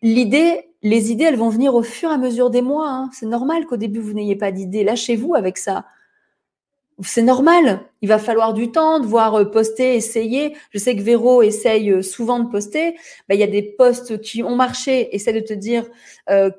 L'idée, 0.02 0.69
les 0.82 1.12
idées, 1.12 1.26
elles 1.26 1.36
vont 1.36 1.50
venir 1.50 1.76
au 1.76 1.84
fur 1.84 2.10
et 2.10 2.14
à 2.14 2.18
mesure 2.18 2.50
des 2.50 2.62
mois. 2.62 2.90
Hein. 2.90 3.10
C'est 3.14 3.26
normal 3.26 3.66
qu'au 3.66 3.78
début, 3.78 4.00
vous 4.00 4.14
n'ayez 4.14 4.36
pas 4.36 4.52
d'idées. 4.52 4.84
Lâchez-vous 4.84 5.36
avec 5.36 5.58
ça. 5.58 5.86
C'est 7.02 7.22
normal. 7.22 7.82
Il 8.02 8.10
va 8.10 8.20
falloir 8.20 8.54
du 8.54 8.72
temps, 8.72 9.00
de 9.00 9.06
voir 9.06 9.36
euh, 9.36 9.46
poster, 9.46 9.96
essayer. 9.96 10.56
Je 10.72 10.80
sais 10.80 10.96
que 10.96 11.02
Véro 11.02 11.42
essaye 11.42 11.92
euh, 11.92 12.02
souvent 12.02 12.40
de 12.40 12.50
poster. 12.50 12.96
Ben, 13.28 13.36
il 13.36 13.40
y 13.40 13.44
a 13.44 13.48
des 13.48 13.62
posts 13.62 14.22
qui 14.22 14.44
ont 14.44 14.56
marché. 14.56 15.14
Essaie 15.16 15.34
de 15.34 15.40
te 15.40 15.54
dire 15.54 15.86
euh, 16.30 16.50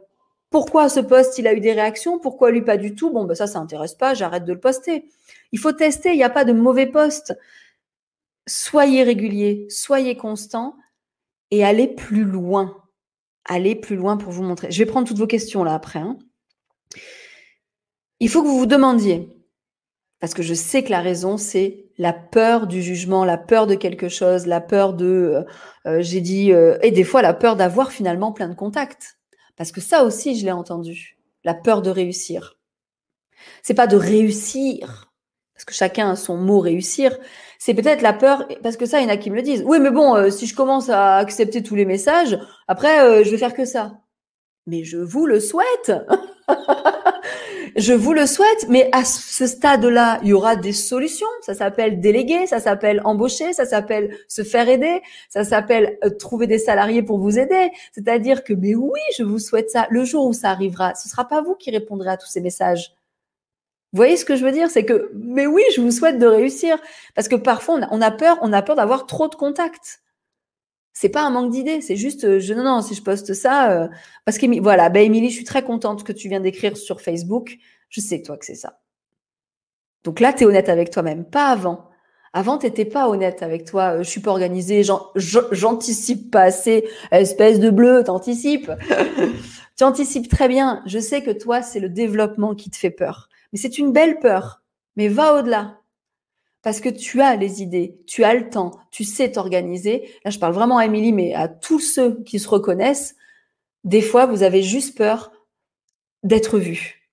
pourquoi 0.50 0.88
ce 0.88 1.00
post, 1.00 1.38
il 1.38 1.46
a 1.46 1.54
eu 1.54 1.60
des 1.60 1.72
réactions, 1.72 2.18
pourquoi 2.18 2.50
lui 2.50 2.62
pas 2.62 2.76
du 2.76 2.94
tout? 2.94 3.10
Bon, 3.10 3.24
ben, 3.24 3.34
ça, 3.34 3.46
ça 3.46 3.60
n'intéresse 3.60 3.94
pas, 3.94 4.14
j'arrête 4.14 4.44
de 4.44 4.52
le 4.52 4.60
poster. 4.60 5.04
Il 5.52 5.58
faut 5.58 5.72
tester, 5.72 6.10
il 6.10 6.16
n'y 6.16 6.24
a 6.24 6.30
pas 6.30 6.44
de 6.44 6.52
mauvais 6.52 6.86
posts. 6.86 7.36
Soyez 8.46 9.02
régulier, 9.02 9.66
soyez 9.68 10.16
constant 10.16 10.74
et 11.50 11.64
allez 11.64 11.86
plus 11.86 12.24
loin 12.24 12.76
aller 13.44 13.74
plus 13.74 13.96
loin 13.96 14.16
pour 14.16 14.32
vous 14.32 14.42
montrer. 14.42 14.70
Je 14.70 14.78
vais 14.78 14.86
prendre 14.90 15.06
toutes 15.06 15.18
vos 15.18 15.26
questions 15.26 15.64
là 15.64 15.74
après. 15.74 15.98
Hein. 15.98 16.18
Il 18.20 18.28
faut 18.28 18.42
que 18.42 18.48
vous 18.48 18.58
vous 18.58 18.66
demandiez, 18.66 19.28
parce 20.20 20.34
que 20.34 20.42
je 20.42 20.52
sais 20.54 20.84
que 20.84 20.90
la 20.90 21.00
raison, 21.00 21.38
c'est 21.38 21.86
la 21.96 22.12
peur 22.12 22.66
du 22.66 22.82
jugement, 22.82 23.24
la 23.24 23.38
peur 23.38 23.66
de 23.66 23.74
quelque 23.74 24.08
chose, 24.08 24.46
la 24.46 24.60
peur 24.60 24.92
de, 24.92 25.06
euh, 25.06 25.44
euh, 25.86 26.02
j'ai 26.02 26.20
dit, 26.20 26.52
euh, 26.52 26.78
et 26.82 26.90
des 26.90 27.04
fois 27.04 27.22
la 27.22 27.34
peur 27.34 27.56
d'avoir 27.56 27.92
finalement 27.92 28.32
plein 28.32 28.48
de 28.48 28.54
contacts. 28.54 29.18
Parce 29.56 29.72
que 29.72 29.80
ça 29.80 30.04
aussi, 30.04 30.38
je 30.38 30.44
l'ai 30.44 30.52
entendu. 30.52 31.18
La 31.44 31.54
peur 31.54 31.82
de 31.82 31.90
réussir. 31.90 32.58
C'est 33.62 33.74
pas 33.74 33.86
de 33.86 33.96
réussir, 33.96 35.10
parce 35.54 35.64
que 35.64 35.74
chacun 35.74 36.10
a 36.10 36.16
son 36.16 36.36
mot 36.36 36.60
réussir, 36.60 37.18
c'est 37.60 37.74
peut-être 37.74 38.00
la 38.00 38.14
peur, 38.14 38.48
parce 38.62 38.78
que 38.78 38.86
ça, 38.86 39.00
il 39.00 39.04
y 39.04 39.06
en 39.06 39.12
a 39.12 39.18
qui 39.18 39.30
me 39.30 39.36
le 39.36 39.42
disent. 39.42 39.62
Oui, 39.66 39.78
mais 39.80 39.90
bon, 39.90 40.16
euh, 40.16 40.30
si 40.30 40.46
je 40.46 40.54
commence 40.54 40.88
à 40.88 41.16
accepter 41.16 41.62
tous 41.62 41.74
les 41.74 41.84
messages, 41.84 42.38
après, 42.66 43.02
euh, 43.02 43.22
je 43.22 43.30
vais 43.30 43.36
faire 43.36 43.52
que 43.52 43.66
ça. 43.66 43.98
Mais 44.66 44.82
je 44.82 44.96
vous 44.96 45.26
le 45.26 45.40
souhaite. 45.40 45.92
je 47.76 47.92
vous 47.92 48.14
le 48.14 48.24
souhaite, 48.24 48.66
mais 48.70 48.88
à 48.92 49.04
ce 49.04 49.46
stade-là, 49.46 50.20
il 50.22 50.28
y 50.28 50.32
aura 50.32 50.56
des 50.56 50.72
solutions. 50.72 51.26
Ça 51.42 51.52
s'appelle 51.52 52.00
déléguer, 52.00 52.46
ça 52.46 52.60
s'appelle 52.60 53.02
embaucher, 53.04 53.52
ça 53.52 53.66
s'appelle 53.66 54.16
se 54.26 54.42
faire 54.42 54.66
aider, 54.66 55.02
ça 55.28 55.44
s'appelle 55.44 55.98
euh, 56.02 56.08
trouver 56.08 56.46
des 56.46 56.58
salariés 56.58 57.02
pour 57.02 57.18
vous 57.18 57.38
aider. 57.38 57.72
C'est-à-dire 57.92 58.42
que, 58.42 58.54
mais 58.54 58.74
oui, 58.74 59.00
je 59.18 59.22
vous 59.22 59.38
souhaite 59.38 59.68
ça. 59.68 59.86
Le 59.90 60.06
jour 60.06 60.26
où 60.26 60.32
ça 60.32 60.48
arrivera, 60.48 60.94
ce 60.94 61.10
sera 61.10 61.28
pas 61.28 61.42
vous 61.42 61.56
qui 61.56 61.70
répondrez 61.70 62.08
à 62.08 62.16
tous 62.16 62.28
ces 62.28 62.40
messages. 62.40 62.94
Vous 63.92 63.96
voyez 63.96 64.16
ce 64.16 64.24
que 64.24 64.36
je 64.36 64.44
veux 64.44 64.52
dire? 64.52 64.70
C'est 64.70 64.84
que, 64.84 65.10
mais 65.14 65.46
oui, 65.46 65.62
je 65.74 65.80
vous 65.80 65.90
souhaite 65.90 66.18
de 66.18 66.26
réussir. 66.26 66.78
Parce 67.14 67.28
que 67.28 67.36
parfois, 67.36 67.80
on 67.90 68.00
a 68.00 68.10
peur, 68.10 68.38
on 68.42 68.52
a 68.52 68.62
peur 68.62 68.76
d'avoir 68.76 69.06
trop 69.06 69.28
de 69.28 69.34
contacts. 69.34 70.02
C'est 70.92 71.08
pas 71.08 71.22
un 71.22 71.30
manque 71.30 71.50
d'idées, 71.50 71.80
c'est 71.80 71.96
juste, 71.96 72.24
euh, 72.24 72.40
je, 72.40 72.52
non, 72.52 72.64
non, 72.64 72.82
si 72.82 72.94
je 72.94 73.02
poste 73.02 73.32
ça, 73.32 73.70
euh, 73.70 73.88
parce 74.24 74.38
que, 74.38 74.60
voilà, 74.60 74.90
ben, 74.90 75.02
Émilie, 75.02 75.30
je 75.30 75.36
suis 75.36 75.44
très 75.44 75.62
contente 75.62 76.04
que 76.04 76.12
tu 76.12 76.28
viens 76.28 76.40
d'écrire 76.40 76.76
sur 76.76 77.00
Facebook. 77.00 77.56
Je 77.88 78.00
sais, 78.00 78.22
toi, 78.22 78.36
que 78.36 78.44
c'est 78.44 78.54
ça. 78.54 78.80
Donc 80.04 80.20
là, 80.20 80.32
tu 80.32 80.42
es 80.44 80.46
honnête 80.46 80.68
avec 80.68 80.90
toi-même, 80.90 81.24
pas 81.24 81.46
avant. 81.46 81.88
Avant, 82.32 82.58
tu 82.58 82.66
n'étais 82.66 82.84
pas 82.84 83.08
honnête 83.08 83.42
avec 83.42 83.64
toi. 83.64 83.96
Euh, 83.96 84.02
je 84.02 84.10
suis 84.10 84.20
pas 84.20 84.30
organisée, 84.30 84.82
j'anticipe 85.16 86.30
pas 86.30 86.42
assez. 86.42 86.88
Espèce 87.10 87.58
de 87.58 87.70
bleu, 87.70 88.04
t'anticipes. 88.04 88.70
tu 89.76 89.84
anticipes 89.84 90.28
très 90.28 90.48
bien. 90.48 90.82
Je 90.86 90.98
sais 90.98 91.22
que 91.22 91.30
toi, 91.32 91.62
c'est 91.62 91.80
le 91.80 91.88
développement 91.88 92.54
qui 92.54 92.70
te 92.70 92.76
fait 92.76 92.90
peur. 92.90 93.29
Mais 93.52 93.58
c'est 93.58 93.78
une 93.78 93.92
belle 93.92 94.18
peur. 94.18 94.62
Mais 94.96 95.08
va 95.08 95.34
au-delà. 95.34 95.80
Parce 96.62 96.80
que 96.80 96.88
tu 96.88 97.22
as 97.22 97.36
les 97.36 97.62
idées, 97.62 97.98
tu 98.06 98.22
as 98.22 98.34
le 98.34 98.50
temps, 98.50 98.72
tu 98.90 99.04
sais 99.04 99.32
t'organiser. 99.32 100.10
Là, 100.24 100.30
je 100.30 100.38
parle 100.38 100.52
vraiment 100.52 100.76
à 100.76 100.84
Émilie, 100.84 101.12
mais 101.12 101.34
à 101.34 101.48
tous 101.48 101.80
ceux 101.80 102.22
qui 102.24 102.38
se 102.38 102.48
reconnaissent. 102.48 103.16
Des 103.84 104.02
fois, 104.02 104.26
vous 104.26 104.42
avez 104.42 104.62
juste 104.62 104.96
peur 104.96 105.32
d'être 106.22 106.58
vu. 106.58 107.08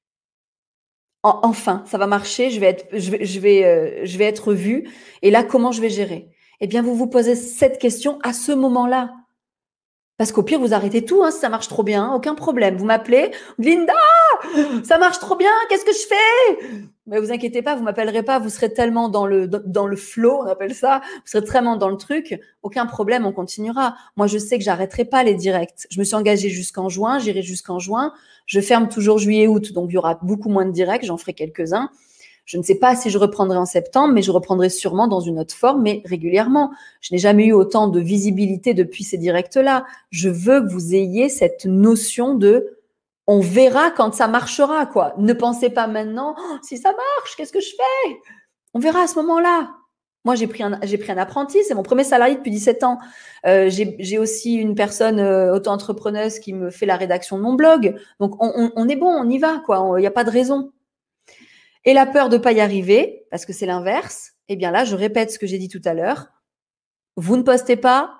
enfin, 1.24 1.84
ça 1.88 1.98
va 1.98 2.08
marcher, 2.08 2.50
je 2.50 2.60
vais 2.60 2.68
être, 2.68 2.88
je 2.92 3.12
vais, 3.12 3.26
je 3.26 3.40
vais, 3.40 3.64
euh, 3.66 4.06
je 4.06 4.18
vais 4.18 4.26
être 4.26 4.54
vu. 4.54 4.90
Et 5.22 5.32
là, 5.32 5.44
comment 5.44 5.72
je 5.72 5.82
vais 5.82 5.90
gérer? 5.90 6.30
Eh 6.60 6.68
bien, 6.68 6.82
vous 6.82 6.96
vous 6.96 7.08
posez 7.08 7.36
cette 7.36 7.80
question 7.80 8.20
à 8.24 8.34
ce 8.34 8.52
moment-là. 8.52 9.14
Parce 10.18 10.32
qu'au 10.32 10.42
pire, 10.42 10.60
vous 10.60 10.74
arrêtez 10.74 11.06
tout, 11.06 11.24
hein, 11.24 11.30
si 11.30 11.40
ça 11.40 11.50
marche 11.50 11.68
trop 11.68 11.84
bien, 11.84 12.12
aucun 12.12 12.34
problème. 12.34 12.76
Vous 12.76 12.86
m'appelez, 12.86 13.32
Linda, 13.60 13.94
ça 14.84 14.98
marche 14.98 15.20
trop 15.20 15.36
bien, 15.36 15.52
qu'est-ce 15.70 15.86
que 15.86 15.94
je 15.94 16.08
fais? 16.08 16.80
Mais 17.06 17.20
vous 17.20 17.32
inquiétez 17.32 17.62
pas, 17.62 17.76
vous 17.76 17.84
m'appellerez 17.84 18.24
pas, 18.24 18.40
vous 18.40 18.50
serez 18.50 18.74
tellement 18.74 19.10
dans 19.10 19.28
le 19.28 19.48
dans 19.48 19.86
le 19.86 19.96
flow, 19.96 20.42
on 20.42 20.48
appelle 20.48 20.74
ça, 20.74 21.02
vous 21.16 21.22
serez 21.26 21.44
tellement 21.44 21.78
dans 21.78 21.90
le 21.90 21.98
truc, 21.98 22.40
aucun 22.64 22.88
problème, 22.88 23.28
on 23.28 23.32
continuera. 23.32 23.96
Moi, 24.16 24.26
je 24.26 24.40
sais 24.40 24.58
que 24.58 24.64
j'arrêterai 24.64 25.06
pas 25.06 25.24
les 25.24 25.36
directs. 25.36 25.88
Je 25.92 26.00
me 26.00 26.04
suis 26.04 26.16
engagée 26.16 26.50
jusqu'en 26.50 26.90
juin, 26.90 27.20
j'irai 27.20 27.44
jusqu'en 27.44 27.78
juin. 27.78 28.12
Je 28.48 28.60
ferme 28.60 28.90
toujours 28.90 29.20
juillet-août, 29.20 29.72
donc 29.72 29.92
il 29.92 29.94
y 29.94 29.98
aura 29.98 30.16
beaucoup 30.24 30.50
moins 30.50 30.66
de 30.66 30.72
directs, 30.72 31.06
j'en 31.06 31.18
ferai 31.18 31.34
quelques-uns. 31.34 31.92
Je 32.48 32.58
ne 32.58 32.64
sais 32.64 32.76
pas 32.76 32.96
si 32.96 33.10
je 33.10 33.18
reprendrai 33.18 33.58
en 33.58 33.66
septembre, 33.66 34.14
mais 34.14 34.22
je 34.22 34.32
reprendrai 34.32 34.70
sûrement 34.70 35.10
dans 35.10 35.20
une 35.20 35.38
autre 35.38 35.54
forme, 35.54 35.82
mais 35.82 36.02
régulièrement. 36.06 36.72
Je 37.02 37.14
n'ai 37.14 37.20
jamais 37.20 37.46
eu 37.46 37.52
autant 37.52 37.90
de 37.90 38.00
visibilité 38.00 38.74
depuis 38.74 39.04
ces 39.04 39.18
directs-là. 39.18 39.86
Je 40.12 40.30
veux 40.30 40.62
que 40.62 40.72
vous 40.72 40.96
ayez 40.96 41.28
cette 41.28 41.66
notion 41.66 42.36
de 42.36 42.80
on 43.28 43.42
verra 43.42 43.92
quand 43.92 44.14
ça 44.14 44.30
marchera, 44.30 44.86
quoi. 44.86 45.14
Ne 45.18 45.34
pensez 45.34 45.70
pas 45.70 45.88
maintenant, 45.88 46.36
oh, 46.40 46.58
si 46.62 46.78
ça 46.78 46.92
marche, 46.92 47.36
qu'est-ce 47.36 47.52
que 47.52 47.60
je 47.60 47.72
fais? 47.72 48.18
On 48.74 48.80
verra 48.80 49.02
à 49.02 49.08
ce 49.08 49.16
moment-là. 49.16 49.72
Moi, 50.24 50.36
j'ai 50.36 50.48
pris 50.48 50.64
un, 50.64 50.80
j'ai 50.84 51.12
un 51.12 51.18
apprenti, 51.18 51.58
c'est 51.68 51.76
mon 51.76 51.84
premier 51.84 52.06
salarié 52.06 52.36
depuis 52.36 52.52
17 52.52 52.84
ans. 52.84 52.98
Euh, 53.46 53.70
j'ai 53.70 54.18
aussi 54.20 54.54
une 54.54 54.74
personne 54.74 55.20
euh, 55.20 55.54
auto-entrepreneuse 55.54 56.40
qui 56.40 56.54
me 56.54 56.70
fait 56.70 56.86
la 56.86 56.96
rédaction 56.96 57.38
de 57.38 57.44
mon 57.44 57.56
blog. 57.56 58.00
Donc, 58.22 58.42
on, 58.42 58.72
on 58.74 58.88
est 58.88 58.96
bon, 58.96 59.10
on 59.10 59.30
y 59.30 59.38
va, 59.38 59.62
quoi. 59.66 59.96
Il 59.98 60.02
n'y 60.02 60.08
a 60.08 60.12
pas 60.12 60.24
de 60.24 60.32
raison 60.32 60.72
et 61.88 61.94
la 61.94 62.06
peur 62.06 62.28
de 62.28 62.38
pas 62.38 62.52
y 62.52 62.60
arriver, 62.60 63.26
parce 63.32 63.46
que 63.46 63.54
c'est 63.54 63.66
l'inverse, 63.66 64.34
eh 64.50 64.58
bien 64.58 64.72
là, 64.72 64.84
je 64.84 64.94
répète 64.94 65.32
ce 65.32 65.40
que 65.40 65.48
j'ai 65.48 65.58
dit 65.58 65.70
tout 65.70 65.82
à 65.86 65.94
l'heure. 65.94 66.28
Vous 67.16 67.38
ne 67.38 67.44
postez 67.44 67.78
pas, 67.78 68.20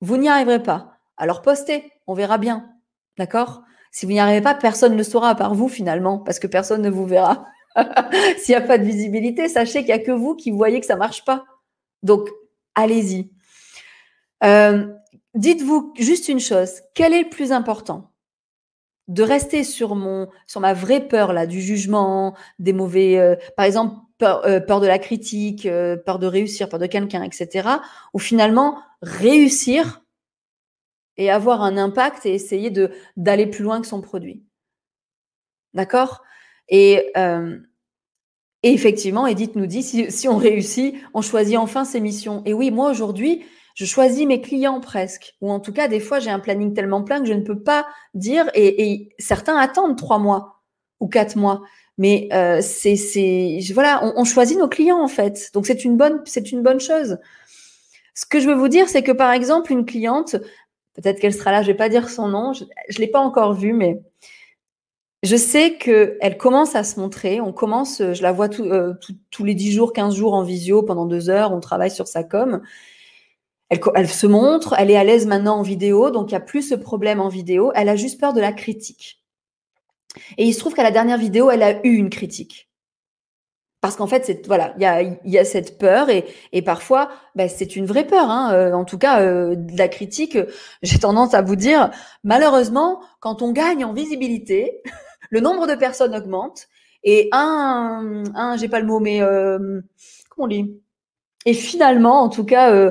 vous 0.00 0.16
n'y 0.16 0.30
arriverez 0.30 0.62
pas. 0.62 0.94
Alors 1.18 1.42
postez, 1.42 1.92
on 2.06 2.14
verra 2.14 2.38
bien. 2.38 2.72
D'accord? 3.18 3.62
Si 3.92 4.06
vous 4.06 4.12
n'y 4.12 4.20
arrivez 4.20 4.40
pas, 4.40 4.54
personne 4.54 4.92
ne 4.92 4.96
le 4.96 5.04
saura 5.04 5.28
à 5.28 5.34
part 5.34 5.54
vous 5.54 5.68
finalement, 5.68 6.18
parce 6.18 6.38
que 6.38 6.46
personne 6.46 6.80
ne 6.80 6.88
vous 6.88 7.04
verra. 7.04 7.44
S'il 8.38 8.56
n'y 8.56 8.62
a 8.62 8.66
pas 8.66 8.78
de 8.78 8.84
visibilité, 8.84 9.50
sachez 9.50 9.80
qu'il 9.80 9.94
n'y 9.94 10.00
a 10.00 10.02
que 10.02 10.10
vous 10.10 10.34
qui 10.34 10.50
voyez 10.50 10.80
que 10.80 10.86
ça 10.86 10.94
ne 10.94 11.00
marche 11.00 11.26
pas. 11.26 11.44
Donc, 12.02 12.30
allez-y. 12.74 13.30
Euh, 14.44 14.86
dites-vous 15.34 15.92
juste 15.98 16.28
une 16.28 16.40
chose, 16.40 16.80
quel 16.94 17.12
est 17.12 17.24
le 17.24 17.28
plus 17.28 17.52
important? 17.52 18.13
De 19.08 19.22
rester 19.22 19.64
sur 19.64 19.94
mon 19.94 20.28
sur 20.46 20.60
ma 20.60 20.72
vraie 20.72 21.06
peur 21.06 21.32
là 21.32 21.46
du 21.46 21.60
jugement 21.60 22.34
des 22.58 22.72
mauvais 22.72 23.18
euh, 23.18 23.36
par 23.56 23.66
exemple 23.66 23.96
peur, 24.18 24.44
euh, 24.46 24.60
peur, 24.60 24.80
de 24.80 24.86
la 24.86 24.98
critique 24.98 25.66
euh, 25.66 25.96
peur 25.96 26.18
de 26.18 26.26
réussir 26.26 26.68
peur 26.68 26.78
de 26.80 26.86
quelqu'un 26.86 27.22
etc 27.22 27.68
ou 28.14 28.18
finalement 28.18 28.78
réussir 29.02 30.02
et 31.16 31.30
avoir 31.30 31.62
un 31.62 31.76
impact 31.76 32.24
et 32.24 32.32
essayer 32.34 32.70
de 32.70 32.90
d'aller 33.16 33.46
plus 33.46 33.62
loin 33.62 33.80
que 33.80 33.86
son 33.86 34.00
produit. 34.00 34.42
D'accord? 35.74 36.22
Et, 36.68 37.12
et 37.14 38.72
effectivement 38.72 39.26
Edith 39.26 39.54
nous 39.54 39.66
dit 39.66 39.82
si, 39.82 40.10
si 40.10 40.28
on 40.28 40.38
réussit 40.38 40.94
on 41.12 41.20
choisit 41.20 41.58
enfin 41.58 41.84
ses 41.84 42.00
missions. 42.00 42.42
Et 42.46 42.54
oui 42.54 42.70
moi 42.70 42.90
aujourd'hui 42.90 43.44
je 43.74 43.84
choisis 43.84 44.24
mes 44.26 44.40
clients 44.40 44.80
presque. 44.80 45.34
Ou 45.40 45.50
en 45.50 45.60
tout 45.60 45.72
cas, 45.72 45.88
des 45.88 46.00
fois, 46.00 46.20
j'ai 46.20 46.30
un 46.30 46.38
planning 46.38 46.72
tellement 46.74 47.02
plein 47.02 47.20
que 47.20 47.26
je 47.26 47.32
ne 47.32 47.42
peux 47.42 47.58
pas 47.58 47.86
dire. 48.14 48.48
Et, 48.54 49.10
certains 49.18 49.56
attendent 49.56 49.98
trois 49.98 50.18
mois 50.18 50.62
ou 51.00 51.08
quatre 51.08 51.36
mois. 51.36 51.62
Mais 51.98 52.28
euh, 52.32 52.60
c'est, 52.62 53.60
voilà, 53.72 54.12
on, 54.16 54.24
choisit 54.24 54.58
nos 54.58 54.68
clients 54.68 55.00
en 55.00 55.08
fait. 55.08 55.50
Donc 55.54 55.66
c'est 55.66 55.84
une 55.84 55.96
bonne, 55.96 56.24
chose. 56.80 57.18
Ce 58.14 58.26
que 58.26 58.40
je 58.40 58.48
veux 58.48 58.54
vous 58.54 58.68
dire, 58.68 58.88
c'est 58.88 59.02
que 59.02 59.12
par 59.12 59.32
exemple, 59.32 59.72
une 59.72 59.84
cliente, 59.84 60.36
peut-être 60.94 61.20
qu'elle 61.20 61.34
sera 61.34 61.52
là, 61.52 61.62
je 61.62 61.68
vais 61.68 61.76
pas 61.76 61.88
dire 61.88 62.08
son 62.08 62.28
nom, 62.28 62.52
je, 62.52 62.64
ne 62.64 62.98
l'ai 62.98 63.06
pas 63.06 63.20
encore 63.20 63.54
vue, 63.54 63.72
mais 63.72 64.00
je 65.22 65.36
sais 65.36 65.76
qu'elle 65.78 66.36
commence 66.36 66.74
à 66.74 66.82
se 66.82 66.98
montrer. 66.98 67.40
On 67.40 67.52
commence, 67.52 67.98
je 67.98 68.22
la 68.22 68.32
vois 68.32 68.48
euh, 68.60 68.94
tous 69.30 69.44
les 69.44 69.54
10 69.54 69.72
jours, 69.72 69.92
15 69.92 70.16
jours 70.16 70.34
en 70.34 70.42
visio 70.42 70.82
pendant 70.82 71.06
deux 71.06 71.30
heures. 71.30 71.52
On 71.52 71.60
travaille 71.60 71.92
sur 71.92 72.08
sa 72.08 72.24
com. 72.24 72.60
Elle, 73.70 74.08
se 74.08 74.26
montre, 74.26 74.74
elle 74.78 74.90
est 74.90 74.96
à 74.96 75.04
l'aise 75.04 75.26
maintenant 75.26 75.58
en 75.58 75.62
vidéo, 75.62 76.10
donc 76.10 76.30
il 76.30 76.34
n'y 76.34 76.36
a 76.36 76.40
plus 76.40 76.62
ce 76.62 76.74
problème 76.74 77.20
en 77.20 77.28
vidéo. 77.28 77.72
Elle 77.74 77.88
a 77.88 77.96
juste 77.96 78.20
peur 78.20 78.32
de 78.32 78.40
la 78.40 78.52
critique. 78.52 79.22
Et 80.38 80.44
il 80.44 80.52
se 80.52 80.60
trouve 80.60 80.74
qu'à 80.74 80.82
la 80.82 80.90
dernière 80.90 81.18
vidéo, 81.18 81.50
elle 81.50 81.62
a 81.62 81.84
eu 81.84 81.94
une 81.94 82.10
critique. 82.10 82.68
Parce 83.80 83.96
qu'en 83.96 84.06
fait, 84.06 84.24
c'est 84.24 84.46
voilà, 84.46 84.74
il 84.78 85.30
y 85.30 85.38
a, 85.38 85.44
cette 85.44 85.76
peur 85.76 86.08
et, 86.08 86.62
parfois, 86.62 87.10
ben, 87.34 87.50
c'est 87.50 87.76
une 87.76 87.84
vraie 87.84 88.06
peur. 88.06 88.30
Hein. 88.30 88.54
Euh, 88.54 88.72
en 88.72 88.86
tout 88.86 88.96
cas, 88.96 89.20
euh, 89.20 89.56
la 89.76 89.88
critique, 89.88 90.38
j'ai 90.82 90.98
tendance 90.98 91.34
à 91.34 91.42
vous 91.42 91.54
dire, 91.54 91.90
malheureusement, 92.22 93.02
quand 93.20 93.42
on 93.42 93.52
gagne 93.52 93.84
en 93.84 93.92
visibilité, 93.92 94.80
le 95.30 95.40
nombre 95.40 95.66
de 95.66 95.74
personnes 95.74 96.14
augmente 96.14 96.68
et 97.02 97.28
un, 97.32 98.24
un 98.34 98.56
j'ai 98.56 98.68
pas 98.68 98.80
le 98.80 98.86
mot, 98.86 99.00
mais 99.00 99.20
euh, 99.20 99.82
comment 100.30 100.46
on 100.46 100.48
dit? 100.48 100.80
Et 101.44 101.52
finalement, 101.52 102.22
en 102.22 102.30
tout 102.30 102.46
cas, 102.46 102.90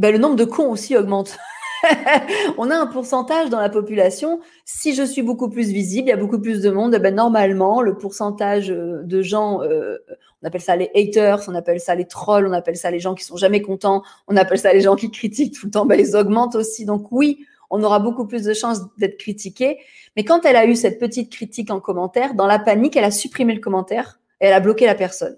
ben, 0.00 0.12
le 0.12 0.18
nombre 0.18 0.36
de 0.36 0.44
cons 0.44 0.70
aussi 0.70 0.96
augmente. 0.96 1.36
on 2.56 2.70
a 2.70 2.74
un 2.74 2.86
pourcentage 2.86 3.50
dans 3.50 3.60
la 3.60 3.68
population. 3.68 4.40
Si 4.64 4.94
je 4.94 5.02
suis 5.02 5.20
beaucoup 5.20 5.50
plus 5.50 5.68
visible, 5.68 6.08
il 6.08 6.10
y 6.10 6.14
a 6.14 6.16
beaucoup 6.16 6.40
plus 6.40 6.62
de 6.62 6.70
monde. 6.70 6.96
Ben, 6.96 7.14
normalement, 7.14 7.82
le 7.82 7.98
pourcentage 7.98 8.70
euh, 8.70 9.02
de 9.02 9.20
gens, 9.20 9.62
euh, 9.62 9.98
on 10.42 10.46
appelle 10.46 10.62
ça 10.62 10.74
les 10.74 10.90
haters, 10.94 11.42
on 11.48 11.54
appelle 11.54 11.80
ça 11.80 11.94
les 11.94 12.06
trolls, 12.06 12.46
on 12.46 12.52
appelle 12.52 12.78
ça 12.78 12.90
les 12.90 12.98
gens 12.98 13.14
qui 13.14 13.24
sont 13.24 13.36
jamais 13.36 13.60
contents, 13.60 14.02
on 14.26 14.38
appelle 14.38 14.58
ça 14.58 14.72
les 14.72 14.80
gens 14.80 14.96
qui 14.96 15.10
critiquent 15.10 15.52
tout 15.52 15.66
le 15.66 15.70
temps. 15.70 15.84
Ben, 15.84 16.00
ils 16.00 16.16
augmentent 16.16 16.54
aussi. 16.54 16.86
Donc 16.86 17.12
oui, 17.12 17.44
on 17.68 17.82
aura 17.82 17.98
beaucoup 17.98 18.26
plus 18.26 18.44
de 18.44 18.54
chances 18.54 18.80
d'être 18.96 19.18
critiqué. 19.18 19.80
Mais 20.16 20.24
quand 20.24 20.46
elle 20.46 20.56
a 20.56 20.64
eu 20.64 20.76
cette 20.76 20.98
petite 20.98 21.30
critique 21.30 21.70
en 21.70 21.78
commentaire, 21.78 22.32
dans 22.32 22.46
la 22.46 22.58
panique, 22.58 22.96
elle 22.96 23.04
a 23.04 23.10
supprimé 23.10 23.52
le 23.52 23.60
commentaire 23.60 24.18
et 24.40 24.46
elle 24.46 24.54
a 24.54 24.60
bloqué 24.60 24.86
la 24.86 24.94
personne. 24.94 25.36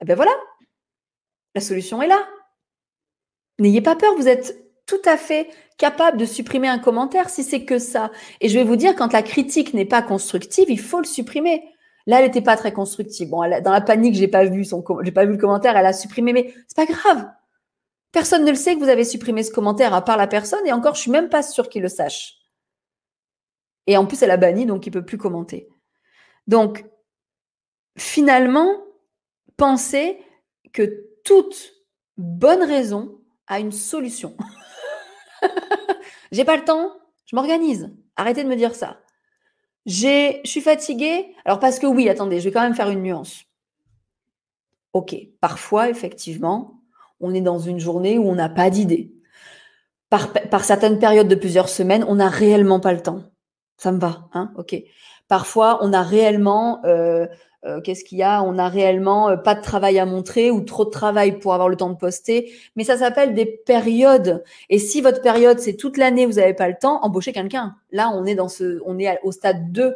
Et 0.00 0.04
ben 0.04 0.14
voilà, 0.14 0.32
la 1.56 1.60
solution 1.60 2.00
est 2.00 2.06
là. 2.06 2.24
N'ayez 3.62 3.80
pas 3.80 3.94
peur, 3.94 4.16
vous 4.16 4.26
êtes 4.26 4.60
tout 4.86 5.00
à 5.04 5.16
fait 5.16 5.48
capable 5.78 6.18
de 6.18 6.24
supprimer 6.24 6.66
un 6.66 6.80
commentaire 6.80 7.30
si 7.30 7.44
c'est 7.44 7.64
que 7.64 7.78
ça. 7.78 8.10
Et 8.40 8.48
je 8.48 8.58
vais 8.58 8.64
vous 8.64 8.74
dire, 8.74 8.96
quand 8.96 9.12
la 9.12 9.22
critique 9.22 9.72
n'est 9.72 9.84
pas 9.84 10.02
constructive, 10.02 10.68
il 10.68 10.80
faut 10.80 10.98
le 10.98 11.06
supprimer. 11.06 11.62
Là, 12.06 12.18
elle 12.18 12.26
n'était 12.26 12.42
pas 12.42 12.56
très 12.56 12.72
constructive. 12.72 13.30
Bon, 13.30 13.48
dans 13.60 13.70
la 13.70 13.80
panique, 13.80 14.16
j'ai 14.16 14.26
pas 14.26 14.46
vu 14.46 14.64
son, 14.64 14.84
j'ai 15.04 15.12
pas 15.12 15.24
vu 15.26 15.32
le 15.34 15.38
commentaire, 15.38 15.76
elle 15.76 15.86
a 15.86 15.92
supprimé, 15.92 16.32
mais 16.32 16.52
c'est 16.66 16.76
pas 16.76 16.92
grave. 16.92 17.30
Personne 18.10 18.44
ne 18.44 18.50
le 18.50 18.56
sait 18.56 18.74
que 18.74 18.80
vous 18.80 18.88
avez 18.88 19.04
supprimé 19.04 19.44
ce 19.44 19.52
commentaire 19.52 19.94
à 19.94 20.04
part 20.04 20.16
la 20.16 20.26
personne, 20.26 20.66
et 20.66 20.72
encore, 20.72 20.96
je 20.96 21.02
suis 21.02 21.12
même 21.12 21.28
pas 21.28 21.44
sûre 21.44 21.68
qu'il 21.68 21.82
le 21.82 21.88
sache. 21.88 22.38
Et 23.86 23.96
en 23.96 24.06
plus, 24.06 24.20
elle 24.22 24.32
a 24.32 24.36
banni, 24.36 24.66
donc 24.66 24.88
il 24.88 24.90
peut 24.90 25.04
plus 25.04 25.18
commenter. 25.18 25.68
Donc, 26.48 26.84
finalement, 27.96 28.82
pensez 29.56 30.18
que 30.72 31.06
toute 31.22 31.74
bonne 32.16 32.64
raison 32.64 33.21
à 33.46 33.60
une 33.60 33.72
solution. 33.72 34.36
J'ai 36.32 36.44
pas 36.44 36.56
le 36.56 36.64
temps, 36.64 36.92
je 37.26 37.36
m'organise. 37.36 37.94
Arrêtez 38.16 38.44
de 38.44 38.48
me 38.48 38.56
dire 38.56 38.74
ça. 38.74 38.98
J'ai, 39.86 40.40
je 40.44 40.50
suis 40.50 40.60
fatiguée. 40.60 41.34
Alors 41.44 41.58
parce 41.58 41.78
que 41.78 41.86
oui, 41.86 42.08
attendez, 42.08 42.40
je 42.40 42.44
vais 42.44 42.52
quand 42.52 42.62
même 42.62 42.74
faire 42.74 42.90
une 42.90 43.02
nuance. 43.02 43.44
Ok, 44.92 45.16
parfois 45.40 45.88
effectivement, 45.88 46.82
on 47.20 47.32
est 47.34 47.40
dans 47.40 47.58
une 47.58 47.80
journée 47.80 48.18
où 48.18 48.28
on 48.28 48.34
n'a 48.34 48.48
pas 48.48 48.70
d'idée. 48.70 49.14
Par, 50.10 50.64
certaines 50.64 50.98
périodes 50.98 51.28
de 51.28 51.34
plusieurs 51.34 51.70
semaines, 51.70 52.04
on 52.06 52.16
n'a 52.16 52.28
réellement 52.28 52.80
pas 52.80 52.92
le 52.92 53.00
temps. 53.00 53.22
Ça 53.78 53.92
me 53.92 53.98
va, 53.98 54.28
hein 54.34 54.52
Ok. 54.56 54.76
Parfois, 55.26 55.78
on 55.80 55.94
a 55.94 56.02
réellement 56.02 56.84
euh, 56.84 57.26
euh, 57.64 57.80
qu'est-ce 57.80 58.04
qu'il 58.04 58.18
y 58.18 58.22
a? 58.22 58.42
On 58.42 58.58
a 58.58 58.68
réellement 58.68 59.30
euh, 59.30 59.36
pas 59.36 59.54
de 59.54 59.62
travail 59.62 59.98
à 59.98 60.06
montrer 60.06 60.50
ou 60.50 60.62
trop 60.62 60.84
de 60.84 60.90
travail 60.90 61.38
pour 61.38 61.54
avoir 61.54 61.68
le 61.68 61.76
temps 61.76 61.90
de 61.90 61.96
poster. 61.96 62.52
Mais 62.74 62.84
ça 62.84 62.96
s'appelle 62.96 63.34
des 63.34 63.46
périodes. 63.46 64.42
Et 64.68 64.78
si 64.78 65.00
votre 65.00 65.22
période 65.22 65.60
c'est 65.60 65.74
toute 65.74 65.96
l'année, 65.96 66.26
vous 66.26 66.34
n'avez 66.34 66.54
pas 66.54 66.68
le 66.68 66.74
temps, 66.80 67.00
embauchez 67.02 67.32
quelqu'un. 67.32 67.76
Là, 67.92 68.10
on 68.14 68.24
est 68.24 68.34
dans 68.34 68.48
ce, 68.48 68.80
on 68.84 68.98
est 68.98 69.18
au 69.22 69.30
stade 69.30 69.70
2. 69.72 69.94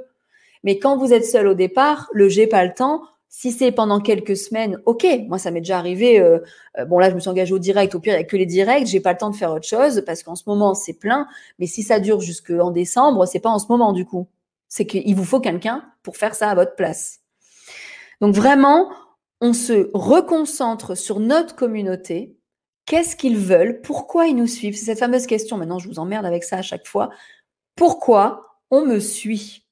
Mais 0.62 0.78
quand 0.78 0.96
vous 0.96 1.12
êtes 1.12 1.24
seul 1.24 1.48
au 1.48 1.54
départ, 1.54 2.08
le 2.12 2.28
j'ai 2.28 2.46
pas 2.46 2.64
le 2.64 2.72
temps. 2.72 3.02
Si 3.28 3.52
c'est 3.52 3.72
pendant 3.72 4.00
quelques 4.00 4.36
semaines, 4.36 4.80
ok. 4.86 5.04
Moi, 5.28 5.38
ça 5.38 5.50
m'est 5.50 5.60
déjà 5.60 5.78
arrivé. 5.78 6.20
Euh, 6.20 6.38
bon, 6.86 6.98
là, 6.98 7.10
je 7.10 7.14
me 7.14 7.20
suis 7.20 7.28
engagée 7.28 7.52
au 7.52 7.58
direct. 7.58 7.94
Au 7.94 8.00
pire, 8.00 8.14
il 8.14 8.18
n'y 8.18 8.22
a 8.22 8.26
que 8.26 8.36
les 8.36 8.46
directs. 8.46 8.86
J'ai 8.86 9.00
pas 9.00 9.12
le 9.12 9.18
temps 9.18 9.30
de 9.30 9.36
faire 9.36 9.50
autre 9.52 9.66
chose 9.66 10.02
parce 10.06 10.22
qu'en 10.22 10.36
ce 10.36 10.44
moment, 10.46 10.74
c'est 10.74 10.94
plein. 10.94 11.26
Mais 11.58 11.66
si 11.66 11.82
ça 11.82 12.00
dure 12.00 12.20
jusqu'en 12.20 12.70
décembre, 12.70 13.26
c'est 13.26 13.40
pas 13.40 13.50
en 13.50 13.58
ce 13.58 13.66
moment 13.68 13.92
du 13.92 14.06
coup. 14.06 14.28
C'est 14.68 14.86
qu'il 14.86 15.14
vous 15.14 15.24
faut 15.24 15.40
quelqu'un 15.40 15.84
pour 16.02 16.16
faire 16.16 16.34
ça 16.34 16.48
à 16.48 16.54
votre 16.54 16.76
place. 16.76 17.20
Donc 18.20 18.34
vraiment, 18.34 18.90
on 19.40 19.52
se 19.52 19.90
reconcentre 19.92 20.96
sur 20.96 21.20
notre 21.20 21.54
communauté. 21.54 22.38
Qu'est-ce 22.86 23.16
qu'ils 23.16 23.36
veulent? 23.36 23.80
Pourquoi 23.82 24.26
ils 24.26 24.36
nous 24.36 24.46
suivent? 24.46 24.76
C'est 24.76 24.86
cette 24.86 25.00
fameuse 25.00 25.26
question. 25.26 25.56
Maintenant, 25.56 25.78
je 25.78 25.88
vous 25.88 25.98
emmerde 25.98 26.24
avec 26.24 26.44
ça 26.44 26.58
à 26.58 26.62
chaque 26.62 26.86
fois. 26.86 27.10
Pourquoi 27.74 28.60
on 28.70 28.86
me 28.86 29.00
suit? 29.00 29.66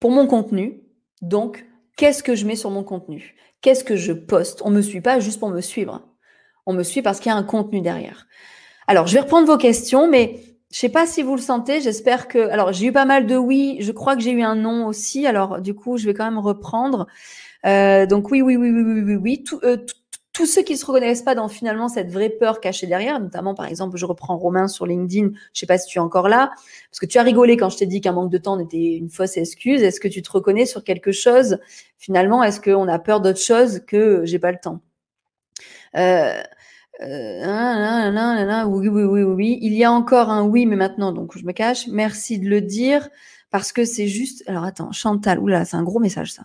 Pour 0.00 0.10
mon 0.10 0.26
contenu. 0.26 0.82
Donc, 1.20 1.64
qu'est-ce 1.96 2.22
que 2.22 2.34
je 2.34 2.46
mets 2.46 2.56
sur 2.56 2.70
mon 2.70 2.82
contenu? 2.82 3.36
Qu'est-ce 3.60 3.84
que 3.84 3.96
je 3.96 4.12
poste? 4.12 4.60
On 4.64 4.70
ne 4.70 4.76
me 4.76 4.82
suit 4.82 5.00
pas 5.00 5.20
juste 5.20 5.38
pour 5.38 5.50
me 5.50 5.60
suivre. 5.60 6.02
On 6.66 6.72
me 6.72 6.82
suit 6.82 7.02
parce 7.02 7.20
qu'il 7.20 7.30
y 7.30 7.34
a 7.34 7.38
un 7.38 7.44
contenu 7.44 7.80
derrière. 7.80 8.26
Alors, 8.88 9.06
je 9.06 9.14
vais 9.14 9.20
reprendre 9.20 9.46
vos 9.46 9.58
questions, 9.58 10.08
mais 10.08 10.40
je 10.72 10.78
sais 10.78 10.88
pas 10.88 11.06
si 11.06 11.22
vous 11.22 11.36
le 11.36 11.40
sentez. 11.40 11.80
J'espère 11.80 12.28
que. 12.28 12.48
Alors, 12.48 12.72
j'ai 12.72 12.86
eu 12.86 12.92
pas 12.92 13.04
mal 13.04 13.26
de 13.26 13.36
oui. 13.36 13.76
Je 13.80 13.92
crois 13.92 14.16
que 14.16 14.22
j'ai 14.22 14.32
eu 14.32 14.42
un 14.42 14.56
non 14.56 14.86
aussi. 14.86 15.26
Alors, 15.26 15.60
du 15.60 15.74
coup, 15.74 15.98
je 15.98 16.06
vais 16.06 16.14
quand 16.14 16.24
même 16.24 16.38
reprendre. 16.38 17.06
Euh, 17.66 18.06
donc, 18.06 18.30
oui, 18.30 18.42
oui, 18.42 18.56
oui, 18.56 18.70
oui, 18.70 18.82
oui, 18.82 19.02
oui, 19.02 19.14
oui. 19.16 19.44
Tout, 19.44 19.60
euh, 19.64 19.76
tous 20.32 20.46
ceux 20.46 20.62
qui 20.62 20.76
se 20.78 20.86
reconnaissent 20.86 21.22
pas 21.22 21.34
dans 21.34 21.48
finalement 21.48 21.88
cette 21.88 22.10
vraie 22.10 22.30
peur 22.30 22.60
cachée 22.60 22.86
derrière, 22.86 23.20
notamment 23.20 23.54
par 23.54 23.66
exemple, 23.66 23.98
je 23.98 24.06
reprends 24.06 24.36
Romain 24.38 24.66
sur 24.66 24.86
LinkedIn, 24.86 25.30
je 25.52 25.60
sais 25.60 25.66
pas 25.66 25.76
si 25.76 25.86
tu 25.88 25.98
es 25.98 26.00
encore 26.00 26.28
là, 26.28 26.50
parce 26.90 27.00
que 27.00 27.06
tu 27.06 27.18
as 27.18 27.22
rigolé 27.22 27.58
quand 27.58 27.68
je 27.68 27.76
t'ai 27.76 27.86
dit 27.86 28.00
qu'un 28.00 28.12
manque 28.12 28.30
de 28.30 28.38
temps 28.38 28.56
n'était 28.56 28.96
une 28.96 29.10
fausse 29.10 29.36
excuse. 29.36 29.82
Est-ce 29.82 30.00
que 30.00 30.08
tu 30.08 30.22
te 30.22 30.30
reconnais 30.30 30.64
sur 30.64 30.84
quelque 30.84 31.12
chose? 31.12 31.58
Finalement, 31.98 32.42
est-ce 32.42 32.60
qu'on 32.60 32.88
a 32.88 32.98
peur 32.98 33.20
d'autre 33.20 33.40
chose 33.40 33.80
que 33.86 34.22
j'ai 34.24 34.38
pas 34.38 34.52
le 34.52 34.58
temps? 34.58 34.80
Euh, 35.96 36.40
euh, 37.02 38.64
oui, 38.66 38.88
oui, 38.88 39.02
oui, 39.02 39.22
oui. 39.22 39.58
Il 39.62 39.74
y 39.74 39.84
a 39.84 39.92
encore 39.92 40.30
un 40.30 40.44
oui, 40.44 40.66
mais 40.66 40.76
maintenant, 40.76 41.12
donc 41.12 41.36
je 41.36 41.44
me 41.44 41.52
cache. 41.52 41.86
Merci 41.88 42.38
de 42.38 42.48
le 42.48 42.60
dire 42.60 43.08
parce 43.50 43.72
que 43.72 43.84
c'est 43.84 44.08
juste. 44.08 44.44
Alors 44.46 44.64
attends, 44.64 44.92
Chantal, 44.92 45.38
oula, 45.38 45.64
c'est 45.64 45.76
un 45.76 45.82
gros 45.82 45.98
message 45.98 46.32
ça. 46.32 46.44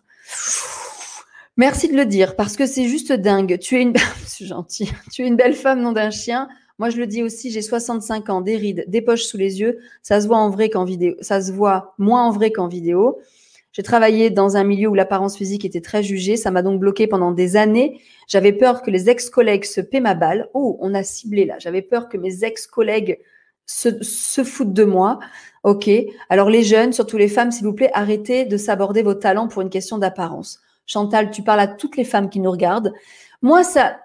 Merci 1.58 1.90
de 1.90 1.96
le 1.96 2.06
dire 2.06 2.36
parce 2.36 2.56
que 2.56 2.66
c'est 2.66 2.88
juste 2.88 3.12
dingue. 3.12 3.58
Tu 3.60 3.78
es 3.78 3.82
une, 3.82 3.94
gentil. 4.42 4.92
Tu 5.12 5.24
es 5.24 5.28
une 5.28 5.36
belle 5.36 5.56
femme, 5.56 5.82
nom 5.82 5.92
d'un 5.92 6.12
chien. 6.12 6.48
Moi, 6.80 6.92
je 6.92 6.98
le 6.98 7.08
dis 7.08 7.24
aussi, 7.24 7.50
j'ai 7.50 7.64
65 7.64 8.30
ans, 8.30 8.42
des 8.42 8.56
rides, 8.56 8.86
des 8.88 9.02
poches 9.02 9.24
sous 9.24 9.38
les 9.38 9.60
yeux. 9.60 9.80
Ça 10.04 10.22
se 10.22 10.28
voit 10.28 10.38
en 10.38 10.52
vrai 10.52 10.70
qu'en 10.70 10.86
vidéo. 10.86 11.16
Ça 11.22 11.42
se 11.42 11.52
voit 11.52 11.96
moins 11.98 12.28
en 12.28 12.32
vrai 12.32 12.52
qu'en 12.52 12.68
vidéo. 12.68 13.20
J'ai 13.72 13.84
travaillé 13.84 14.30
dans 14.30 14.58
un 14.58 14.64
milieu 14.64 14.88
où 14.88 14.96
l'apparence 14.96 15.38
physique 15.38 15.66
était 15.66 15.82
très 15.82 16.02
jugée. 16.02 16.36
Ça 16.36 16.52
m'a 16.52 16.62
donc 16.62 16.80
bloqué 16.80 17.08
pendant 17.08 17.32
des 17.32 17.58
années. 17.58 18.02
J'avais 18.28 18.54
peur 18.54 18.82
que 18.82 18.90
les 18.90 19.10
ex-collègues 19.10 19.66
se 19.66 19.82
paient 19.82 20.00
ma 20.00 20.16
balle. 20.16 20.50
Oh, 20.54 20.78
on 20.82 20.94
a 20.94 21.04
ciblé 21.04 21.46
là. 21.46 21.58
J'avais 21.60 21.82
peur 21.82 22.10
que 22.10 22.18
mes 22.18 22.44
ex-collègues 22.44 23.20
se, 23.66 24.02
se 24.02 24.44
foutent 24.44 24.74
de 24.74 24.84
moi. 24.84 25.20
Ok. 25.64 25.90
Alors 26.30 26.50
les 26.50 26.64
jeunes, 26.64 26.94
surtout 26.94 27.18
les 27.18 27.28
femmes, 27.28 27.52
s'il 27.52 27.66
vous 27.66 27.74
plaît, 27.74 27.92
arrêtez 27.94 28.46
de 28.46 28.58
s'aborder 28.58 29.04
vos 29.04 29.14
talents 29.14 29.48
pour 29.48 29.62
une 29.62 29.70
question 29.70 29.98
d'apparence. 29.98 30.60
Chantal, 30.86 31.32
tu 31.32 31.44
parles 31.44 31.60
à 31.60 31.68
toutes 31.68 31.98
les 31.98 32.06
femmes 32.06 32.30
qui 32.30 32.40
nous 32.40 32.52
regardent. 32.52 32.94
Moi, 33.42 33.64
ça, 33.64 34.00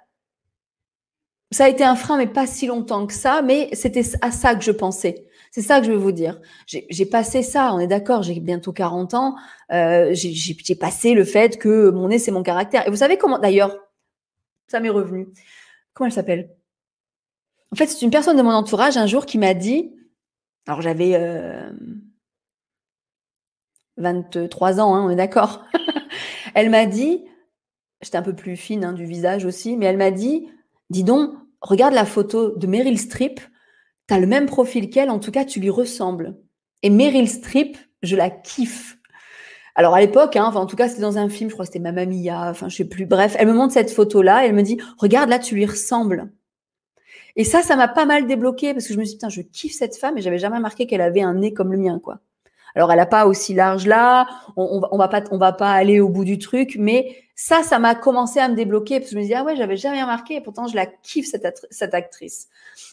ça 1.53 1.67
a 1.67 1.69
été 1.69 1.85
un 1.85 1.95
frein, 1.97 2.17
mais 2.17 2.27
pas 2.27 2.47
si 2.47 2.67
longtemps 2.67 3.07
que 3.07 3.13
ça, 3.13 3.43
mais 3.43 3.69
c'était 3.73 4.05
à 4.23 4.31
ça 4.31 4.55
que 4.55 4.65
je 4.65 4.73
pensais. 4.73 5.27
C'est 5.51 5.61
ça 5.61 5.81
que 5.81 5.87
je 5.87 5.93
veux 5.93 5.99
vous 5.99 6.13
dire. 6.13 6.41
J'ai 6.67 7.07
passé 7.07 7.43
ça, 7.43 7.75
on 7.75 7.79
est 7.79 7.87
d'accord, 7.87 8.23
j'ai 8.23 8.41
bientôt 8.41 8.73
40 8.73 9.13
ans. 9.13 9.37
Euh, 9.71 10.11
j'ai 10.15 10.75
passé 10.75 11.13
le 11.13 11.25
fait 11.25 11.59
que 11.59 11.91
mon 11.91 12.09
nez, 12.09 12.19
c'est 12.19 12.31
mon 12.31 12.43
caractère. 12.43 12.87
Et 12.87 12.91
vous 12.91 12.97
savez 12.97 13.19
comment, 13.19 13.39
d'ailleurs, 13.39 13.77
ça 14.69 14.81
m'est 14.81 14.89
revenu. 14.89 15.29
Comment 15.93 16.07
elle 16.07 16.15
s'appelle? 16.15 16.57
En 17.71 17.77
fait, 17.77 17.87
c'est 17.87 18.03
une 18.03 18.11
personne 18.11 18.39
de 18.39 18.43
mon 18.43 18.53
entourage 18.53 18.97
un 18.97 19.07
jour 19.07 19.27
qui 19.27 19.37
m'a 19.37 19.53
dit, 19.53 19.95
alors 20.67 20.81
j'avais 20.81 21.19
23 23.99 24.79
euh, 24.79 24.83
ans, 24.83 24.95
hein, 24.95 25.05
on 25.05 25.11
est 25.11 25.17
d'accord. 25.17 25.65
Elle 26.55 26.71
m'a 26.71 26.87
dit, 26.87 27.25
j'étais 28.03 28.17
un 28.17 28.23
peu 28.23 28.35
plus 28.35 28.57
fine 28.57 28.85
hein, 28.85 28.93
du 28.93 29.05
visage 29.05 29.45
aussi, 29.45 29.77
mais 29.77 29.87
elle 29.87 29.97
m'a 29.97 30.11
dit, 30.11 30.49
dis 30.93 31.05
donc, 31.05 31.33
regarde 31.61 31.95
la 31.95 32.05
photo 32.05 32.57
de 32.57 32.67
Meryl 32.67 32.99
Streep, 32.99 33.41
tu 34.09 34.15
as 34.15 34.21
le 34.21 34.27
même 34.27 34.47
profil 34.47 34.91
qu'elle, 34.91 35.11
en 35.11 35.19
tout 35.19 35.33
cas, 35.33 35.45
tu 35.45 35.59
lui 35.61 35.71
ressembles. 35.71 36.37
Et 36.83 36.91
Meryl 36.91 37.29
Streep, 37.29 37.77
je 38.03 38.17
la 38.17 38.31
kiffe. 38.31 38.99
Alors 39.75 39.95
à 39.95 40.01
l'époque, 40.01 40.37
hein, 40.37 40.53
en 40.55 40.67
tout 40.67 40.77
cas, 40.77 40.89
c'était 40.89 41.01
dans 41.01 41.19
un 41.19 41.29
film, 41.29 41.49
je 41.49 41.55
crois 41.55 41.65
que 41.65 41.73
c'était 41.73 41.83
Mamma 41.83 42.05
Mia, 42.05 42.51
enfin 42.51 42.69
je 42.69 42.77
sais 42.77 42.85
plus. 42.85 43.07
Bref, 43.07 43.37
elle 43.39 43.49
me 43.49 43.55
montre 43.55 43.73
cette 43.73 43.91
photo-là, 43.91 44.45
et 44.45 44.49
elle 44.49 44.55
me 44.55 44.63
dit, 44.63 44.79
regarde 44.99 45.31
là, 45.31 45.39
tu 45.39 45.55
lui 45.55 45.65
ressembles. 45.65 46.31
Et 47.37 47.45
ça, 47.45 47.63
ça 47.63 47.77
m'a 47.77 47.89
pas 47.89 48.05
mal 48.05 48.27
débloqué 48.27 48.75
parce 48.75 48.87
que 48.87 48.93
je 48.93 48.99
me 48.99 49.05
suis 49.05 49.13
dit, 49.13 49.17
putain, 49.17 49.31
je 49.31 49.41
kiffe 49.41 49.75
cette 49.75 49.97
femme 49.97 50.19
et 50.19 50.23
j'avais 50.23 50.39
jamais 50.39 50.57
remarqué 50.57 50.87
qu'elle 50.87 51.01
avait 51.01 51.23
un 51.23 51.35
nez 51.35 51.55
comme 51.55 51.73
le 51.73 51.79
mien, 51.79 51.99
quoi. 51.99 52.21
Alors, 52.75 52.91
elle 52.91 52.99
n'a 52.99 53.07
pas 53.07 53.27
aussi 53.27 53.55
large 53.55 53.87
là. 53.87 54.27
On, 54.57 54.83
on, 54.91 54.99
va 54.99 55.09
pas, 55.09 55.23
on 55.31 55.39
va 55.39 55.53
pas 55.53 55.73
aller 55.73 56.01
au 56.01 56.09
bout 56.09 56.25
du 56.25 56.39
truc, 56.39 56.77
mais 56.79 57.17
ça, 57.35 57.63
ça 57.63 57.79
m'a 57.79 57.95
commencé 57.95 58.39
à 58.39 58.49
me 58.49 58.55
débloquer 58.55 59.01
parce 59.01 59.11
que 59.11 59.15
je 59.15 59.19
me 59.19 59.23
disais 59.23 59.35
ah 59.35 59.45
ouais, 59.45 59.57
j'avais 59.57 59.77
jamais 59.77 60.01
remarqué. 60.01 60.37
Et 60.37 60.41
pourtant, 60.41 60.69
je 60.69 60.77
la 60.77 60.87
kiffe 60.87 61.27
cette, 61.27 61.95
actrice. 61.95 62.49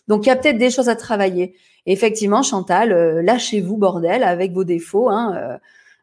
Donc, 0.08 0.26
il 0.26 0.30
y 0.30 0.32
a 0.32 0.36
peut-être 0.36 0.58
des 0.58 0.72
choses 0.72 0.90
à 0.90 0.96
travailler. 0.96 1.56
Effectivement, 1.86 2.42
Chantal, 2.42 2.92
euh, 2.92 3.22
lâchez-vous 3.22 3.78
bordel 3.78 4.24
avec 4.24 4.52
vos 4.52 4.64
défauts. 4.64 5.10
Hein, 5.10 5.36
euh, 5.36 5.58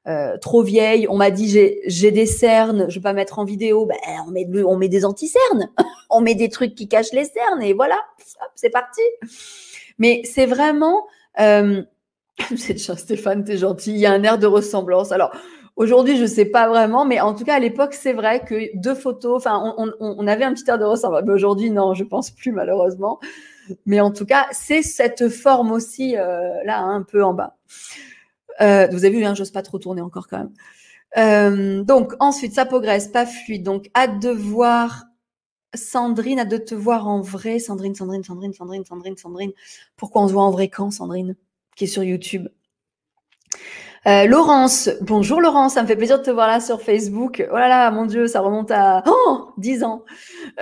euh, 0.09 0.39
trop 0.39 0.63
vieille, 0.63 1.09
on 1.09 1.17
m'a 1.17 1.33
dit 1.33 1.49
j'ai 1.85 2.11
des 2.13 2.27
cernes, 2.27 2.87
je 2.89 3.01
vais 3.01 3.03
pas 3.03 3.13
mettre 3.13 3.41
en 3.41 3.45
vidéo. 3.45 3.87
Ben, 3.87 3.97
on 4.29 4.31
met 4.31 4.47
on 4.65 4.77
met 4.77 4.89
des 4.89 5.05
anti-cernes, 5.05 5.69
on 6.11 6.21
met 6.21 6.37
des 6.37 6.49
trucs 6.49 6.77
qui 6.77 6.87
cachent 6.87 7.13
les 7.13 7.25
cernes 7.25 7.61
et 7.61 7.73
voilà, 7.73 7.99
c'est 8.55 8.71
parti. 8.71 9.01
Mais 9.99 10.23
c'est 10.25 10.47
vraiment 10.47 11.07
c'est 12.57 12.79
Stéphane, 12.79 13.45
t'es 13.45 13.57
gentil. 13.57 13.93
Il 13.93 13.99
y 13.99 14.07
a 14.07 14.13
un 14.13 14.23
air 14.23 14.39
de 14.39 14.47
ressemblance. 14.47 15.13
Alors, 15.13 15.35
aujourd'hui, 15.77 16.17
je 16.17 16.23
ne 16.23 16.27
sais 16.27 16.45
pas 16.45 16.69
vraiment, 16.69 17.05
mais 17.05 17.21
en 17.21 17.35
tout 17.35 17.45
cas, 17.45 17.55
à 17.55 17.59
l'époque, 17.59 17.95
c'est 17.95 18.13
vrai 18.13 18.45
que 18.45 18.77
deux 18.79 18.95
photos, 18.95 19.37
enfin, 19.37 19.75
on, 19.79 20.27
avait 20.27 20.45
un 20.45 20.55
petit 20.55 20.69
air 20.69 20.79
de 20.79 20.85
ressemblance. 20.85 21.23
Mais 21.27 21.33
aujourd'hui, 21.33 21.71
non, 21.71 21.95
je 21.95 22.05
pense 22.05 22.31
plus, 22.31 22.53
malheureusement. 22.53 23.21
Mais 23.85 24.01
en 24.01 24.13
tout 24.13 24.27
cas, 24.27 24.47
c'est 24.53 24.83
cette 24.83 25.29
forme 25.29 25.73
aussi, 25.73 26.17
euh, 26.17 26.63
là, 26.65 26.81
un 26.81 27.03
peu 27.03 27.25
en 27.25 27.35
bas. 27.35 27.57
Euh, 28.61 28.87
vous 28.91 29.05
avez 29.05 29.19
vu, 29.19 29.25
hein, 29.25 29.35
j'ose 29.35 29.51
pas 29.51 29.63
trop 29.63 29.79
tourner 29.79 30.03
encore 30.03 30.29
quand 30.29 30.39
même. 30.39 30.53
Euh, 31.19 31.83
donc, 31.83 32.15
ensuite, 32.21 32.55
ça 32.55 32.65
progresse, 32.65 33.09
pas 33.09 33.27
fluide. 33.27 33.63
Donc, 33.63 33.91
hâte 33.97 34.21
de 34.21 34.31
voir 34.31 35.05
Sandrine, 35.75 36.39
hâte 36.39 36.49
de 36.49 36.59
te 36.59 36.75
voir 36.75 37.09
en 37.09 37.21
vrai. 37.21 37.59
Sandrine, 37.59 37.95
Sandrine, 37.95 38.23
Sandrine, 38.23 38.53
Sandrine, 38.53 38.85
Sandrine, 38.85 39.17
Sandrine. 39.17 39.53
Pourquoi 39.97 40.23
on 40.23 40.29
se 40.29 40.33
voit 40.33 40.45
en 40.45 40.51
vrai 40.51 40.69
quand, 40.69 40.91
Sandrine? 40.91 41.37
Qui 41.77 41.85
est 41.85 41.89
sur 41.89 42.03
YouTube. 42.03 42.49
Euh, 44.07 44.27
Laurence, 44.27 44.89
bonjour 45.01 45.41
Laurence, 45.41 45.75
ça 45.75 45.83
me 45.83 45.89
fait 45.89 45.97
plaisir 45.97 46.19
de 46.19 46.25
te 46.25 46.31
voir 46.31 46.47
là 46.47 46.61
sur 46.61 46.81
Facebook. 46.81 47.45
Oh 47.51 47.57
là 47.57 47.69
là, 47.69 47.91
mon 47.91 48.07
Dieu, 48.07 48.29
ça 48.29 48.41
remonte 48.41 48.71
à 48.71 49.03
oh, 49.07 49.49
10 49.59 49.83
ans. 49.83 50.05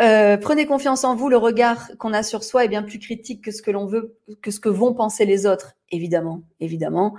Euh, 0.00 0.38
prenez 0.38 0.64
confiance 0.64 1.04
en 1.04 1.14
vous, 1.14 1.28
le 1.28 1.36
regard 1.36 1.90
qu'on 1.98 2.14
a 2.14 2.22
sur 2.22 2.42
soi 2.42 2.64
est 2.64 2.68
bien 2.68 2.82
plus 2.82 2.98
critique 2.98 3.44
que 3.44 3.50
ce 3.50 3.60
que 3.60 3.70
l'on 3.70 3.84
veut, 3.84 4.16
que 4.40 4.50
ce 4.50 4.60
que 4.60 4.70
vont 4.70 4.94
penser 4.94 5.26
les 5.26 5.46
autres, 5.46 5.74
évidemment, 5.90 6.42
évidemment. 6.58 7.14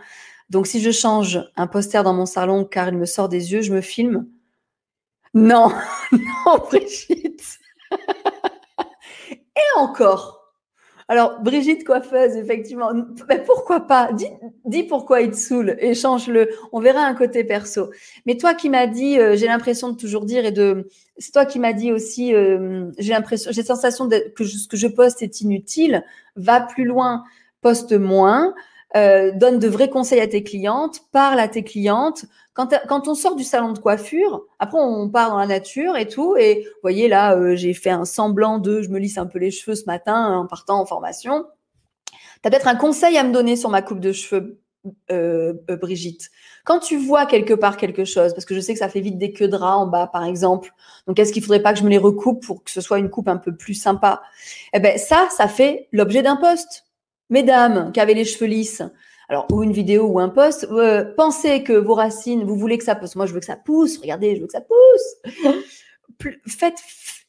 Donc 0.49 0.65
si 0.65 0.81
je 0.81 0.89
change 0.89 1.47
un 1.55 1.67
poster 1.67 2.03
dans 2.03 2.13
mon 2.13 2.25
salon 2.25 2.65
car 2.65 2.87
il 2.89 2.97
me 2.97 3.05
sort 3.05 3.29
des 3.29 3.53
yeux, 3.53 3.61
je 3.61 3.71
me 3.71 3.81
filme. 3.81 4.27
Non, 5.35 5.71
non, 6.11 6.57
Brigitte. 6.57 7.59
Et 9.29 9.79
encore, 9.79 10.34
alors, 11.07 11.39
Brigitte 11.41 11.83
coiffeuse, 11.83 12.35
effectivement, 12.35 12.91
mais 13.29 13.43
pourquoi 13.45 13.81
pas? 13.81 14.11
Dis, 14.11 14.27
dis 14.65 14.83
pourquoi 14.83 15.21
il 15.21 15.31
te 15.31 15.35
saoule 15.35 15.75
et 15.79 15.93
change-le. 15.93 16.49
On 16.71 16.79
verra 16.79 17.01
un 17.01 17.13
côté 17.13 17.43
perso. 17.43 17.91
Mais 18.25 18.37
toi 18.37 18.55
qui 18.55 18.69
m'as 18.69 18.87
dit, 18.87 19.19
euh, 19.19 19.35
j'ai 19.35 19.45
l'impression 19.45 19.91
de 19.91 19.97
toujours 19.97 20.25
dire 20.25 20.45
et 20.45 20.51
de, 20.51 20.89
c'est 21.17 21.31
toi 21.31 21.45
qui 21.45 21.59
m'as 21.59 21.73
dit 21.73 21.91
aussi, 21.91 22.33
euh, 22.33 22.89
j'ai 22.97 23.13
l'impression, 23.13 23.51
j'ai 23.51 23.61
sensation 23.61 24.09
que 24.09 24.45
ce 24.45 24.67
que 24.67 24.77
je 24.77 24.87
poste 24.87 25.21
est 25.21 25.41
inutile. 25.41 26.03
Va 26.37 26.61
plus 26.61 26.85
loin, 26.85 27.23
poste 27.61 27.93
moins. 27.93 28.55
Euh, 28.95 29.31
donne 29.35 29.59
de 29.59 29.67
vrais 29.67 29.89
conseils 29.89 30.21
à 30.21 30.27
tes 30.27 30.41
clientes, 30.41 31.01
parle 31.11 31.39
à 31.39 31.47
tes 31.47 31.63
clientes. 31.63 32.25
Quand, 32.55 32.73
quand, 32.87 33.07
on 33.09 33.15
sort 33.15 33.35
du 33.35 33.43
salon 33.43 33.73
de 33.73 33.79
coiffure, 33.79 34.45
après 34.59 34.79
on 34.79 35.09
part 35.09 35.29
dans 35.29 35.37
la 35.37 35.45
nature 35.45 35.97
et 35.97 36.07
tout. 36.07 36.37
Et 36.37 36.61
vous 36.63 36.79
voyez 36.81 37.09
là, 37.09 37.35
euh, 37.35 37.55
j'ai 37.55 37.73
fait 37.73 37.89
un 37.89 38.05
semblant 38.05 38.59
de, 38.59 38.81
je 38.81 38.89
me 38.89 38.97
lisse 38.97 39.17
un 39.17 39.25
peu 39.25 39.39
les 39.39 39.51
cheveux 39.51 39.75
ce 39.75 39.85
matin 39.85 40.37
en 40.37 40.47
partant 40.47 40.79
en 40.79 40.85
formation. 40.85 41.45
Tu 42.11 42.47
as 42.47 42.49
peut-être 42.49 42.67
un 42.67 42.75
conseil 42.75 43.17
à 43.17 43.23
me 43.23 43.33
donner 43.33 43.57
sur 43.57 43.69
ma 43.69 43.81
coupe 43.81 43.99
de 43.99 44.13
cheveux, 44.13 44.61
euh, 45.11 45.53
Brigitte. 45.81 46.29
Quand 46.63 46.79
tu 46.79 46.97
vois 46.97 47.25
quelque 47.25 47.53
part 47.53 47.75
quelque 47.75 48.05
chose, 48.05 48.33
parce 48.33 48.45
que 48.45 48.55
je 48.55 48.61
sais 48.61 48.73
que 48.73 48.79
ça 48.79 48.89
fait 48.89 49.01
vite 49.01 49.17
des 49.17 49.33
queues 49.33 49.47
de 49.47 49.55
rats 49.55 49.77
en 49.77 49.87
bas, 49.87 50.07
par 50.07 50.23
exemple. 50.23 50.71
Donc, 51.07 51.19
est-ce 51.19 51.33
qu'il 51.33 51.43
faudrait 51.43 51.61
pas 51.61 51.73
que 51.73 51.79
je 51.79 51.83
me 51.83 51.89
les 51.89 51.97
recoupe 51.97 52.45
pour 52.45 52.63
que 52.63 52.71
ce 52.71 52.81
soit 52.81 52.99
une 52.99 53.09
coupe 53.09 53.27
un 53.27 53.37
peu 53.37 53.55
plus 53.55 53.73
sympa? 53.73 54.21
Eh 54.73 54.79
ben, 54.79 54.97
ça, 54.97 55.27
ça 55.35 55.47
fait 55.47 55.89
l'objet 55.91 56.21
d'un 56.21 56.37
poste. 56.37 56.85
Mesdames 57.29 57.91
qui 57.91 57.99
avez 57.99 58.13
les 58.13 58.25
cheveux 58.25 58.45
lisses, 58.45 58.83
alors 59.29 59.47
ou 59.51 59.63
une 59.63 59.71
vidéo 59.71 60.05
ou 60.05 60.19
un 60.19 60.29
post, 60.29 60.67
euh, 60.71 61.13
pensez 61.15 61.63
que 61.63 61.73
vos 61.73 61.95
racines, 61.95 62.43
vous 62.43 62.55
voulez 62.55 62.77
que 62.77 62.83
ça 62.83 62.95
pousse. 62.95 63.15
Moi, 63.15 63.25
je 63.25 63.33
veux 63.33 63.39
que 63.39 63.45
ça 63.45 63.55
pousse. 63.55 63.97
Regardez, 63.97 64.35
je 64.35 64.41
veux 64.41 64.47
que 64.47 64.53
ça 64.53 64.61
pousse. 64.61 65.43
Faites, 66.47 66.79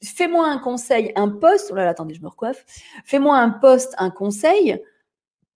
fais-moi 0.05 0.47
un 0.47 0.59
conseil, 0.59 1.13
un 1.17 1.29
post. 1.29 1.71
Oh 1.73 1.75
là 1.75 1.85
là, 1.85 1.91
attendez, 1.91 2.15
je 2.15 2.23
me 2.23 2.29
recoiffe. 2.29 2.65
Fais-moi 3.05 3.37
un 3.37 3.51
post, 3.51 3.95
un 3.99 4.11
conseil 4.11 4.81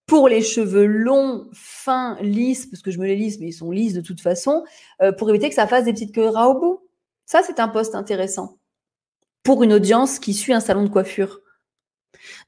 pour 0.07 0.29
les 0.29 0.43
cheveux 0.43 0.87
longs, 0.87 1.49
fins, 1.53 2.19
lisses, 2.21 2.67
parce 2.67 2.83
que 2.83 2.91
je 2.91 2.99
me 2.99 3.07
les 3.07 3.15
lisse, 3.15 3.39
mais 3.39 3.49
ils 3.49 3.53
sont 3.53 3.71
lisses 3.71 3.95
de 3.95 4.01
toute 4.01 4.21
façon, 4.21 4.65
euh, 5.03 5.13
pour 5.13 5.31
éviter 5.31 5.49
que 5.49 5.55
ça 5.55 5.69
fasse 5.69 5.85
des 5.85 5.93
petites 5.93 6.13
queues 6.13 6.27
au 6.27 6.59
bout. 6.59 6.81
Ça, 7.27 7.43
c'est 7.47 7.61
un 7.61 7.69
post 7.69 7.95
intéressant 7.95 8.59
pour 9.45 9.63
une 9.63 9.73
audience 9.73 10.19
qui 10.19 10.35
suit 10.35 10.53
un 10.53 10.61
salon 10.61 10.83
de 10.83 10.89
coiffure. 10.89 11.41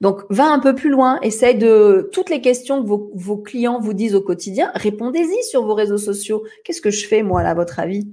Donc, 0.00 0.22
va 0.30 0.46
un 0.46 0.58
peu 0.58 0.74
plus 0.74 0.90
loin, 0.90 1.20
essaye 1.20 1.56
de 1.56 2.10
toutes 2.12 2.30
les 2.30 2.40
questions 2.40 2.82
que 2.82 2.86
vos, 2.86 3.38
clients 3.38 3.80
vous 3.80 3.94
disent 3.94 4.14
au 4.14 4.20
quotidien, 4.20 4.70
répondez-y 4.74 5.42
sur 5.44 5.64
vos 5.64 5.74
réseaux 5.74 5.98
sociaux. 5.98 6.44
Qu'est-ce 6.64 6.80
que 6.80 6.90
je 6.90 7.06
fais, 7.06 7.22
moi, 7.22 7.42
là, 7.42 7.50
à 7.50 7.54
votre 7.54 7.78
avis? 7.78 8.10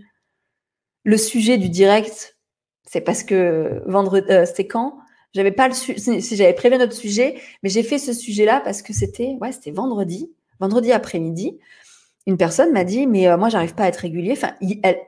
Le 1.03 1.17
sujet 1.17 1.57
du 1.57 1.69
direct, 1.69 2.37
c'est 2.85 3.01
parce 3.01 3.23
que 3.23 3.81
vendredi, 3.85 4.31
euh, 4.31 4.45
c'était 4.45 4.67
quand? 4.67 4.99
J'avais 5.33 5.51
pas 5.51 5.67
le 5.67 5.73
si 5.75 6.35
j'avais 6.35 6.53
prévu 6.53 6.77
notre 6.77 6.93
sujet, 6.93 7.35
mais 7.61 7.69
j'ai 7.69 7.83
fait 7.83 7.99
ce 7.99 8.13
sujet-là 8.13 8.61
parce 8.63 8.81
que 8.81 8.93
c'était 8.93 9.37
ouais, 9.39 9.51
c'était 9.51 9.71
vendredi, 9.71 10.31
vendredi 10.59 10.91
après-midi. 10.91 11.59
Une 12.25 12.37
personne 12.37 12.71
m'a 12.71 12.83
dit 12.83 13.05
mais 13.05 13.27
euh, 13.27 13.37
moi 13.37 13.49
j'arrive 13.49 13.75
pas 13.75 13.83
à 13.83 13.87
être 13.89 13.97
régulier. 13.97 14.31
Enfin, 14.31 14.53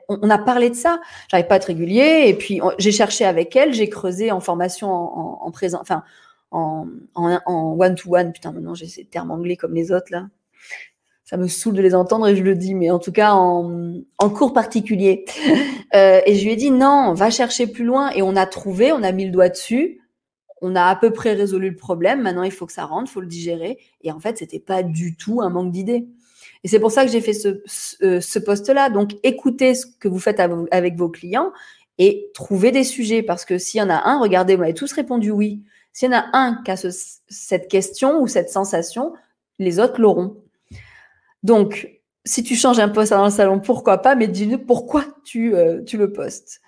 on, 0.08 0.30
a 0.30 0.38
parlé 0.38 0.70
de 0.70 0.76
ça. 0.76 1.00
J'arrive 1.28 1.48
pas 1.48 1.54
à 1.54 1.56
être 1.56 1.64
régulier 1.64 2.24
et 2.26 2.34
puis 2.34 2.60
j'ai 2.78 2.92
cherché 2.92 3.24
avec 3.24 3.56
elle, 3.56 3.74
j'ai 3.74 3.88
creusé 3.88 4.30
en 4.30 4.40
formation 4.40 4.90
en, 4.90 5.40
en, 5.42 5.50
présent, 5.50 5.80
enfin 5.80 6.04
en 6.52 6.86
one 7.14 7.94
to 7.94 8.14
one. 8.14 8.32
Putain, 8.32 8.52
maintenant 8.52 8.74
j'ai 8.74 8.86
ces 8.86 9.04
termes 9.04 9.30
anglais 9.30 9.56
comme 9.56 9.74
les 9.74 9.90
autres 9.92 10.10
là 10.10 10.28
ça 11.32 11.38
me 11.38 11.48
saoule 11.48 11.72
de 11.72 11.80
les 11.80 11.94
entendre 11.94 12.28
et 12.28 12.36
je 12.36 12.42
le 12.42 12.54
dis, 12.54 12.74
mais 12.74 12.90
en 12.90 12.98
tout 12.98 13.10
cas 13.10 13.32
en, 13.32 13.82
cours 14.34 14.52
particulier. 14.52 15.24
Euh, 15.94 16.22
et 16.24 16.36
je 16.36 16.44
lui 16.44 16.52
ai 16.52 16.56
dit 16.56 16.70
non, 16.70 17.12
va 17.12 17.28
chercher 17.28 17.66
plus 17.66 17.84
loin. 17.84 18.08
Et 18.12 18.22
on 18.22 18.34
a 18.34 18.46
trouvé, 18.46 18.92
on 18.92 19.02
a 19.02 19.12
mis 19.12 19.26
le 19.26 19.30
doigt 19.30 19.50
dessus, 19.50 20.00
on 20.62 20.74
a 20.74 20.84
à 20.84 20.96
peu 20.96 21.10
près 21.10 21.34
résolu 21.34 21.68
le 21.68 21.76
problème. 21.76 22.22
Maintenant, 22.22 22.44
il 22.44 22.50
faut 22.50 22.64
que 22.64 22.72
ça 22.72 22.86
rentre, 22.86 23.10
il 23.10 23.12
faut 23.12 23.20
le 23.20 23.26
digérer. 23.26 23.76
Et 24.00 24.10
en 24.10 24.18
fait, 24.18 24.38
c'était 24.38 24.58
pas 24.58 24.82
du 24.82 25.16
tout 25.16 25.42
un 25.42 25.50
manque 25.50 25.70
d'idées. 25.70 26.06
Et 26.64 26.68
c'est 26.68 26.80
pour 26.80 26.90
ça 26.90 27.04
que 27.04 27.12
j'ai 27.12 27.20
fait 27.20 27.34
ce, 27.34 27.60
ce, 27.66 28.38
poste-là. 28.38 28.88
Donc, 28.88 29.10
écoutez 29.22 29.74
ce 29.74 29.84
que 29.84 30.08
vous 30.08 30.18
faites 30.18 30.40
avec 30.40 30.96
vos 30.96 31.10
clients 31.10 31.52
et 31.98 32.30
trouvez 32.32 32.70
des 32.70 32.84
sujets. 32.84 33.22
Parce 33.22 33.44
que 33.44 33.58
s'il 33.58 33.80
y 33.80 33.82
en 33.82 33.90
a 33.90 34.08
un, 34.08 34.18
regardez, 34.18 34.56
vous 34.56 34.62
avez 34.62 34.72
tous 34.72 34.94
répondu 34.94 35.30
oui. 35.30 35.60
S'il 35.92 36.10
y 36.10 36.14
en 36.14 36.18
a 36.18 36.24
un 36.32 36.62
qui 36.64 36.70
a 36.70 36.76
cette 36.76 37.68
question 37.68 38.20
ou 38.20 38.26
cette 38.26 38.50
sensation, 38.50 39.12
les 39.58 39.78
autres 39.78 40.00
l'auront. 40.00 40.36
Donc, 41.42 41.88
si 42.24 42.42
tu 42.42 42.54
changes 42.54 42.78
un 42.78 42.88
poste 42.88 43.12
dans 43.12 43.24
le 43.24 43.30
salon, 43.30 43.60
pourquoi 43.60 43.98
pas, 43.98 44.14
mais 44.14 44.28
dis-nous 44.28 44.58
pourquoi 44.58 45.04
tu, 45.24 45.54
euh, 45.54 45.82
tu 45.82 45.98
le 45.98 46.12
postes. 46.12 46.60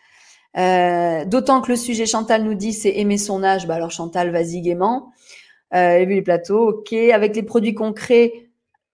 Euh, 0.56 1.24
d'autant 1.24 1.60
que 1.60 1.72
le 1.72 1.76
sujet 1.76 2.06
Chantal 2.06 2.44
nous 2.44 2.54
dit 2.54 2.72
c'est 2.72 2.96
aimer 2.96 3.18
son 3.18 3.42
âge. 3.42 3.66
Bah 3.66 3.74
alors 3.74 3.90
Chantal, 3.90 4.30
vas-y 4.30 4.60
gaiement. 4.60 5.12
Euh, 5.74 6.04
les 6.04 6.22
plateaux, 6.22 6.68
ok. 6.68 6.92
Avec 6.92 7.34
les 7.34 7.42
produits 7.42 7.74
concrets, 7.74 8.32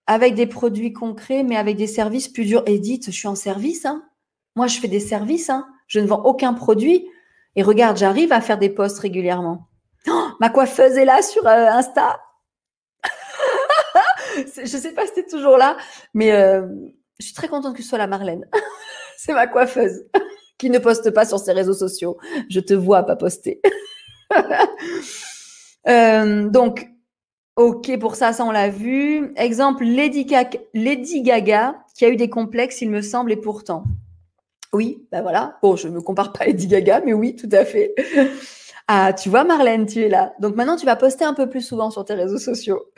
avec 0.07 0.33
des 0.33 0.47
produits 0.47 0.93
concrets, 0.93 1.43
mais 1.43 1.57
avec 1.57 1.77
des 1.77 1.87
services 1.87 2.27
plus 2.27 2.45
durs. 2.45 2.63
Edith, 2.65 3.05
je 3.07 3.11
suis 3.11 3.27
en 3.27 3.35
service. 3.35 3.85
Hein. 3.85 4.03
Moi, 4.55 4.67
je 4.67 4.79
fais 4.79 4.87
des 4.87 4.99
services. 4.99 5.49
Hein. 5.49 5.67
Je 5.87 5.99
ne 5.99 6.07
vends 6.07 6.23
aucun 6.23 6.53
produit. 6.53 7.07
Et 7.55 7.63
regarde, 7.63 7.97
j'arrive 7.97 8.31
à 8.31 8.41
faire 8.41 8.57
des 8.57 8.69
posts 8.69 8.99
régulièrement. 8.99 9.67
Oh, 10.07 10.29
ma 10.39 10.49
coiffeuse 10.49 10.97
est 10.97 11.05
là 11.05 11.21
sur 11.21 11.45
euh, 11.45 11.67
Insta. 11.67 12.19
je 14.35 14.65
sais 14.65 14.93
pas 14.93 15.05
si 15.05 15.13
t'es 15.13 15.25
toujours 15.25 15.57
là, 15.57 15.77
mais 16.13 16.31
euh, 16.31 16.65
je 17.19 17.25
suis 17.25 17.33
très 17.35 17.47
contente 17.47 17.75
que 17.75 17.83
ce 17.83 17.89
soit 17.89 17.97
la 17.97 18.07
Marlène. 18.07 18.47
c'est 19.17 19.33
ma 19.33 19.47
coiffeuse 19.47 20.05
qui 20.57 20.69
ne 20.69 20.79
poste 20.79 21.11
pas 21.11 21.25
sur 21.25 21.39
ses 21.39 21.51
réseaux 21.51 21.73
sociaux. 21.73 22.17
Je 22.49 22.59
te 22.59 22.73
vois 22.73 23.03
pas 23.03 23.15
poster. 23.15 23.61
Euh, 25.87 26.47
donc, 26.47 26.87
ok, 27.55 27.97
pour 27.99 28.15
ça, 28.15 28.33
ça 28.33 28.45
on 28.45 28.51
l'a 28.51 28.69
vu. 28.69 29.33
Exemple, 29.35 29.83
Lady, 29.83 30.27
Lady 30.75 31.23
Gaga, 31.23 31.83
qui 31.95 32.05
a 32.05 32.09
eu 32.09 32.15
des 32.15 32.29
complexes, 32.29 32.81
il 32.81 32.91
me 32.91 33.01
semble, 33.01 33.31
et 33.31 33.37
pourtant. 33.37 33.83
Oui, 34.73 35.05
ben 35.11 35.21
voilà. 35.21 35.57
Bon, 35.61 35.75
je 35.75 35.87
ne 35.87 35.93
me 35.93 36.01
compare 36.01 36.31
pas 36.33 36.43
à 36.43 36.47
Lady 36.47 36.67
Gaga, 36.67 37.01
mais 37.03 37.13
oui, 37.13 37.35
tout 37.35 37.49
à 37.51 37.65
fait. 37.65 37.93
Ah, 38.93 39.13
tu 39.13 39.29
vois, 39.29 39.45
Marlène, 39.45 39.85
tu 39.85 40.01
es 40.01 40.09
là. 40.09 40.33
Donc 40.41 40.57
maintenant, 40.57 40.75
tu 40.75 40.85
vas 40.85 40.97
poster 40.97 41.23
un 41.23 41.33
peu 41.33 41.47
plus 41.47 41.61
souvent 41.61 41.91
sur 41.91 42.03
tes 42.03 42.13
réseaux 42.13 42.37
sociaux. 42.37 42.91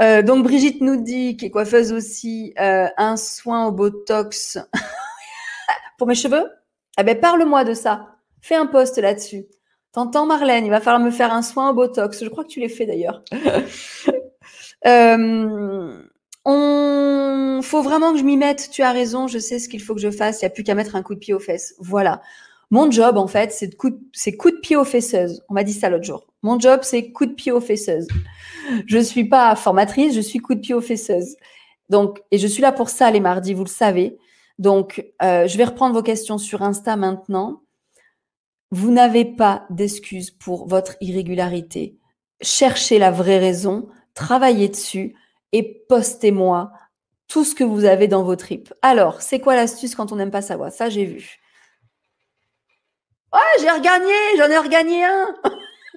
Euh, 0.00 0.22
donc 0.22 0.44
Brigitte 0.44 0.80
nous 0.82 1.02
dit, 1.02 1.36
qui 1.36 1.46
est 1.46 1.50
coiffeuse 1.50 1.92
aussi, 1.92 2.54
euh, 2.60 2.86
un 2.96 3.16
soin 3.16 3.66
au 3.66 3.72
Botox 3.72 4.56
pour 5.98 6.06
mes 6.06 6.14
cheveux? 6.14 6.44
Eh 6.96 7.02
ben 7.02 7.18
parle-moi 7.18 7.64
de 7.64 7.74
ça. 7.74 8.14
Fais 8.40 8.54
un 8.54 8.66
post 8.66 8.96
là-dessus. 8.98 9.46
T'entends 9.90 10.26
Marlène, 10.26 10.64
il 10.64 10.70
va 10.70 10.80
falloir 10.80 11.02
me 11.02 11.10
faire 11.10 11.32
un 11.32 11.42
soin 11.42 11.70
au 11.70 11.74
Botox. 11.74 12.22
Je 12.22 12.28
crois 12.28 12.44
que 12.44 12.50
tu 12.50 12.60
l'as 12.60 12.68
fait 12.68 12.86
d'ailleurs. 12.86 13.24
euh, 14.86 16.02
on 16.44 17.60
faut 17.64 17.82
vraiment 17.82 18.12
que 18.12 18.20
je 18.20 18.24
m'y 18.24 18.36
mette. 18.36 18.70
Tu 18.70 18.82
as 18.82 18.92
raison, 18.92 19.26
je 19.26 19.40
sais 19.40 19.58
ce 19.58 19.68
qu'il 19.68 19.82
faut 19.82 19.96
que 19.96 20.00
je 20.00 20.12
fasse. 20.12 20.40
Il 20.40 20.44
n'y 20.44 20.46
a 20.46 20.50
plus 20.50 20.62
qu'à 20.62 20.76
mettre 20.76 20.94
un 20.94 21.02
coup 21.02 21.14
de 21.14 21.18
pied 21.18 21.34
aux 21.34 21.40
fesses. 21.40 21.74
Voilà. 21.80 22.22
Mon 22.70 22.90
job, 22.90 23.16
en 23.16 23.26
fait, 23.26 23.52
c'est 23.52 23.74
coup, 23.76 23.90
de, 23.90 24.36
coup 24.36 24.50
de 24.50 24.58
pied 24.58 24.76
aux 24.76 24.84
fesseuses. 24.84 25.42
On 25.48 25.54
m'a 25.54 25.64
dit 25.64 25.72
ça 25.72 25.90
l'autre 25.90 26.04
jour. 26.04 26.26
Mon 26.42 26.58
job, 26.58 26.80
c'est 26.82 27.12
coup 27.12 27.26
de 27.26 27.34
pied 27.34 27.52
aux 27.52 27.60
fesseuses. 27.60 28.08
Je 28.86 28.98
suis 28.98 29.24
pas 29.24 29.54
formatrice, 29.56 30.14
je 30.14 30.20
suis 30.20 30.38
coup 30.38 30.54
de 30.54 30.60
pied 30.60 30.74
aux 30.74 30.80
fesseuses. 30.80 31.36
Donc, 31.88 32.22
et 32.30 32.38
je 32.38 32.46
suis 32.46 32.62
là 32.62 32.72
pour 32.72 32.88
ça 32.88 33.10
les 33.10 33.20
mardis, 33.20 33.54
vous 33.54 33.64
le 33.64 33.68
savez. 33.68 34.18
Donc, 34.58 35.04
euh, 35.22 35.46
je 35.46 35.58
vais 35.58 35.64
reprendre 35.64 35.94
vos 35.94 36.02
questions 36.02 36.38
sur 36.38 36.62
Insta 36.62 36.96
maintenant. 36.96 37.62
Vous 38.70 38.90
n'avez 38.90 39.24
pas 39.24 39.66
d'excuses 39.70 40.30
pour 40.30 40.66
votre 40.66 40.96
irrégularité. 41.00 41.98
Cherchez 42.40 42.98
la 42.98 43.10
vraie 43.10 43.38
raison, 43.38 43.88
travaillez 44.14 44.68
dessus 44.68 45.14
et 45.52 45.84
postez-moi 45.88 46.72
tout 47.28 47.44
ce 47.44 47.54
que 47.54 47.64
vous 47.64 47.84
avez 47.84 48.08
dans 48.08 48.22
vos 48.22 48.36
tripes. 48.36 48.72
Alors, 48.82 49.22
c'est 49.22 49.40
quoi 49.40 49.54
l'astuce 49.54 49.94
quand 49.94 50.12
on 50.12 50.16
n'aime 50.16 50.30
pas 50.30 50.42
savoir 50.42 50.72
Ça, 50.72 50.88
j'ai 50.88 51.04
vu. 51.04 51.38
Ouais, 53.34 53.40
j'ai 53.60 53.70
regagné, 53.70 54.12
j'en 54.38 54.48
ai 54.48 54.58
regagné 54.58 55.04
un. 55.04 55.34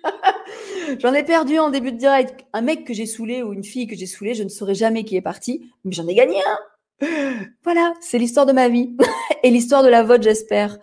j'en 1.00 1.14
ai 1.14 1.24
perdu 1.24 1.60
en 1.60 1.70
début 1.70 1.92
de 1.92 1.98
direct. 1.98 2.48
Un 2.52 2.62
mec 2.62 2.84
que 2.84 2.96
j'ai 2.96 3.06
saoulé 3.06 3.44
ou 3.44 3.54
une 3.54 3.64
fille 3.64 3.86
que 3.86 3.96
j'ai 3.96 4.08
saoulé, 4.08 4.34
je 4.34 4.42
ne 4.42 4.50
saurais 4.50 4.74
jamais 4.74 5.04
qui 5.04 5.16
est 5.16 5.22
parti, 5.22 5.72
mais 5.86 5.92
j'en 5.92 6.08
ai 6.08 6.16
gagné 6.16 6.38
un. 6.44 6.58
Voilà, 7.64 7.94
c'est 8.02 8.18
l'histoire 8.18 8.48
de 8.48 8.54
ma 8.54 8.70
vie 8.70 8.98
et 9.44 9.52
l'histoire 9.52 9.84
de 9.84 9.88
la 9.88 10.02
vôtre, 10.02 10.24
j'espère. 10.24 10.80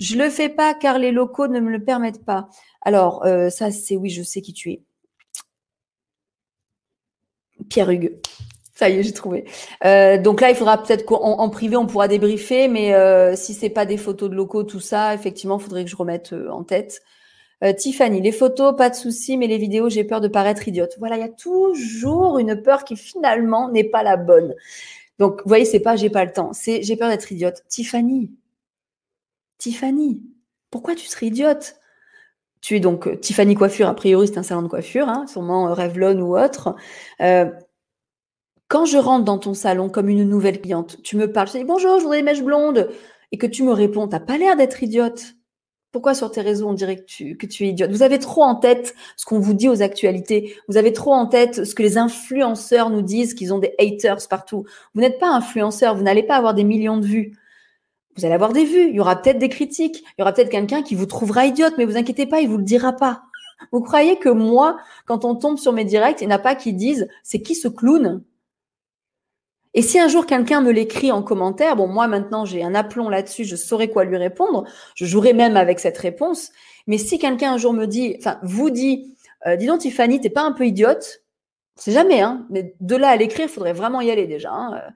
Je 0.00 0.16
le 0.16 0.28
fais 0.28 0.48
pas 0.48 0.74
car 0.74 0.98
les 0.98 1.12
locaux 1.12 1.46
ne 1.46 1.60
me 1.60 1.70
le 1.70 1.84
permettent 1.84 2.24
pas. 2.24 2.48
Alors, 2.80 3.24
euh, 3.24 3.48
ça, 3.48 3.70
c'est 3.70 3.96
oui, 3.96 4.10
je 4.10 4.24
sais 4.24 4.40
qui 4.40 4.52
tu 4.52 4.72
es. 4.72 4.82
Pierre 7.68 7.90
Hugues. 7.90 8.18
Ça 8.74 8.88
y 8.88 8.98
est, 8.98 9.02
j'ai 9.02 9.12
trouvé. 9.12 9.44
Euh, 9.84 10.16
donc 10.18 10.40
là, 10.40 10.50
il 10.50 10.56
faudra 10.56 10.82
peut-être 10.82 11.04
qu'en 11.04 11.48
privé, 11.50 11.76
on 11.76 11.86
pourra 11.86 12.08
débriefer, 12.08 12.68
mais 12.68 12.94
euh, 12.94 13.36
si 13.36 13.52
c'est 13.52 13.68
pas 13.68 13.84
des 13.84 13.98
photos 13.98 14.30
de 14.30 14.34
locaux, 14.34 14.62
tout 14.62 14.80
ça, 14.80 15.14
effectivement, 15.14 15.58
il 15.58 15.62
faudrait 15.62 15.84
que 15.84 15.90
je 15.90 15.96
remette 15.96 16.34
en 16.50 16.64
tête. 16.64 17.02
Euh, 17.62 17.72
Tiffany, 17.72 18.20
les 18.20 18.32
photos, 18.32 18.74
pas 18.76 18.90
de 18.90 18.94
souci, 18.94 19.36
mais 19.36 19.46
les 19.46 19.58
vidéos, 19.58 19.88
j'ai 19.88 20.04
peur 20.04 20.20
de 20.20 20.28
paraître 20.28 20.66
idiote. 20.66 20.96
Voilà, 20.98 21.16
il 21.16 21.20
y 21.20 21.24
a 21.24 21.28
toujours 21.28 22.38
une 22.38 22.60
peur 22.60 22.84
qui 22.84 22.96
finalement 22.96 23.70
n'est 23.70 23.84
pas 23.84 24.02
la 24.02 24.16
bonne. 24.16 24.54
Donc, 25.18 25.42
vous 25.42 25.48
voyez, 25.48 25.64
c'est 25.64 25.80
pas 25.80 25.94
j'ai 25.94 26.10
pas 26.10 26.24
le 26.24 26.32
temps, 26.32 26.52
c'est 26.52 26.82
j'ai 26.82 26.96
peur 26.96 27.08
d'être 27.08 27.30
idiote. 27.30 27.62
Tiffany, 27.68 28.32
Tiffany, 29.58 30.22
pourquoi 30.70 30.94
tu 30.96 31.06
serais 31.06 31.26
idiote? 31.26 31.76
Tu 32.60 32.76
es 32.76 32.80
donc 32.80 33.06
euh, 33.06 33.16
Tiffany 33.16 33.54
Coiffure, 33.54 33.88
a 33.88 33.94
priori 33.94 34.28
c'est 34.28 34.38
un 34.38 34.42
salon 34.42 34.62
de 34.62 34.68
coiffure, 34.68 35.08
hein, 35.08 35.26
sûrement 35.28 35.68
euh, 35.68 35.74
Revlon 35.74 36.18
ou 36.20 36.36
autre. 36.38 36.74
Quand 38.72 38.86
je 38.86 38.96
rentre 38.96 39.26
dans 39.26 39.36
ton 39.36 39.52
salon 39.52 39.90
comme 39.90 40.08
une 40.08 40.26
nouvelle 40.26 40.58
cliente, 40.58 40.96
tu 41.02 41.18
me 41.18 41.30
parles, 41.30 41.46
je 41.46 41.58
dis 41.58 41.64
bonjour, 41.64 41.98
je 41.98 42.04
voudrais 42.04 42.20
des 42.20 42.22
mèches 42.22 42.42
blondes, 42.42 42.88
et 43.30 43.36
que 43.36 43.46
tu 43.46 43.64
me 43.64 43.72
réponds, 43.72 44.08
t'as 44.08 44.18
pas 44.18 44.38
l'air 44.38 44.56
d'être 44.56 44.82
idiote. 44.82 45.34
Pourquoi 45.90 46.14
sur 46.14 46.30
tes 46.30 46.40
réseaux 46.40 46.70
on 46.70 46.72
dirait 46.72 46.96
que 46.96 47.04
tu, 47.04 47.36
que 47.36 47.44
tu 47.44 47.64
es 47.64 47.68
idiote? 47.68 47.90
Vous 47.90 48.02
avez 48.02 48.18
trop 48.18 48.42
en 48.42 48.54
tête 48.54 48.94
ce 49.18 49.26
qu'on 49.26 49.40
vous 49.40 49.52
dit 49.52 49.68
aux 49.68 49.82
actualités. 49.82 50.56
Vous 50.68 50.78
avez 50.78 50.94
trop 50.94 51.12
en 51.12 51.26
tête 51.26 51.66
ce 51.66 51.74
que 51.74 51.82
les 51.82 51.98
influenceurs 51.98 52.88
nous 52.88 53.02
disent, 53.02 53.34
qu'ils 53.34 53.52
ont 53.52 53.58
des 53.58 53.74
haters 53.78 54.26
partout. 54.26 54.64
Vous 54.94 55.02
n'êtes 55.02 55.18
pas 55.18 55.28
influenceur, 55.28 55.94
vous 55.94 56.02
n'allez 56.02 56.22
pas 56.22 56.36
avoir 56.36 56.54
des 56.54 56.64
millions 56.64 56.96
de 56.96 57.04
vues. 57.04 57.36
Vous 58.16 58.24
allez 58.24 58.34
avoir 58.34 58.54
des 58.54 58.64
vues, 58.64 58.88
il 58.88 58.94
y 58.94 59.00
aura 59.00 59.20
peut-être 59.20 59.38
des 59.38 59.50
critiques, 59.50 59.98
il 59.98 60.20
y 60.20 60.22
aura 60.22 60.32
peut-être 60.32 60.48
quelqu'un 60.48 60.80
qui 60.80 60.94
vous 60.94 61.04
trouvera 61.04 61.44
idiote, 61.44 61.74
mais 61.76 61.84
vous 61.84 61.98
inquiétez 61.98 62.24
pas, 62.24 62.40
il 62.40 62.48
vous 62.48 62.56
le 62.56 62.64
dira 62.64 62.94
pas. 62.94 63.24
Vous 63.70 63.82
croyez 63.82 64.16
que 64.16 64.30
moi, 64.30 64.78
quand 65.04 65.26
on 65.26 65.34
tombe 65.34 65.58
sur 65.58 65.74
mes 65.74 65.84
directs, 65.84 66.22
il 66.22 66.28
n'y 66.28 66.32
a 66.32 66.38
pas 66.38 66.54
qui 66.54 66.72
disent 66.72 67.06
c'est 67.22 67.42
qui 67.42 67.54
ce 67.54 67.68
clown? 67.68 68.22
Et 69.74 69.82
si 69.82 69.98
un 69.98 70.08
jour 70.08 70.26
quelqu'un 70.26 70.60
me 70.60 70.70
l'écrit 70.70 71.12
en 71.12 71.22
commentaire, 71.22 71.76
bon, 71.76 71.86
moi 71.86 72.06
maintenant 72.06 72.44
j'ai 72.44 72.62
un 72.62 72.74
aplomb 72.74 73.08
là-dessus, 73.08 73.44
je 73.44 73.56
saurais 73.56 73.88
quoi 73.88 74.04
lui 74.04 74.16
répondre, 74.16 74.64
je 74.94 75.06
jouerai 75.06 75.32
même 75.32 75.56
avec 75.56 75.80
cette 75.80 75.98
réponse. 75.98 76.50
Mais 76.86 76.98
si 76.98 77.18
quelqu'un 77.18 77.54
un 77.54 77.58
jour 77.58 77.72
me 77.72 77.86
dit, 77.86 78.16
enfin, 78.18 78.38
vous 78.42 78.70
dit, 78.70 79.16
euh, 79.46 79.56
dis 79.56 79.66
donc 79.66 79.80
Tiffany, 79.80 80.20
t'es 80.20 80.30
pas 80.30 80.42
un 80.42 80.52
peu 80.52 80.66
idiote? 80.66 81.22
C'est 81.76 81.92
jamais, 81.92 82.20
hein. 82.20 82.46
Mais 82.50 82.74
de 82.80 82.96
là 82.96 83.08
à 83.08 83.16
l'écrire, 83.16 83.46
il 83.46 83.52
faudrait 83.52 83.72
vraiment 83.72 84.00
y 84.00 84.10
aller 84.10 84.26
déjà. 84.26 84.52
Hein. 84.52 84.74
Euh. 84.74 84.90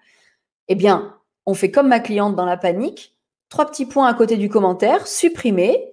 Eh 0.69 0.75
bien, 0.75 1.17
on 1.47 1.55
fait 1.55 1.71
comme 1.71 1.89
ma 1.89 2.01
cliente 2.01 2.37
dans 2.37 2.45
la 2.45 2.57
panique, 2.57 3.17
trois 3.49 3.67
petits 3.67 3.87
points 3.87 4.09
à 4.09 4.15
côté 4.15 4.37
du 4.37 4.49
commentaire, 4.49 5.07
supprimer, 5.07 5.91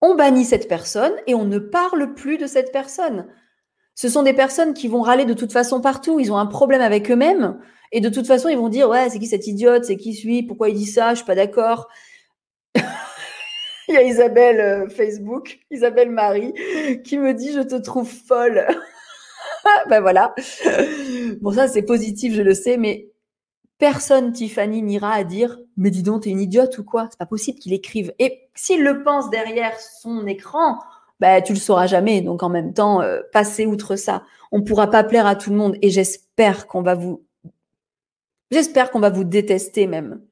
on 0.00 0.14
bannit 0.14 0.44
cette 0.44 0.68
personne 0.68 1.12
et 1.26 1.34
on 1.34 1.44
ne 1.44 1.58
parle 1.58 2.14
plus 2.14 2.38
de 2.38 2.46
cette 2.46 2.70
personne. 2.70 3.26
Ce 3.98 4.08
sont 4.08 4.22
des 4.22 4.32
personnes 4.32 4.74
qui 4.74 4.86
vont 4.86 5.02
râler 5.02 5.24
de 5.24 5.34
toute 5.34 5.50
façon 5.52 5.80
partout, 5.80 6.20
ils 6.20 6.30
ont 6.30 6.36
un 6.36 6.46
problème 6.46 6.82
avec 6.82 7.10
eux-mêmes. 7.10 7.58
Et 7.90 8.00
de 8.00 8.08
toute 8.08 8.28
façon, 8.28 8.48
ils 8.48 8.56
vont 8.56 8.68
dire 8.68 8.88
Ouais, 8.88 9.10
c'est 9.10 9.18
qui 9.18 9.26
cette 9.26 9.48
idiote? 9.48 9.86
C'est 9.86 9.96
qui 9.96 10.14
celui? 10.14 10.44
Pourquoi 10.44 10.68
il 10.68 10.76
dit 10.76 10.86
ça? 10.86 11.10
Je 11.10 11.16
suis 11.16 11.24
pas 11.24 11.34
d'accord. 11.34 11.88
il 12.76 13.94
y 13.94 13.96
a 13.96 14.04
Isabelle 14.04 14.60
euh, 14.60 14.88
Facebook, 14.88 15.58
Isabelle 15.72 16.10
Marie, 16.10 16.54
qui 17.02 17.18
me 17.18 17.34
dit 17.34 17.52
Je 17.52 17.58
te 17.58 17.74
trouve 17.74 18.08
folle. 18.08 18.68
ben 19.90 20.00
voilà. 20.00 20.32
Bon, 21.40 21.50
ça, 21.50 21.66
c'est 21.66 21.82
positif, 21.82 22.34
je 22.34 22.42
le 22.42 22.54
sais, 22.54 22.76
mais 22.76 23.08
personne, 23.78 24.32
Tiffany, 24.32 24.80
n'ira 24.80 25.10
à 25.10 25.24
dire 25.24 25.58
Mais 25.76 25.90
dis 25.90 26.04
donc, 26.04 26.22
t'es 26.22 26.30
une 26.30 26.40
idiote 26.40 26.78
ou 26.78 26.84
quoi? 26.84 27.08
C'est 27.10 27.18
pas 27.18 27.26
possible 27.26 27.58
qu'il 27.58 27.72
écrive. 27.72 28.12
Et 28.20 28.48
s'il 28.54 28.84
le 28.84 29.02
pense 29.02 29.28
derrière 29.28 29.76
son 29.80 30.24
écran, 30.28 30.78
bah, 31.20 31.42
tu 31.42 31.52
le 31.52 31.58
sauras 31.58 31.86
jamais. 31.86 32.20
Donc 32.20 32.42
en 32.42 32.48
même 32.48 32.74
temps, 32.74 33.00
euh, 33.02 33.20
passer 33.32 33.66
outre 33.66 33.96
ça. 33.96 34.24
On 34.52 34.58
ne 34.58 34.64
pourra 34.64 34.88
pas 34.88 35.04
plaire 35.04 35.26
à 35.26 35.36
tout 35.36 35.50
le 35.50 35.56
monde. 35.56 35.76
Et 35.82 35.90
j'espère 35.90 36.66
qu'on 36.66 36.82
va 36.82 36.94
vous, 36.94 37.24
j'espère 38.50 38.90
qu'on 38.90 39.00
va 39.00 39.10
vous 39.10 39.24
détester 39.24 39.86
même. 39.86 40.22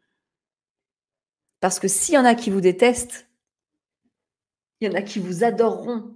Parce 1.61 1.79
que 1.79 1.89
s'il 1.89 2.15
y 2.15 2.19
en 2.19 2.25
a 2.25 2.35
qui 2.35 2.51
vous 2.51 2.61
détestent, 2.61 3.29
il 4.81 4.89
y 4.89 4.91
en 4.91 4.95
a 4.95 5.03
qui 5.03 5.19
vous 5.19 5.43
adoreront. 5.43 6.15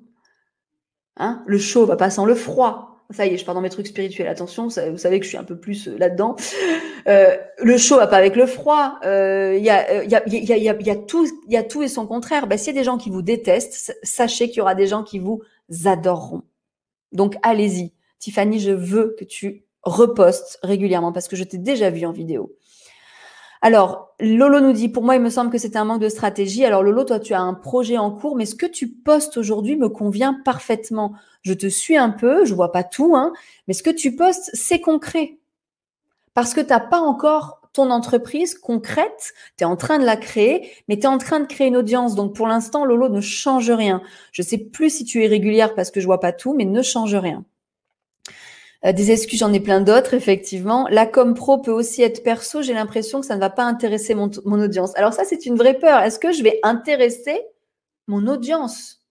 Hein? 1.16 1.42
Le 1.46 1.58
chaud 1.58 1.86
va 1.86 1.96
pas 1.96 2.10
sans 2.10 2.24
le 2.24 2.34
froid. 2.34 2.89
Ça 3.12 3.26
y 3.26 3.34
est, 3.34 3.38
je 3.38 3.44
pars 3.44 3.54
dans 3.54 3.60
mes 3.60 3.70
trucs 3.70 3.88
spirituels. 3.88 4.28
Attention, 4.28 4.68
vous 4.68 4.98
savez 4.98 5.18
que 5.18 5.24
je 5.24 5.30
suis 5.30 5.38
un 5.38 5.44
peu 5.44 5.58
plus 5.58 5.88
euh, 5.88 5.98
là-dedans. 5.98 6.36
Euh, 7.08 7.36
le 7.58 7.78
chaud 7.78 7.96
va 7.96 8.06
pas 8.06 8.18
avec 8.18 8.36
le 8.36 8.44
froid. 8.46 8.98
Il 9.02 9.08
y, 9.08 9.70
a, 9.70 10.04
y, 10.04 10.14
a, 10.14 10.22
y, 10.28 10.52
a, 10.52 10.56
y, 10.58 10.90
a, 10.90 10.96
tout, 10.96 11.26
il 11.46 11.52
y 11.52 11.56
a 11.56 11.62
tout 11.62 11.82
et 11.82 11.88
son 11.88 12.06
contraire. 12.06 12.46
Ben, 12.46 12.58
S'il 12.58 12.74
y 12.74 12.76
a 12.76 12.80
des 12.80 12.84
gens 12.84 12.98
qui 12.98 13.08
vous 13.08 13.22
détestent, 13.22 13.96
sachez 14.02 14.48
qu'il 14.48 14.58
y 14.58 14.60
aura 14.60 14.74
des 14.74 14.86
gens 14.86 15.02
qui 15.02 15.18
vous 15.18 15.42
adoreront. 15.86 16.42
Donc 17.12 17.36
allez-y. 17.42 17.92
Tiffany, 18.18 18.60
je 18.60 18.70
veux 18.70 19.16
que 19.18 19.24
tu 19.24 19.64
repostes 19.82 20.58
régulièrement 20.62 21.10
parce 21.10 21.26
que 21.26 21.36
je 21.36 21.44
t'ai 21.44 21.58
déjà 21.58 21.90
vu 21.90 22.04
en 22.04 22.12
vidéo. 22.12 22.54
Alors, 23.62 24.14
Lolo 24.20 24.60
nous 24.60 24.72
dit, 24.72 24.88
pour 24.88 25.02
moi, 25.02 25.16
il 25.16 25.22
me 25.22 25.28
semble 25.28 25.50
que 25.50 25.58
c'est 25.58 25.76
un 25.76 25.84
manque 25.84 26.00
de 26.00 26.08
stratégie. 26.08 26.64
Alors, 26.64 26.82
Lolo, 26.82 27.04
toi, 27.04 27.20
tu 27.20 27.34
as 27.34 27.40
un 27.40 27.54
projet 27.54 27.98
en 27.98 28.10
cours, 28.10 28.36
mais 28.36 28.46
ce 28.46 28.54
que 28.54 28.66
tu 28.66 28.88
postes 28.88 29.36
aujourd'hui 29.36 29.76
me 29.76 29.88
convient 29.88 30.40
parfaitement. 30.44 31.12
Je 31.42 31.52
te 31.52 31.66
suis 31.66 31.96
un 31.96 32.10
peu, 32.10 32.44
je 32.44 32.54
vois 32.54 32.72
pas 32.72 32.84
tout, 32.84 33.14
hein, 33.16 33.32
mais 33.68 33.74
ce 33.74 33.82
que 33.82 33.90
tu 33.90 34.16
postes, 34.16 34.50
c'est 34.54 34.80
concret. 34.80 35.38
Parce 36.34 36.54
que 36.54 36.60
tu 36.60 36.68
n'as 36.68 36.80
pas 36.80 37.00
encore 37.00 37.60
ton 37.72 37.90
entreprise 37.90 38.54
concrète, 38.56 39.32
tu 39.56 39.64
es 39.64 39.66
en 39.66 39.76
train 39.76 39.98
de 39.98 40.04
la 40.04 40.16
créer, 40.16 40.72
mais 40.88 40.96
tu 40.98 41.02
es 41.02 41.06
en 41.06 41.18
train 41.18 41.40
de 41.40 41.46
créer 41.46 41.68
une 41.68 41.76
audience. 41.76 42.14
Donc, 42.14 42.34
pour 42.34 42.46
l'instant, 42.46 42.84
Lolo 42.84 43.08
ne 43.08 43.20
change 43.20 43.70
rien. 43.70 44.02
Je 44.32 44.42
sais 44.42 44.58
plus 44.58 44.90
si 44.90 45.04
tu 45.04 45.22
es 45.24 45.28
régulière 45.28 45.74
parce 45.74 45.90
que 45.90 46.00
je 46.00 46.06
vois 46.06 46.20
pas 46.20 46.32
tout, 46.32 46.54
mais 46.54 46.64
ne 46.64 46.82
change 46.82 47.14
rien. 47.14 47.44
Euh, 48.86 48.92
des 48.92 49.10
excuses, 49.10 49.40
j'en 49.40 49.52
ai 49.52 49.60
plein 49.60 49.80
d'autres, 49.80 50.14
effectivement. 50.14 50.86
La 50.90 51.06
com 51.06 51.34
pro 51.34 51.58
peut 51.58 51.70
aussi 51.70 52.02
être 52.02 52.22
perso. 52.22 52.62
J'ai 52.62 52.72
l'impression 52.72 53.20
que 53.20 53.26
ça 53.26 53.34
ne 53.34 53.40
va 53.40 53.50
pas 53.50 53.64
intéresser 53.64 54.14
mon, 54.14 54.30
audience. 54.44 54.96
Alors 54.96 55.12
ça, 55.12 55.24
c'est 55.24 55.46
une 55.46 55.56
vraie 55.56 55.78
peur. 55.78 56.00
Est-ce 56.00 56.18
que 56.18 56.32
je 56.32 56.42
vais 56.42 56.58
intéresser 56.62 57.42
mon 58.06 58.26
audience? 58.26 59.02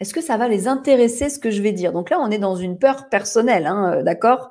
Est-ce 0.00 0.12
que 0.12 0.20
ça 0.20 0.36
va 0.36 0.48
les 0.48 0.68
intéresser 0.68 1.30
ce 1.30 1.38
que 1.38 1.50
je 1.50 1.62
vais 1.62 1.72
dire? 1.72 1.92
Donc 1.92 2.10
là, 2.10 2.18
on 2.20 2.30
est 2.30 2.38
dans 2.38 2.56
une 2.56 2.78
peur 2.78 3.08
personnelle, 3.08 3.66
hein, 3.66 3.98
euh, 3.98 4.02
d'accord? 4.02 4.50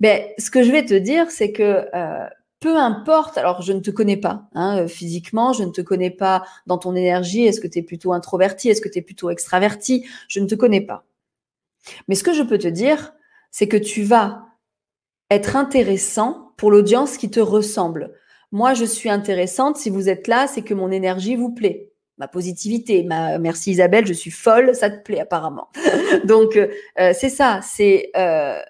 Mais 0.00 0.34
ben, 0.36 0.44
ce 0.44 0.50
que 0.50 0.62
je 0.62 0.72
vais 0.72 0.84
te 0.84 0.94
dire, 0.94 1.30
c'est 1.30 1.52
que 1.52 1.88
euh, 1.94 2.26
peu 2.60 2.76
importe, 2.76 3.36
alors 3.38 3.60
je 3.60 3.72
ne 3.72 3.80
te 3.80 3.90
connais 3.90 4.16
pas 4.16 4.48
hein, 4.54 4.86
physiquement, 4.86 5.52
je 5.52 5.64
ne 5.64 5.70
te 5.70 5.80
connais 5.80 6.10
pas 6.10 6.44
dans 6.66 6.78
ton 6.78 6.94
énergie, 6.94 7.44
est-ce 7.44 7.60
que 7.60 7.66
tu 7.66 7.80
es 7.80 7.82
plutôt 7.82 8.12
introverti, 8.12 8.68
est-ce 8.68 8.80
que 8.80 8.88
tu 8.88 9.00
es 9.00 9.02
plutôt 9.02 9.30
extraverti, 9.30 10.06
je 10.28 10.40
ne 10.40 10.46
te 10.46 10.54
connais 10.54 10.80
pas. 10.80 11.04
Mais 12.08 12.14
ce 12.14 12.22
que 12.24 12.32
je 12.32 12.42
peux 12.42 12.58
te 12.58 12.68
dire, 12.68 13.12
c'est 13.52 13.68
que 13.68 13.76
tu 13.76 14.02
vas 14.02 14.46
être 15.30 15.54
intéressant 15.54 16.52
pour 16.56 16.72
l'audience 16.72 17.16
qui 17.16 17.30
te 17.30 17.40
ressemble. 17.40 18.12
Moi, 18.50 18.74
je 18.74 18.84
suis 18.84 19.08
intéressante. 19.08 19.76
Si 19.76 19.88
vous 19.88 20.08
êtes 20.08 20.26
là, 20.26 20.46
c'est 20.46 20.62
que 20.62 20.74
mon 20.74 20.90
énergie 20.90 21.36
vous 21.36 21.54
plaît. 21.54 21.92
Ma 22.18 22.28
positivité, 22.28 23.02
ma 23.04 23.38
merci 23.38 23.70
Isabelle, 23.70 24.06
je 24.06 24.12
suis 24.12 24.30
folle, 24.30 24.74
ça 24.74 24.90
te 24.90 25.02
plaît 25.02 25.20
apparemment. 25.20 25.68
Donc 26.24 26.56
euh, 26.56 26.68
c'est 27.14 27.30
ça, 27.30 27.60
euh, 27.80 28.60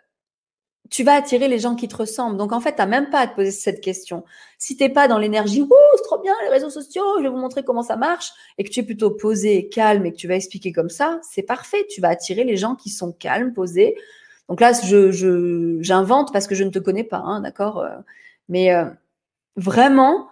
tu 0.88 1.02
vas 1.02 1.14
attirer 1.14 1.48
les 1.48 1.58
gens 1.58 1.74
qui 1.74 1.88
te 1.88 1.96
ressemblent. 1.96 2.36
Donc 2.36 2.52
en 2.52 2.60
fait, 2.60 2.76
tu 2.76 2.78
n'as 2.78 2.86
même 2.86 3.10
pas 3.10 3.18
à 3.18 3.26
te 3.26 3.34
poser 3.34 3.50
cette 3.50 3.80
question. 3.80 4.24
Si 4.58 4.76
tu 4.76 4.84
n'es 4.84 4.90
pas 4.90 5.08
dans 5.08 5.18
l'énergie, 5.18 5.60
ouh, 5.60 5.68
c'est 5.96 6.04
trop 6.04 6.20
bien 6.20 6.34
les 6.44 6.50
réseaux 6.50 6.70
sociaux, 6.70 7.02
je 7.18 7.24
vais 7.24 7.28
vous 7.28 7.36
montrer 7.36 7.64
comment 7.64 7.82
ça 7.82 7.96
marche, 7.96 8.30
et 8.58 8.64
que 8.64 8.70
tu 8.70 8.80
es 8.80 8.82
plutôt 8.84 9.10
posé, 9.10 9.68
calme 9.68 10.06
et 10.06 10.12
que 10.12 10.16
tu 10.16 10.28
vas 10.28 10.36
expliquer 10.36 10.72
comme 10.72 10.90
ça, 10.90 11.20
c'est 11.28 11.42
parfait. 11.42 11.84
Tu 11.90 12.00
vas 12.00 12.08
attirer 12.08 12.44
les 12.44 12.56
gens 12.56 12.76
qui 12.76 12.90
sont 12.90 13.10
calmes, 13.12 13.52
posés, 13.52 13.96
donc 14.52 14.60
là, 14.60 14.72
j'invente 15.80 16.30
parce 16.30 16.46
que 16.46 16.54
je 16.54 16.62
ne 16.62 16.68
te 16.68 16.78
connais 16.78 17.04
pas, 17.04 17.22
hein, 17.24 17.40
d'accord 17.40 17.78
euh. 17.78 17.96
Mais 18.50 18.74
euh, 18.74 18.84
vraiment, 19.56 20.28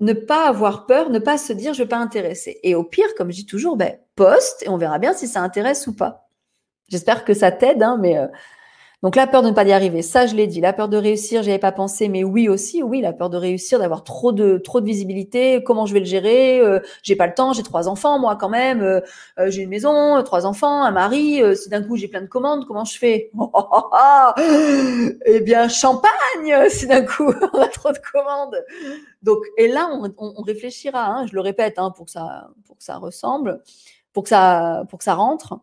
ne 0.00 0.12
pas 0.12 0.48
avoir 0.48 0.86
peur, 0.86 1.08
ne 1.08 1.20
pas 1.20 1.38
se 1.38 1.52
dire 1.52 1.72
je 1.72 1.78
ne 1.78 1.84
vais 1.84 1.88
pas 1.88 1.98
intéresser. 1.98 2.58
Et 2.64 2.74
au 2.74 2.82
pire, 2.82 3.14
comme 3.16 3.30
je 3.30 3.36
dis 3.36 3.46
toujours, 3.46 3.76
ben, 3.76 3.96
poste 4.16 4.64
et 4.64 4.68
on 4.68 4.76
verra 4.76 4.98
bien 4.98 5.12
si 5.12 5.28
ça 5.28 5.40
intéresse 5.40 5.86
ou 5.86 5.94
pas. 5.94 6.28
J'espère 6.88 7.24
que 7.24 7.32
ça 7.32 7.52
t'aide, 7.52 7.80
hein, 7.80 7.96
mais 8.00 8.18
euh, 8.18 8.26
donc 9.02 9.16
la 9.16 9.26
peur 9.26 9.42
de 9.42 9.48
ne 9.48 9.54
pas 9.54 9.64
y 9.64 9.72
arriver, 9.72 10.02
ça 10.02 10.26
je 10.26 10.34
l'ai 10.34 10.46
dit. 10.46 10.60
La 10.60 10.74
peur 10.74 10.88
de 10.90 10.98
réussir, 10.98 11.42
j'y 11.42 11.48
avais 11.48 11.58
pas 11.58 11.72
pensé, 11.72 12.08
mais 12.10 12.22
oui 12.22 12.50
aussi, 12.50 12.82
oui, 12.82 13.00
la 13.00 13.14
peur 13.14 13.30
de 13.30 13.38
réussir, 13.38 13.78
d'avoir 13.78 14.04
trop 14.04 14.30
de 14.32 14.58
trop 14.58 14.80
de 14.82 14.84
visibilité. 14.84 15.62
Comment 15.64 15.86
je 15.86 15.94
vais 15.94 16.00
le 16.00 16.04
gérer? 16.06 16.60
Euh, 16.60 16.80
J'ai 17.02 17.16
pas 17.16 17.26
le 17.26 17.32
temps, 17.32 17.54
j'ai 17.54 17.62
trois 17.62 17.88
enfants 17.88 18.18
moi 18.18 18.36
quand 18.36 18.50
même. 18.50 18.82
Euh, 18.82 19.00
euh, 19.38 19.50
j'ai 19.50 19.62
une 19.62 19.70
maison, 19.70 20.22
trois 20.22 20.44
enfants, 20.44 20.82
un 20.84 20.90
mari. 20.90 21.40
si 21.56 21.70
d'un 21.70 21.82
coup 21.82 21.96
j'ai 21.96 22.08
plein 22.08 22.20
de 22.20 22.26
commandes, 22.26 22.66
comment 22.66 22.84
je 22.84 22.98
fais? 22.98 23.30
Eh 25.26 25.40
bien 25.40 25.68
champagne. 25.68 26.68
Si 26.68 26.86
d'un 26.86 27.02
coup 27.02 27.32
on 27.54 27.58
a 27.58 27.68
trop 27.68 27.92
de 27.92 27.98
commandes. 28.12 28.56
Donc 29.22 29.38
et 29.56 29.68
là 29.68 29.88
on, 29.92 30.12
on, 30.18 30.42
réfléchira. 30.42 31.06
Hein, 31.06 31.26
je 31.26 31.34
le 31.34 31.40
répète 31.40 31.78
hein, 31.78 31.90
pour 31.96 32.06
que 32.06 32.12
ça 32.12 32.48
pour 32.66 32.76
que 32.76 32.84
ça 32.84 32.96
ressemble, 32.98 33.62
pour 34.12 34.24
que 34.24 34.28
ça 34.28 34.84
pour 34.90 34.98
que 34.98 35.04
ça 35.04 35.14
rentre. 35.14 35.58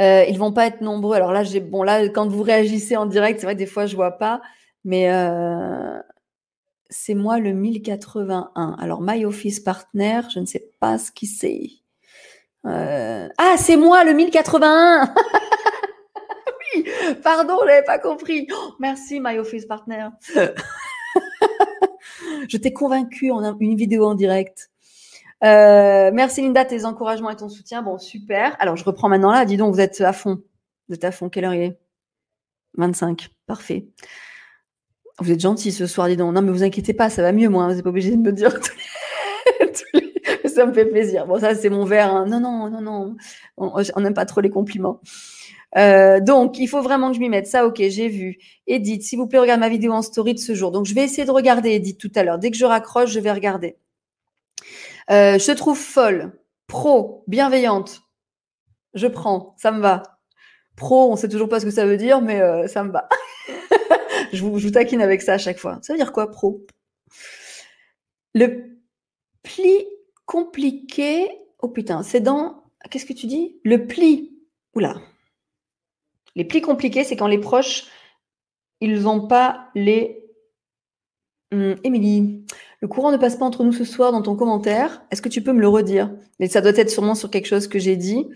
Euh, 0.00 0.24
ils 0.28 0.38
vont 0.38 0.52
pas 0.52 0.66
être 0.66 0.80
nombreux. 0.80 1.16
Alors 1.16 1.32
là, 1.32 1.42
j'ai 1.42 1.60
bon 1.60 1.82
là 1.82 2.08
quand 2.08 2.28
vous 2.28 2.42
réagissez 2.42 2.96
en 2.96 3.06
direct, 3.06 3.40
c'est 3.40 3.46
vrai 3.46 3.54
des 3.54 3.66
fois 3.66 3.86
je 3.86 3.96
vois 3.96 4.12
pas, 4.12 4.40
mais 4.84 5.10
euh, 5.10 6.00
c'est 6.88 7.14
moi 7.14 7.38
le 7.38 7.52
1081. 7.52 8.76
Alors 8.78 9.00
My 9.02 9.24
Office 9.24 9.60
Partner, 9.60 10.20
je 10.32 10.40
ne 10.40 10.46
sais 10.46 10.70
pas 10.80 10.98
ce 10.98 11.10
qui 11.10 11.26
c'est. 11.26 11.68
Euh, 12.66 13.28
ah, 13.38 13.56
c'est 13.58 13.76
moi 13.76 14.04
le 14.04 14.12
1081. 14.12 15.14
oui, 16.74 16.84
pardon, 17.22 17.58
je 17.62 17.66
n'avais 17.66 17.84
pas 17.84 17.98
compris. 17.98 18.46
Oh, 18.52 18.74
merci 18.78 19.20
My 19.20 19.38
Office 19.38 19.66
Partner. 19.66 20.08
je 22.48 22.56
t'ai 22.56 22.72
convaincu 22.72 23.32
en 23.32 23.58
une 23.58 23.76
vidéo 23.76 24.06
en 24.06 24.14
direct. 24.14 24.70
Euh, 25.44 26.10
merci 26.12 26.42
Linda, 26.42 26.64
tes 26.64 26.84
encouragements 26.84 27.30
et 27.30 27.36
ton 27.36 27.48
soutien. 27.48 27.82
Bon, 27.82 27.98
super. 27.98 28.56
Alors, 28.58 28.76
je 28.76 28.84
reprends 28.84 29.08
maintenant 29.08 29.30
là. 29.30 29.44
Dis 29.44 29.56
donc, 29.56 29.74
vous 29.74 29.80
êtes 29.80 30.00
à 30.00 30.12
fond. 30.12 30.42
Vous 30.88 30.94
êtes 30.94 31.04
à 31.04 31.12
fond. 31.12 31.28
Quelle 31.28 31.44
heure 31.44 31.54
il 31.54 31.62
est? 31.62 31.78
25. 32.76 33.28
Parfait. 33.46 33.88
Vous 35.20 35.32
êtes 35.32 35.40
gentil 35.40 35.72
ce 35.72 35.86
soir, 35.86 36.08
dis 36.08 36.16
donc. 36.16 36.34
Non, 36.34 36.42
mais 36.42 36.52
vous 36.52 36.62
inquiétez 36.62 36.94
pas, 36.94 37.10
ça 37.10 37.22
va 37.22 37.32
mieux, 37.32 37.48
moi. 37.48 37.66
Vous 37.66 37.74
n'êtes 37.74 37.82
pas 37.82 37.90
obligé 37.90 38.10
de 38.12 38.16
me 38.16 38.32
dire 38.32 38.52
Ça 40.44 40.66
me 40.66 40.72
fait 40.72 40.86
plaisir. 40.86 41.26
Bon, 41.26 41.38
ça, 41.38 41.54
c'est 41.54 41.70
mon 41.70 41.84
verre. 41.84 42.12
Hein. 42.12 42.26
Non, 42.26 42.40
non, 42.40 42.68
non, 42.68 42.80
non. 42.80 43.16
On 43.56 44.00
n'aime 44.00 44.14
pas 44.14 44.26
trop 44.26 44.40
les 44.40 44.50
compliments. 44.50 45.00
Euh, 45.76 46.20
donc, 46.20 46.58
il 46.58 46.66
faut 46.66 46.82
vraiment 46.82 47.10
que 47.10 47.16
je 47.16 47.20
m'y 47.20 47.28
mette. 47.28 47.46
Ça, 47.46 47.66
ok, 47.66 47.80
j'ai 47.88 48.08
vu. 48.08 48.38
Edith, 48.66 49.02
s'il 49.02 49.18
vous 49.18 49.26
plaît, 49.26 49.38
regarde 49.38 49.60
ma 49.60 49.68
vidéo 49.68 49.92
en 49.92 50.02
story 50.02 50.34
de 50.34 50.38
ce 50.38 50.54
jour. 50.54 50.72
Donc, 50.72 50.86
je 50.86 50.94
vais 50.94 51.04
essayer 51.04 51.24
de 51.24 51.30
regarder 51.30 51.70
Edith 51.70 51.98
tout 51.98 52.10
à 52.14 52.24
l'heure. 52.24 52.38
Dès 52.38 52.50
que 52.50 52.56
je 52.56 52.64
raccroche, 52.64 53.10
je 53.10 53.20
vais 53.20 53.32
regarder. 53.32 53.76
Euh, 55.10 55.38
je 55.38 55.46
te 55.46 55.52
trouve 55.52 55.78
folle, 55.78 56.38
pro, 56.66 57.24
bienveillante. 57.26 58.02
Je 58.94 59.06
prends, 59.06 59.54
ça 59.58 59.70
me 59.70 59.80
va. 59.80 60.02
Pro, 60.76 61.10
on 61.10 61.16
sait 61.16 61.28
toujours 61.28 61.48
pas 61.48 61.60
ce 61.60 61.64
que 61.64 61.70
ça 61.70 61.86
veut 61.86 61.96
dire, 61.96 62.20
mais 62.20 62.40
euh, 62.40 62.68
ça 62.68 62.84
me 62.84 62.92
va. 62.92 63.08
je, 64.32 64.42
vous, 64.42 64.58
je 64.58 64.68
taquine 64.68 65.02
avec 65.02 65.22
ça 65.22 65.34
à 65.34 65.38
chaque 65.38 65.58
fois. 65.58 65.78
Ça 65.82 65.92
veut 65.92 65.98
dire 65.98 66.12
quoi, 66.12 66.30
pro? 66.30 66.64
Le 68.34 68.78
pli 69.42 69.86
compliqué. 70.26 71.28
Oh 71.60 71.68
putain, 71.68 72.02
c'est 72.02 72.20
dans. 72.20 72.64
Qu'est-ce 72.90 73.06
que 73.06 73.12
tu 73.12 73.26
dis? 73.26 73.58
Le 73.64 73.86
pli. 73.86 74.38
Oula. 74.74 75.00
Les 76.36 76.44
plis 76.44 76.60
compliqués, 76.60 77.02
c'est 77.02 77.16
quand 77.16 77.26
les 77.26 77.40
proches, 77.40 77.86
ils 78.80 79.02
n'ont 79.02 79.26
pas 79.26 79.70
les. 79.74 80.17
Hum, 81.50 81.76
Émilie, 81.82 82.44
le 82.80 82.88
courant 82.88 83.10
ne 83.10 83.16
passe 83.16 83.36
pas 83.36 83.44
entre 83.44 83.64
nous 83.64 83.72
ce 83.72 83.84
soir 83.84 84.12
dans 84.12 84.20
ton 84.22 84.36
commentaire. 84.36 85.02
Est-ce 85.10 85.22
que 85.22 85.30
tu 85.30 85.42
peux 85.42 85.52
me 85.52 85.60
le 85.60 85.68
redire? 85.68 86.10
Mais 86.38 86.48
ça 86.48 86.60
doit 86.60 86.76
être 86.76 86.90
sûrement 86.90 87.14
sur 87.14 87.30
quelque 87.30 87.46
chose 87.46 87.68
que 87.68 87.78
j'ai 87.78 87.96
dit. 87.96 88.26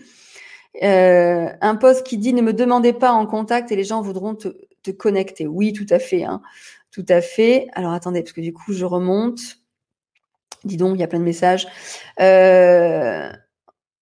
Euh, 0.81 1.49
un 1.61 1.75
post 1.75 2.05
qui 2.05 2.17
dit 2.17 2.33
ne 2.33 2.41
me 2.41 2.53
demandez 2.53 2.93
pas 2.93 3.11
en 3.11 3.27
contact 3.27 3.71
et 3.71 3.75
les 3.75 3.83
gens 3.83 4.01
voudront 4.01 4.35
te, 4.35 4.49
connecter. 4.91 5.47
Oui, 5.47 5.73
tout 5.73 5.85
à 5.91 5.99
fait. 5.99 6.23
Hein. 6.23 6.41
Tout 6.91 7.05
à 7.07 7.21
fait. 7.21 7.67
Alors 7.73 7.93
attendez, 7.93 8.21
parce 8.21 8.33
que 8.33 8.41
du 8.41 8.51
coup, 8.51 8.73
je 8.73 8.85
remonte. 8.85 9.39
Dis 10.63 10.77
donc, 10.77 10.95
il 10.95 10.99
y 10.99 11.03
a 11.03 11.07
plein 11.07 11.19
de 11.19 11.23
messages. 11.23 11.67
Euh, 12.19 13.31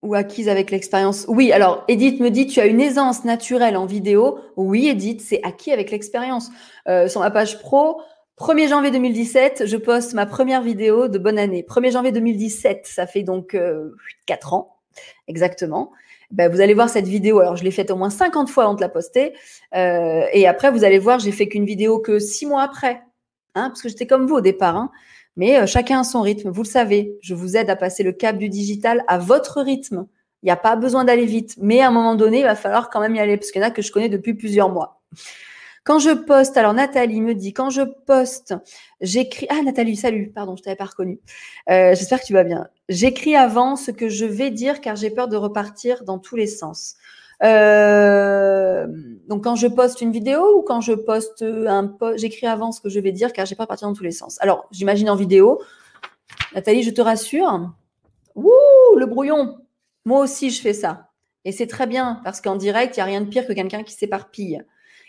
ou 0.01 0.15
acquise 0.15 0.49
avec 0.49 0.71
l'expérience. 0.71 1.25
Oui, 1.27 1.51
alors 1.51 1.83
Edith 1.87 2.19
me 2.19 2.29
dit, 2.29 2.47
tu 2.47 2.59
as 2.59 2.65
une 2.65 2.81
aisance 2.81 3.23
naturelle 3.23 3.77
en 3.77 3.85
vidéo. 3.85 4.39
Oui, 4.55 4.87
Edith, 4.87 5.21
c'est 5.21 5.41
acquis 5.43 5.71
avec 5.71 5.91
l'expérience. 5.91 6.49
Euh, 6.87 7.07
sur 7.07 7.21
ma 7.21 7.29
page 7.29 7.59
pro, 7.59 8.01
1er 8.37 8.69
janvier 8.69 8.91
2017, 8.91 9.65
je 9.65 9.77
poste 9.77 10.13
ma 10.13 10.25
première 10.25 10.61
vidéo 10.61 11.07
de 11.07 11.17
bonne 11.17 11.37
année. 11.37 11.65
1er 11.67 11.91
janvier 11.91 12.11
2017, 12.11 12.87
ça 12.87 13.05
fait 13.05 13.23
donc 13.23 13.53
euh, 13.55 13.95
4 14.25 14.53
ans 14.53 14.77
exactement. 15.27 15.91
Ben, 16.31 16.49
vous 16.49 16.61
allez 16.61 16.73
voir 16.73 16.89
cette 16.89 17.07
vidéo. 17.07 17.39
Alors, 17.39 17.57
je 17.57 17.63
l'ai 17.63 17.71
faite 17.71 17.91
au 17.91 17.95
moins 17.95 18.09
50 18.09 18.49
fois 18.49 18.63
avant 18.63 18.73
de 18.73 18.81
la 18.81 18.89
poster. 18.89 19.33
Euh, 19.75 20.23
et 20.31 20.47
après, 20.47 20.71
vous 20.71 20.83
allez 20.83 20.99
voir, 20.99 21.19
j'ai 21.19 21.31
fait 21.31 21.47
qu'une 21.47 21.65
vidéo 21.65 21.99
que 21.99 22.19
6 22.19 22.45
mois 22.45 22.63
après. 22.63 23.01
Hein, 23.53 23.69
parce 23.69 23.81
que 23.81 23.89
j'étais 23.89 24.07
comme 24.07 24.27
vous 24.27 24.35
au 24.35 24.41
départ. 24.41 24.77
Hein. 24.77 24.91
Mais 25.35 25.59
euh, 25.59 25.65
chacun 25.65 25.99
a 25.99 26.03
son 26.03 26.21
rythme. 26.21 26.49
Vous 26.49 26.63
le 26.63 26.67
savez, 26.67 27.17
je 27.21 27.35
vous 27.35 27.57
aide 27.57 27.69
à 27.69 27.75
passer 27.75 28.03
le 28.03 28.13
cap 28.13 28.37
du 28.37 28.47
digital 28.47 29.03
à 29.07 29.17
votre 29.17 29.61
rythme. 29.61 30.07
Il 30.43 30.47
n'y 30.47 30.51
a 30.51 30.57
pas 30.57 30.75
besoin 30.75 31.03
d'aller 31.03 31.25
vite, 31.25 31.55
mais 31.59 31.81
à 31.81 31.89
un 31.89 31.91
moment 31.91 32.15
donné, 32.15 32.39
il 32.39 32.43
va 32.43 32.55
falloir 32.55 32.89
quand 32.89 32.99
même 32.99 33.13
y 33.13 33.19
aller 33.19 33.37
parce 33.37 33.51
qu'il 33.51 33.61
y 33.61 33.65
en 33.65 33.67
a 33.67 33.71
que 33.71 33.81
je 33.81 33.91
connais 33.91 34.09
depuis 34.09 34.33
plusieurs 34.33 34.69
mois. 34.69 35.01
Quand 35.83 35.97
je 35.97 36.11
poste, 36.11 36.57
alors 36.57 36.73
Nathalie 36.73 37.21
me 37.21 37.33
dit, 37.33 37.53
quand 37.53 37.71
je 37.71 37.81
poste, 37.81 38.53
j'écris. 39.01 39.47
Ah 39.49 39.63
Nathalie, 39.63 39.95
salut, 39.95 40.29
pardon, 40.29 40.55
je 40.55 40.61
t'avais 40.61 40.75
pas 40.75 40.85
reconnu. 40.85 41.19
Euh, 41.69 41.95
j'espère 41.95 42.21
que 42.21 42.25
tu 42.25 42.33
vas 42.33 42.43
bien. 42.43 42.67
J'écris 42.87 43.35
avant 43.35 43.75
ce 43.75 43.89
que 43.89 44.07
je 44.07 44.25
vais 44.25 44.51
dire 44.51 44.79
car 44.81 44.95
j'ai 44.95 45.09
peur 45.09 45.27
de 45.27 45.37
repartir 45.37 46.03
dans 46.03 46.19
tous 46.19 46.35
les 46.35 46.45
sens. 46.45 46.95
Euh, 47.43 48.85
donc 49.27 49.43
quand 49.43 49.55
je 49.55 49.65
poste 49.65 50.01
une 50.01 50.11
vidéo 50.11 50.59
ou 50.59 50.61
quand 50.61 50.81
je 50.81 50.93
poste 50.93 51.41
un 51.41 51.87
post, 51.87 52.19
j'écris 52.19 52.45
avant 52.45 52.71
ce 52.71 52.79
que 52.79 52.89
je 52.89 52.99
vais 52.99 53.11
dire 53.11 53.33
car 53.33 53.47
j'ai 53.47 53.55
pas 53.55 53.65
partir 53.65 53.87
dans 53.87 53.95
tous 53.95 54.03
les 54.03 54.11
sens. 54.11 54.37
Alors 54.41 54.67
j'imagine 54.69 55.09
en 55.09 55.15
vidéo. 55.15 55.63
Nathalie, 56.53 56.83
je 56.83 56.91
te 56.91 57.01
rassure. 57.01 57.71
Ouh, 58.35 58.97
le 58.97 59.05
brouillon. 59.07 59.57
Moi 60.05 60.19
aussi, 60.19 60.51
je 60.51 60.61
fais 60.61 60.73
ça. 60.73 61.09
Et 61.43 61.51
c'est 61.51 61.67
très 61.67 61.87
bien 61.87 62.21
parce 62.23 62.39
qu'en 62.39 62.55
direct, 62.55 62.97
il 62.97 62.99
n'y 62.99 63.01
a 63.01 63.05
rien 63.05 63.21
de 63.21 63.29
pire 63.29 63.47
que 63.47 63.53
quelqu'un 63.53 63.81
qui 63.81 63.93
s'éparpille. 63.93 64.63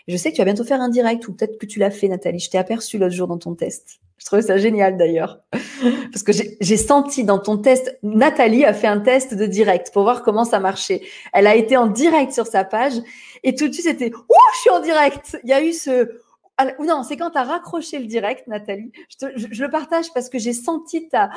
Je 0.07 0.17
sais 0.17 0.31
que 0.31 0.35
tu 0.35 0.41
vas 0.41 0.45
bientôt 0.45 0.65
faire 0.65 0.81
un 0.81 0.89
direct 0.89 1.27
ou 1.27 1.33
peut-être 1.33 1.57
que 1.57 1.65
tu 1.65 1.79
l'as 1.79 1.91
fait, 1.91 2.07
Nathalie. 2.07 2.39
Je 2.39 2.49
t'ai 2.49 2.57
aperçu 2.57 2.97
l'autre 2.97 3.15
jour 3.15 3.27
dans 3.27 3.37
ton 3.37 3.55
test. 3.55 3.99
Je 4.17 4.25
trouvais 4.25 4.41
ça 4.41 4.57
génial 4.57 4.97
d'ailleurs. 4.97 5.39
Parce 6.11 6.23
que 6.23 6.31
j'ai 6.33 6.77
senti 6.77 7.23
dans 7.23 7.39
ton 7.39 7.57
test, 7.57 7.97
Nathalie 8.03 8.65
a 8.65 8.73
fait 8.73 8.87
un 8.87 8.99
test 8.99 9.33
de 9.33 9.45
direct 9.45 9.91
pour 9.93 10.03
voir 10.03 10.23
comment 10.23 10.45
ça 10.45 10.59
marchait. 10.59 11.01
Elle 11.33 11.47
a 11.47 11.55
été 11.55 11.77
en 11.77 11.87
direct 11.87 12.31
sur 12.31 12.47
sa 12.47 12.63
page 12.63 12.93
et 13.43 13.55
tout 13.55 13.67
de 13.67 13.73
suite 13.73 13.85
c'était 13.85 14.13
Ouh, 14.13 14.53
je 14.55 14.59
suis 14.59 14.69
en 14.69 14.81
direct. 14.81 15.37
Il 15.43 15.49
y 15.49 15.53
a 15.53 15.63
eu 15.63 15.73
ce 15.73 16.21
ou 16.79 16.85
non, 16.85 17.03
c'est 17.03 17.17
quand 17.17 17.31
tu 17.31 17.37
as 17.37 17.43
raccroché 17.43 17.99
le 17.99 18.05
direct, 18.05 18.47
Nathalie. 18.47 18.91
Je, 19.19 19.63
le 19.63 19.69
partage 19.69 20.13
parce 20.13 20.29
que 20.29 20.39
j'ai 20.39 20.53
senti 20.53 21.07
ta, 21.07 21.29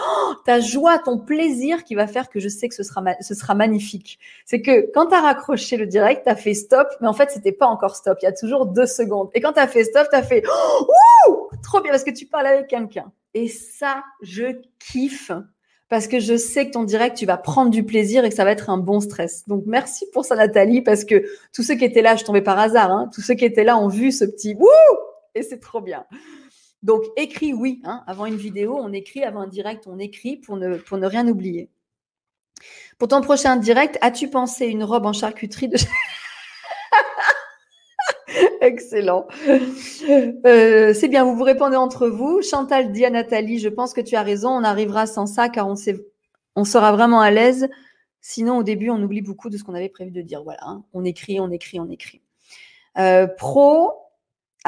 ta 0.45 0.61
joie, 0.61 0.99
ton 0.99 1.19
plaisir 1.19 1.85
qui 1.85 1.95
va 1.95 2.07
faire 2.07 2.29
que 2.29 2.41
je 2.41 2.49
sais 2.49 2.69
que 2.69 2.75
ce 2.75 2.83
sera, 2.83 3.03
ce 3.21 3.35
sera 3.35 3.55
magnifique. 3.55 4.19
C'est 4.45 4.63
que 4.63 4.91
quand 4.93 5.07
tu 5.07 5.15
as 5.15 5.21
raccroché 5.21 5.77
le 5.77 5.87
direct, 5.87 6.25
tu 6.25 6.31
as 6.31 6.37
fait 6.37 6.55
stop, 6.55 6.89
mais 7.01 7.09
en 7.09 7.13
fait, 7.13 7.31
c'était 7.31 7.53
pas 7.53 7.67
encore 7.67 7.97
stop. 7.97 8.19
Il 8.23 8.25
y 8.25 8.29
a 8.29 8.33
toujours 8.33 8.67
deux 8.67 8.87
secondes. 8.87 9.31
Et 9.35 9.41
quand 9.41 9.53
tu 9.53 9.61
as 9.61 9.69
fait 9.69 9.85
stop, 9.85 10.09
tu 10.11 10.17
as 10.17 10.23
fait 10.23 10.45
Ouh, 10.47 11.49
trop 11.63 11.81
bien 11.81 11.91
parce 11.91 12.05
que 12.05 12.11
tu 12.11 12.27
parles 12.27 12.47
avec 12.47 12.69
quelqu'un. 12.69 13.13
Et 13.35 13.49
ça, 13.49 14.03
je 14.23 14.61
kiffe 14.79 15.31
parce 15.89 16.09
que 16.09 16.19
je 16.19 16.37
sais 16.37 16.67
que 16.67 16.73
ton 16.73 16.85
direct, 16.85 17.17
tu 17.17 17.27
vas 17.27 17.37
prendre 17.37 17.71
du 17.71 17.85
plaisir 17.85 18.25
et 18.25 18.29
que 18.29 18.35
ça 18.35 18.45
va 18.45 18.51
être 18.51 18.71
un 18.71 18.79
bon 18.79 19.01
stress. 19.01 19.47
Donc, 19.47 19.65
merci 19.67 20.05
pour 20.13 20.25
ça, 20.25 20.35
Nathalie, 20.35 20.83
parce 20.83 21.05
que 21.05 21.25
tous 21.55 21.63
ceux 21.63 21.75
qui 21.75 21.85
étaient 21.85 22.03
là, 22.03 22.17
je 22.17 22.25
tombais 22.25 22.43
par 22.43 22.59
hasard, 22.59 22.91
hein, 22.91 23.09
tous 23.15 23.21
ceux 23.21 23.35
qui 23.35 23.45
étaient 23.45 23.63
là 23.63 23.79
ont 23.79 23.89
vu 23.89 24.11
ce 24.11 24.25
petit 24.25 24.55
Wouh 24.55 24.67
et 25.37 25.43
c'est 25.43 25.61
trop 25.61 25.81
bien. 25.81 26.07
Donc, 26.83 27.03
écris 27.17 27.53
oui. 27.53 27.81
Hein, 27.85 28.03
avant 28.07 28.27
une 28.27 28.37
vidéo, 28.37 28.77
on 28.81 28.93
écrit. 28.93 29.23
Avant 29.25 29.41
un 29.41 29.49
direct, 29.49 29.87
on 29.87 29.99
écrit 29.99 30.37
pour 30.37 30.57
ne, 30.57 31.07
rien 31.07 31.27
oublier. 31.29 31.71
Pour 32.99 33.09
ton 33.09 33.21
prochain 33.21 33.57
direct, 33.57 33.99
as-tu 34.01 34.29
pensé 34.31 34.67
une 34.67 34.85
robe 34.85 35.05
en 35.07 35.13
charcuterie 35.13 35.69
de... 35.69 35.77
Excellent. 38.61 39.27
Euh, 39.49 40.95
c'est 40.95 41.09
bien, 41.09 41.25
vous 41.25 41.37
vous 41.37 41.45
répondez 41.45 41.77
entre 41.77 42.09
vous. 42.09 42.43
Chantal 42.43 42.93
dit 42.93 43.05
à 43.05 43.11
Nathalie, 43.11 43.59
je 43.59 43.69
pense 43.69 43.93
que 43.93 44.01
tu 44.01 44.17
as 44.17 44.23
raison, 44.23 44.51
on 44.51 44.65
arrivera 44.65 45.07
sans 45.07 45.27
ça 45.27 45.49
car 45.49 45.69
on, 45.69 45.75
on 46.57 46.65
sera 46.65 46.93
vraiment 46.93 47.21
à 47.21 47.31
l'aise. 47.31 47.69
Sinon, 48.21 48.59
au 48.59 48.63
début, 48.63 48.91
on 48.91 49.03
oublie 49.03 49.23
beaucoup 49.23 49.51
de 49.51 49.57
ce 49.57 49.65
qu'on 49.65 49.75
avait 49.75 49.89
prévu 49.89 50.11
de 50.11 50.23
dire. 50.23 50.43
Voilà, 50.43 50.63
hein. 50.63 50.85
on 50.93 51.05
écrit, 51.05 51.39
on 51.39 51.51
écrit, 51.51 51.79
on 51.79 51.89
écrit. 51.89 52.23
Euh, 52.99 53.27
pro, 53.27 53.93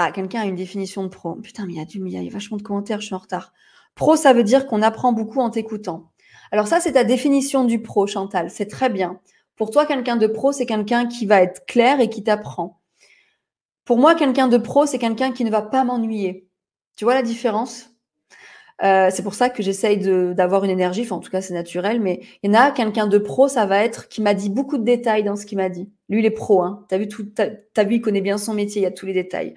ah, 0.00 0.12
quelqu'un 0.12 0.42
a 0.42 0.44
une 0.44 0.54
définition 0.54 1.02
de 1.02 1.08
pro. 1.08 1.34
Putain, 1.34 1.66
mais 1.66 1.72
il 1.72 1.78
y 1.78 1.82
a 1.82 1.84
du, 1.84 1.98
il 1.98 2.08
y 2.08 2.28
a 2.28 2.30
vachement 2.30 2.56
de 2.56 2.62
commentaires, 2.62 3.00
je 3.00 3.06
suis 3.06 3.16
en 3.16 3.18
retard. 3.18 3.52
Pro, 3.96 4.14
ça 4.14 4.32
veut 4.32 4.44
dire 4.44 4.68
qu'on 4.68 4.80
apprend 4.80 5.12
beaucoup 5.12 5.40
en 5.40 5.50
t'écoutant. 5.50 6.12
Alors 6.52 6.68
ça, 6.68 6.78
c'est 6.78 6.92
ta 6.92 7.02
définition 7.02 7.64
du 7.64 7.82
pro, 7.82 8.06
Chantal. 8.06 8.48
C'est 8.48 8.66
très 8.66 8.90
bien. 8.90 9.18
Pour 9.56 9.72
toi, 9.72 9.86
quelqu'un 9.86 10.16
de 10.16 10.28
pro, 10.28 10.52
c'est 10.52 10.66
quelqu'un 10.66 11.06
qui 11.08 11.26
va 11.26 11.42
être 11.42 11.66
clair 11.66 11.98
et 11.98 12.08
qui 12.08 12.22
t'apprend. 12.22 12.80
Pour 13.84 13.98
moi, 13.98 14.14
quelqu'un 14.14 14.46
de 14.46 14.56
pro, 14.56 14.86
c'est 14.86 15.00
quelqu'un 15.00 15.32
qui 15.32 15.44
ne 15.44 15.50
va 15.50 15.62
pas 15.62 15.82
m'ennuyer. 15.82 16.46
Tu 16.96 17.04
vois 17.04 17.14
la 17.14 17.22
différence? 17.22 17.90
Euh, 18.84 19.08
c'est 19.12 19.22
pour 19.22 19.34
ça 19.34 19.50
que 19.50 19.62
j'essaye 19.62 19.98
d'avoir 20.34 20.64
une 20.64 20.70
énergie, 20.70 21.02
enfin 21.02 21.16
en 21.16 21.20
tout 21.20 21.30
cas 21.30 21.40
c'est 21.40 21.54
naturel, 21.54 22.00
mais 22.00 22.20
il 22.42 22.50
y 22.50 22.56
en 22.56 22.60
a 22.60 22.70
quelqu'un 22.70 23.06
de 23.06 23.18
pro, 23.18 23.48
ça 23.48 23.66
va 23.66 23.82
être 23.84 24.08
qui 24.08 24.22
m'a 24.22 24.34
dit 24.34 24.50
beaucoup 24.50 24.78
de 24.78 24.84
détails 24.84 25.24
dans 25.24 25.36
ce 25.36 25.46
qu'il 25.46 25.58
m'a 25.58 25.68
dit. 25.68 25.90
Lui, 26.08 26.20
il 26.20 26.26
est 26.26 26.30
pro, 26.30 26.62
hein. 26.62 26.84
T'as 26.88 26.98
vu 26.98 27.08
tout, 27.08 27.26
t'as 27.34 27.84
vu, 27.84 27.96
il 27.96 28.00
connaît 28.00 28.20
bien 28.20 28.38
son 28.38 28.54
métier, 28.54 28.80
il 28.80 28.84
y 28.84 28.86
a 28.86 28.90
tous 28.90 29.06
les 29.06 29.12
détails. 29.12 29.54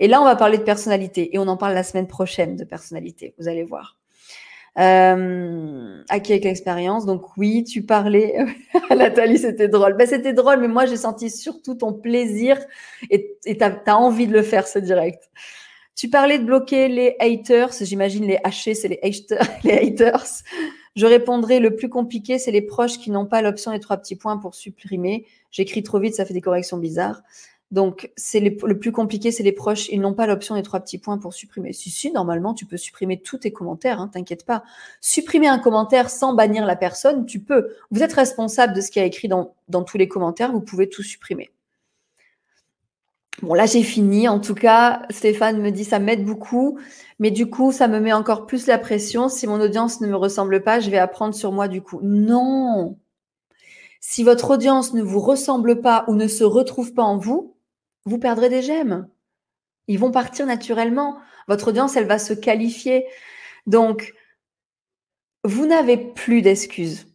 Et 0.00 0.08
là, 0.08 0.20
on 0.20 0.24
va 0.24 0.36
parler 0.36 0.58
de 0.58 0.62
personnalité 0.62 1.34
et 1.34 1.38
on 1.38 1.46
en 1.48 1.56
parle 1.56 1.74
la 1.74 1.84
semaine 1.84 2.06
prochaine 2.06 2.56
de 2.56 2.64
personnalité. 2.64 3.34
Vous 3.38 3.46
allez 3.46 3.62
voir. 3.62 3.98
Euh, 4.78 6.02
acquis 6.08 6.32
avec 6.32 6.44
l'expérience. 6.44 7.04
Donc 7.04 7.36
oui, 7.36 7.64
tu 7.64 7.82
parlais, 7.82 8.34
Nathalie, 8.90 9.38
c'était 9.38 9.68
drôle. 9.68 9.94
Ben, 9.94 10.06
c'était 10.06 10.32
drôle, 10.32 10.60
mais 10.60 10.68
moi 10.68 10.86
j'ai 10.86 10.96
senti 10.96 11.30
surtout 11.30 11.74
ton 11.74 11.92
plaisir 11.92 12.58
et 13.10 13.36
tu 13.44 13.56
as, 13.60 13.96
envie 13.96 14.26
de 14.26 14.32
le 14.32 14.42
faire 14.42 14.66
ce 14.66 14.78
direct. 14.78 15.30
Tu 15.94 16.08
parlais 16.08 16.38
de 16.38 16.44
bloquer 16.44 16.88
les 16.88 17.16
haters, 17.20 17.72
j'imagine 17.80 18.26
les 18.26 18.38
hachés, 18.44 18.74
c'est 18.74 18.88
les 19.64 19.72
haters. 19.72 20.42
Je 20.94 21.06
répondrai 21.06 21.58
le 21.58 21.74
plus 21.74 21.88
compliqué, 21.88 22.38
c'est 22.38 22.50
les 22.50 22.62
proches 22.62 22.98
qui 22.98 23.10
n'ont 23.10 23.26
pas 23.26 23.42
l'option 23.42 23.72
des 23.72 23.80
trois 23.80 23.96
petits 23.96 24.16
points 24.16 24.36
pour 24.36 24.54
supprimer. 24.54 25.26
J'écris 25.50 25.82
trop 25.82 25.98
vite, 25.98 26.14
ça 26.14 26.24
fait 26.24 26.34
des 26.34 26.40
corrections 26.40 26.76
bizarres. 26.76 27.22
Donc, 27.70 28.10
c'est 28.16 28.40
le 28.40 28.78
plus 28.78 28.92
compliqué, 28.92 29.30
c'est 29.30 29.42
les 29.42 29.52
proches. 29.52 29.88
Ils 29.88 30.00
n'ont 30.00 30.12
pas 30.12 30.26
l'option 30.26 30.56
des 30.56 30.62
trois 30.62 30.80
petits 30.80 30.98
points 30.98 31.16
pour 31.16 31.32
supprimer. 31.32 31.72
Si, 31.72 31.88
si, 31.88 32.12
normalement, 32.12 32.52
tu 32.52 32.66
peux 32.66 32.76
supprimer 32.76 33.22
tous 33.22 33.38
tes 33.38 33.50
commentaires, 33.50 33.98
hein, 33.98 34.10
t'inquiète 34.12 34.44
pas. 34.44 34.62
Supprimer 35.00 35.48
un 35.48 35.58
commentaire 35.58 36.10
sans 36.10 36.34
bannir 36.34 36.66
la 36.66 36.76
personne, 36.76 37.24
tu 37.24 37.40
peux. 37.40 37.74
Vous 37.90 38.02
êtes 38.02 38.12
responsable 38.12 38.74
de 38.74 38.82
ce 38.82 38.90
qui 38.90 39.00
a 39.00 39.06
écrit 39.06 39.28
dans 39.28 39.84
tous 39.84 39.96
les 39.96 40.06
commentaires, 40.06 40.52
vous 40.52 40.60
pouvez 40.60 40.90
tout 40.90 41.02
supprimer. 41.02 41.50
Bon, 43.40 43.54
là, 43.54 43.66
j'ai 43.66 43.82
fini. 43.82 44.28
En 44.28 44.40
tout 44.40 44.54
cas, 44.54 45.02
Stéphane 45.10 45.60
me 45.60 45.70
dit 45.70 45.84
ça 45.84 45.98
m'aide 45.98 46.24
beaucoup, 46.24 46.78
mais 47.18 47.30
du 47.30 47.48
coup, 47.48 47.72
ça 47.72 47.88
me 47.88 47.98
met 47.98 48.12
encore 48.12 48.46
plus 48.46 48.66
la 48.66 48.78
pression. 48.78 49.28
Si 49.28 49.46
mon 49.46 49.60
audience 49.60 50.00
ne 50.00 50.06
me 50.08 50.16
ressemble 50.16 50.62
pas, 50.62 50.80
je 50.80 50.90
vais 50.90 50.98
apprendre 50.98 51.34
sur 51.34 51.50
moi 51.52 51.68
du 51.68 51.82
coup. 51.82 52.00
Non. 52.02 52.98
Si 54.00 54.24
votre 54.24 54.50
audience 54.50 54.94
ne 54.94 55.02
vous 55.02 55.20
ressemble 55.20 55.80
pas 55.80 56.04
ou 56.08 56.14
ne 56.14 56.28
se 56.28 56.44
retrouve 56.44 56.92
pas 56.92 57.04
en 57.04 57.16
vous, 57.16 57.56
vous 58.04 58.18
perdrez 58.18 58.48
des 58.48 58.62
j'aime. 58.62 59.08
Ils 59.88 59.98
vont 59.98 60.10
partir 60.10 60.46
naturellement. 60.46 61.18
Votre 61.48 61.68
audience, 61.68 61.96
elle 61.96 62.06
va 62.06 62.18
se 62.18 62.32
qualifier. 62.34 63.06
Donc, 63.66 64.14
vous 65.44 65.66
n'avez 65.66 65.96
plus 65.96 66.42
d'excuses. 66.42 67.06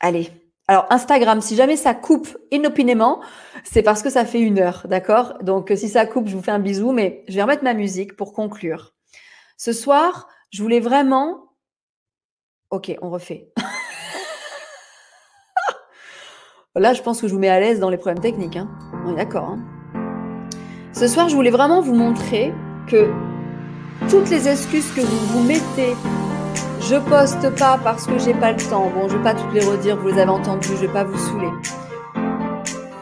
Allez. 0.00 0.30
Alors, 0.70 0.86
Instagram, 0.90 1.40
si 1.40 1.56
jamais 1.56 1.74
ça 1.74 1.94
coupe 1.94 2.38
inopinément, 2.52 3.20
c'est 3.64 3.82
parce 3.82 4.04
que 4.04 4.08
ça 4.08 4.24
fait 4.24 4.38
une 4.38 4.60
heure, 4.60 4.86
d'accord? 4.88 5.34
Donc, 5.42 5.72
si 5.74 5.88
ça 5.88 6.06
coupe, 6.06 6.28
je 6.28 6.36
vous 6.36 6.44
fais 6.44 6.52
un 6.52 6.60
bisou, 6.60 6.92
mais 6.92 7.24
je 7.26 7.34
vais 7.34 7.42
remettre 7.42 7.64
ma 7.64 7.74
musique 7.74 8.14
pour 8.14 8.32
conclure. 8.32 8.94
Ce 9.56 9.72
soir, 9.72 10.28
je 10.52 10.62
voulais 10.62 10.78
vraiment... 10.78 11.56
Ok, 12.70 12.96
on 13.02 13.10
refait. 13.10 13.50
Là, 16.76 16.92
je 16.92 17.02
pense 17.02 17.20
que 17.20 17.26
je 17.26 17.32
vous 17.32 17.40
mets 17.40 17.48
à 17.48 17.58
l'aise 17.58 17.80
dans 17.80 17.90
les 17.90 17.98
problèmes 17.98 18.22
techniques. 18.22 18.54
Hein. 18.54 18.68
On 19.04 19.14
est 19.14 19.16
d'accord. 19.16 19.48
Hein 19.48 19.58
ce 20.92 21.08
soir, 21.08 21.28
je 21.28 21.34
voulais 21.34 21.50
vraiment 21.50 21.80
vous 21.80 21.96
montrer 21.96 22.54
que 22.86 23.10
toutes 24.08 24.30
les 24.30 24.46
excuses 24.46 24.92
que 24.92 25.00
vous 25.00 25.26
vous 25.32 25.42
mettez, 25.42 25.96
je 26.90 26.96
poste 26.96 27.48
pas 27.56 27.78
parce 27.84 28.04
que 28.04 28.18
j'ai 28.18 28.34
pas 28.34 28.50
le 28.50 28.58
temps. 28.58 28.90
Bon, 28.92 29.08
je 29.08 29.16
vais 29.16 29.22
pas 29.22 29.34
toutes 29.34 29.52
les 29.52 29.64
redire, 29.64 29.96
vous 29.96 30.08
les 30.08 30.18
avez 30.18 30.30
entendues, 30.30 30.70
je 30.70 30.86
vais 30.86 30.92
pas 30.92 31.04
vous 31.04 31.16
saouler. 31.16 31.50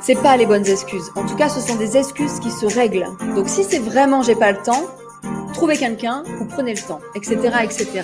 C'est 0.00 0.20
pas 0.22 0.36
les 0.36 0.44
bonnes 0.44 0.66
excuses. 0.66 1.10
En 1.16 1.24
tout 1.24 1.36
cas, 1.36 1.48
ce 1.48 1.60
sont 1.60 1.76
des 1.76 1.96
excuses 1.96 2.38
qui 2.38 2.50
se 2.50 2.66
règlent. 2.66 3.06
Donc, 3.34 3.48
si 3.48 3.64
c'est 3.64 3.78
vraiment 3.78 4.20
j'ai 4.20 4.34
pas 4.34 4.52
le 4.52 4.58
temps, 4.58 4.84
trouvez 5.54 5.76
quelqu'un 5.76 6.22
ou 6.38 6.44
prenez 6.44 6.74
le 6.74 6.80
temps, 6.80 7.00
etc., 7.14 7.36
etc. 7.62 8.02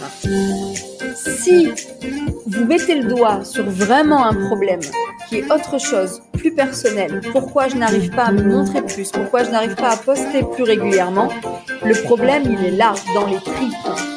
Si 1.15 1.71
vous 2.47 2.65
mettez 2.65 2.95
le 2.95 3.15
doigt 3.15 3.45
sur 3.45 3.65
vraiment 3.65 4.25
un 4.25 4.47
problème 4.47 4.81
qui 5.29 5.41
est 5.41 5.53
autre 5.53 5.79
chose, 5.79 6.23
plus 6.33 6.55
personnel, 6.55 7.21
pourquoi 7.31 7.69
je 7.69 7.77
n'arrive 7.77 8.11
pas 8.11 8.25
à 8.25 8.33
me 8.33 8.43
montrer 8.43 8.81
plus, 8.81 9.11
pourquoi 9.11 9.45
je 9.45 9.51
n'arrive 9.51 9.75
pas 9.75 9.91
à 9.91 9.97
poster 9.99 10.45
plus 10.45 10.65
régulièrement, 10.65 11.29
le 11.85 11.95
problème, 12.05 12.45
il 12.47 12.65
est 12.65 12.77
là, 12.77 12.95
dans 13.15 13.27
les 13.27 13.37
tripes. 13.37 14.14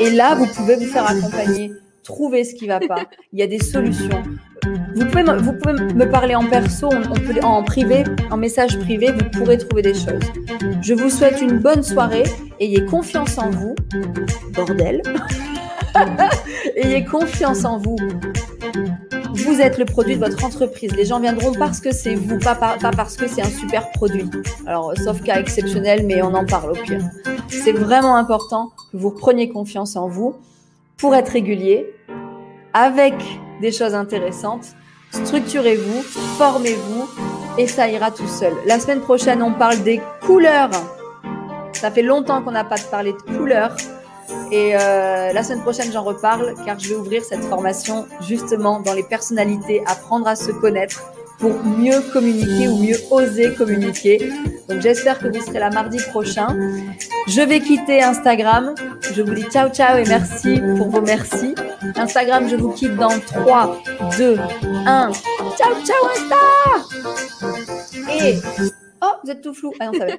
Et 0.00 0.10
là, 0.10 0.34
vous 0.34 0.46
pouvez 0.46 0.76
vous 0.76 0.86
faire 0.86 1.08
accompagner, 1.08 1.72
trouver 2.02 2.44
ce 2.44 2.54
qui 2.54 2.64
ne 2.64 2.70
va 2.70 2.80
pas. 2.80 3.04
Il 3.32 3.38
y 3.38 3.42
a 3.42 3.46
des 3.46 3.58
solutions. 3.58 4.22
Vous 4.94 5.04
pouvez, 5.06 5.22
me, 5.22 5.36
vous 5.38 5.52
pouvez 5.52 5.74
me 5.74 6.10
parler 6.10 6.34
en 6.34 6.44
perso, 6.46 6.88
en 7.42 7.62
privé, 7.62 8.04
en 8.30 8.36
message 8.36 8.78
privé, 8.78 9.12
vous 9.12 9.30
pourrez 9.30 9.58
trouver 9.58 9.82
des 9.82 9.94
choses. 9.94 10.22
Je 10.82 10.94
vous 10.94 11.10
souhaite 11.10 11.40
une 11.40 11.58
bonne 11.58 11.82
soirée, 11.82 12.24
ayez 12.60 12.84
confiance 12.86 13.38
en 13.38 13.50
vous, 13.50 13.74
bordel. 14.54 15.02
ayez 16.76 17.04
confiance 17.04 17.64
en 17.64 17.78
vous. 17.78 17.96
Vous 19.34 19.60
êtes 19.60 19.78
le 19.78 19.84
produit 19.84 20.16
de 20.16 20.20
votre 20.20 20.44
entreprise. 20.44 20.92
Les 20.94 21.04
gens 21.04 21.20
viendront 21.20 21.52
parce 21.52 21.80
que 21.80 21.92
c'est 21.92 22.14
vous, 22.14 22.38
pas, 22.38 22.54
pas 22.54 22.90
parce 22.90 23.16
que 23.16 23.26
c'est 23.26 23.42
un 23.42 23.50
super 23.50 23.90
produit. 23.92 24.28
Alors, 24.66 24.92
sauf 24.96 25.22
cas 25.22 25.40
exceptionnel, 25.40 26.06
mais 26.06 26.22
on 26.22 26.34
en 26.34 26.44
parle 26.44 26.72
au 26.72 26.74
pire. 26.74 27.02
C'est 27.48 27.72
vraiment 27.72 28.16
important 28.16 28.72
que 28.92 28.96
vous 28.96 29.10
preniez 29.10 29.48
confiance 29.48 29.96
en 29.96 30.08
vous 30.08 30.36
pour 30.96 31.14
être 31.14 31.30
régulier, 31.30 31.86
avec 32.74 33.14
des 33.60 33.72
choses 33.72 33.94
intéressantes 33.94 34.74
structurez-vous, 35.12 36.02
formez-vous 36.02 37.08
et 37.58 37.66
ça 37.66 37.88
ira 37.88 38.10
tout 38.10 38.28
seul. 38.28 38.52
La 38.66 38.78
semaine 38.78 39.00
prochaine, 39.00 39.42
on 39.42 39.52
parle 39.52 39.82
des 39.82 40.00
couleurs. 40.20 40.70
Ça 41.72 41.90
fait 41.90 42.02
longtemps 42.02 42.42
qu'on 42.42 42.52
n'a 42.52 42.64
pas 42.64 42.76
parlé 42.90 43.12
de 43.12 43.36
couleurs. 43.36 43.74
Et 44.50 44.74
euh, 44.74 45.32
la 45.32 45.42
semaine 45.42 45.62
prochaine, 45.62 45.92
j'en 45.92 46.02
reparle 46.02 46.54
car 46.64 46.78
je 46.78 46.90
vais 46.90 46.96
ouvrir 46.96 47.24
cette 47.24 47.44
formation 47.44 48.06
justement 48.26 48.80
dans 48.80 48.94
les 48.94 49.02
personnalités, 49.02 49.82
apprendre 49.86 50.26
à 50.26 50.36
se 50.36 50.50
connaître 50.50 51.02
pour 51.38 51.54
mieux 51.64 52.00
communiquer 52.12 52.68
ou 52.68 52.76
mieux 52.76 52.96
oser 53.10 53.54
communiquer. 53.54 54.30
Donc 54.68 54.80
j'espère 54.80 55.18
que 55.18 55.28
vous 55.28 55.40
serez 55.44 55.58
là 55.58 55.70
mardi 55.70 55.98
prochain. 56.10 56.48
Je 57.26 57.40
vais 57.40 57.60
quitter 57.60 58.02
Instagram. 58.02 58.74
Je 59.14 59.22
vous 59.22 59.34
dis 59.34 59.44
ciao 59.44 59.70
ciao 59.70 59.96
et 59.96 60.04
merci 60.04 60.60
pour 60.76 60.90
vos 60.90 61.00
merci. 61.00 61.54
Instagram, 61.96 62.48
je 62.48 62.56
vous 62.56 62.72
quitte 62.72 62.94
dans 62.96 63.18
3, 63.18 63.82
2, 64.18 64.38
1. 64.86 65.12
Ciao 65.56 65.74
ciao 65.84 66.06
Insta 66.12 66.36
Et... 68.24 68.36
Oh, 69.02 69.12
vous 69.24 69.30
êtes 69.30 69.40
tout 69.40 69.54
flou. 69.54 69.72
Ah 69.80 69.86
non, 69.86 69.92
ça 69.98 70.06
va. 70.06 70.12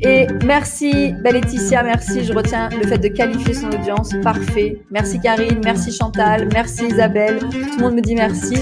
Et 0.00 0.26
merci, 0.44 1.14
Laetitia, 1.24 1.82
merci. 1.82 2.24
Je 2.24 2.32
retiens 2.32 2.68
le 2.70 2.86
fait 2.86 2.98
de 2.98 3.08
qualifier 3.08 3.54
son 3.54 3.68
audience. 3.68 4.12
Parfait. 4.22 4.82
Merci 4.90 5.20
Karine, 5.20 5.60
merci 5.64 5.92
Chantal, 5.92 6.48
merci 6.52 6.86
Isabelle. 6.86 7.38
Tout 7.38 7.76
le 7.76 7.82
monde 7.82 7.94
me 7.94 8.00
dit 8.00 8.14
merci. 8.14 8.56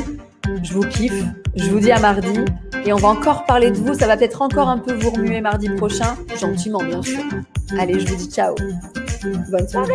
Je 0.62 0.72
vous 0.72 0.82
kiffe. 0.82 1.24
Je 1.54 1.70
vous 1.70 1.80
dis 1.80 1.92
à 1.92 1.98
mardi. 1.98 2.44
Et 2.84 2.92
on 2.92 2.96
va 2.96 3.08
encore 3.08 3.44
parler 3.44 3.70
de 3.70 3.76
vous. 3.76 3.94
Ça 3.94 4.06
va 4.06 4.16
peut-être 4.16 4.42
encore 4.42 4.68
un 4.68 4.78
peu 4.78 4.94
vous 4.94 5.10
remuer 5.10 5.40
mardi 5.40 5.68
prochain. 5.70 6.16
Gentiment, 6.38 6.82
bien 6.82 7.02
sûr. 7.02 7.22
Allez, 7.78 7.98
je 7.98 8.06
vous 8.06 8.16
dis 8.16 8.30
ciao. 8.30 8.54
Bonne 9.50 9.68
soirée. 9.68 9.92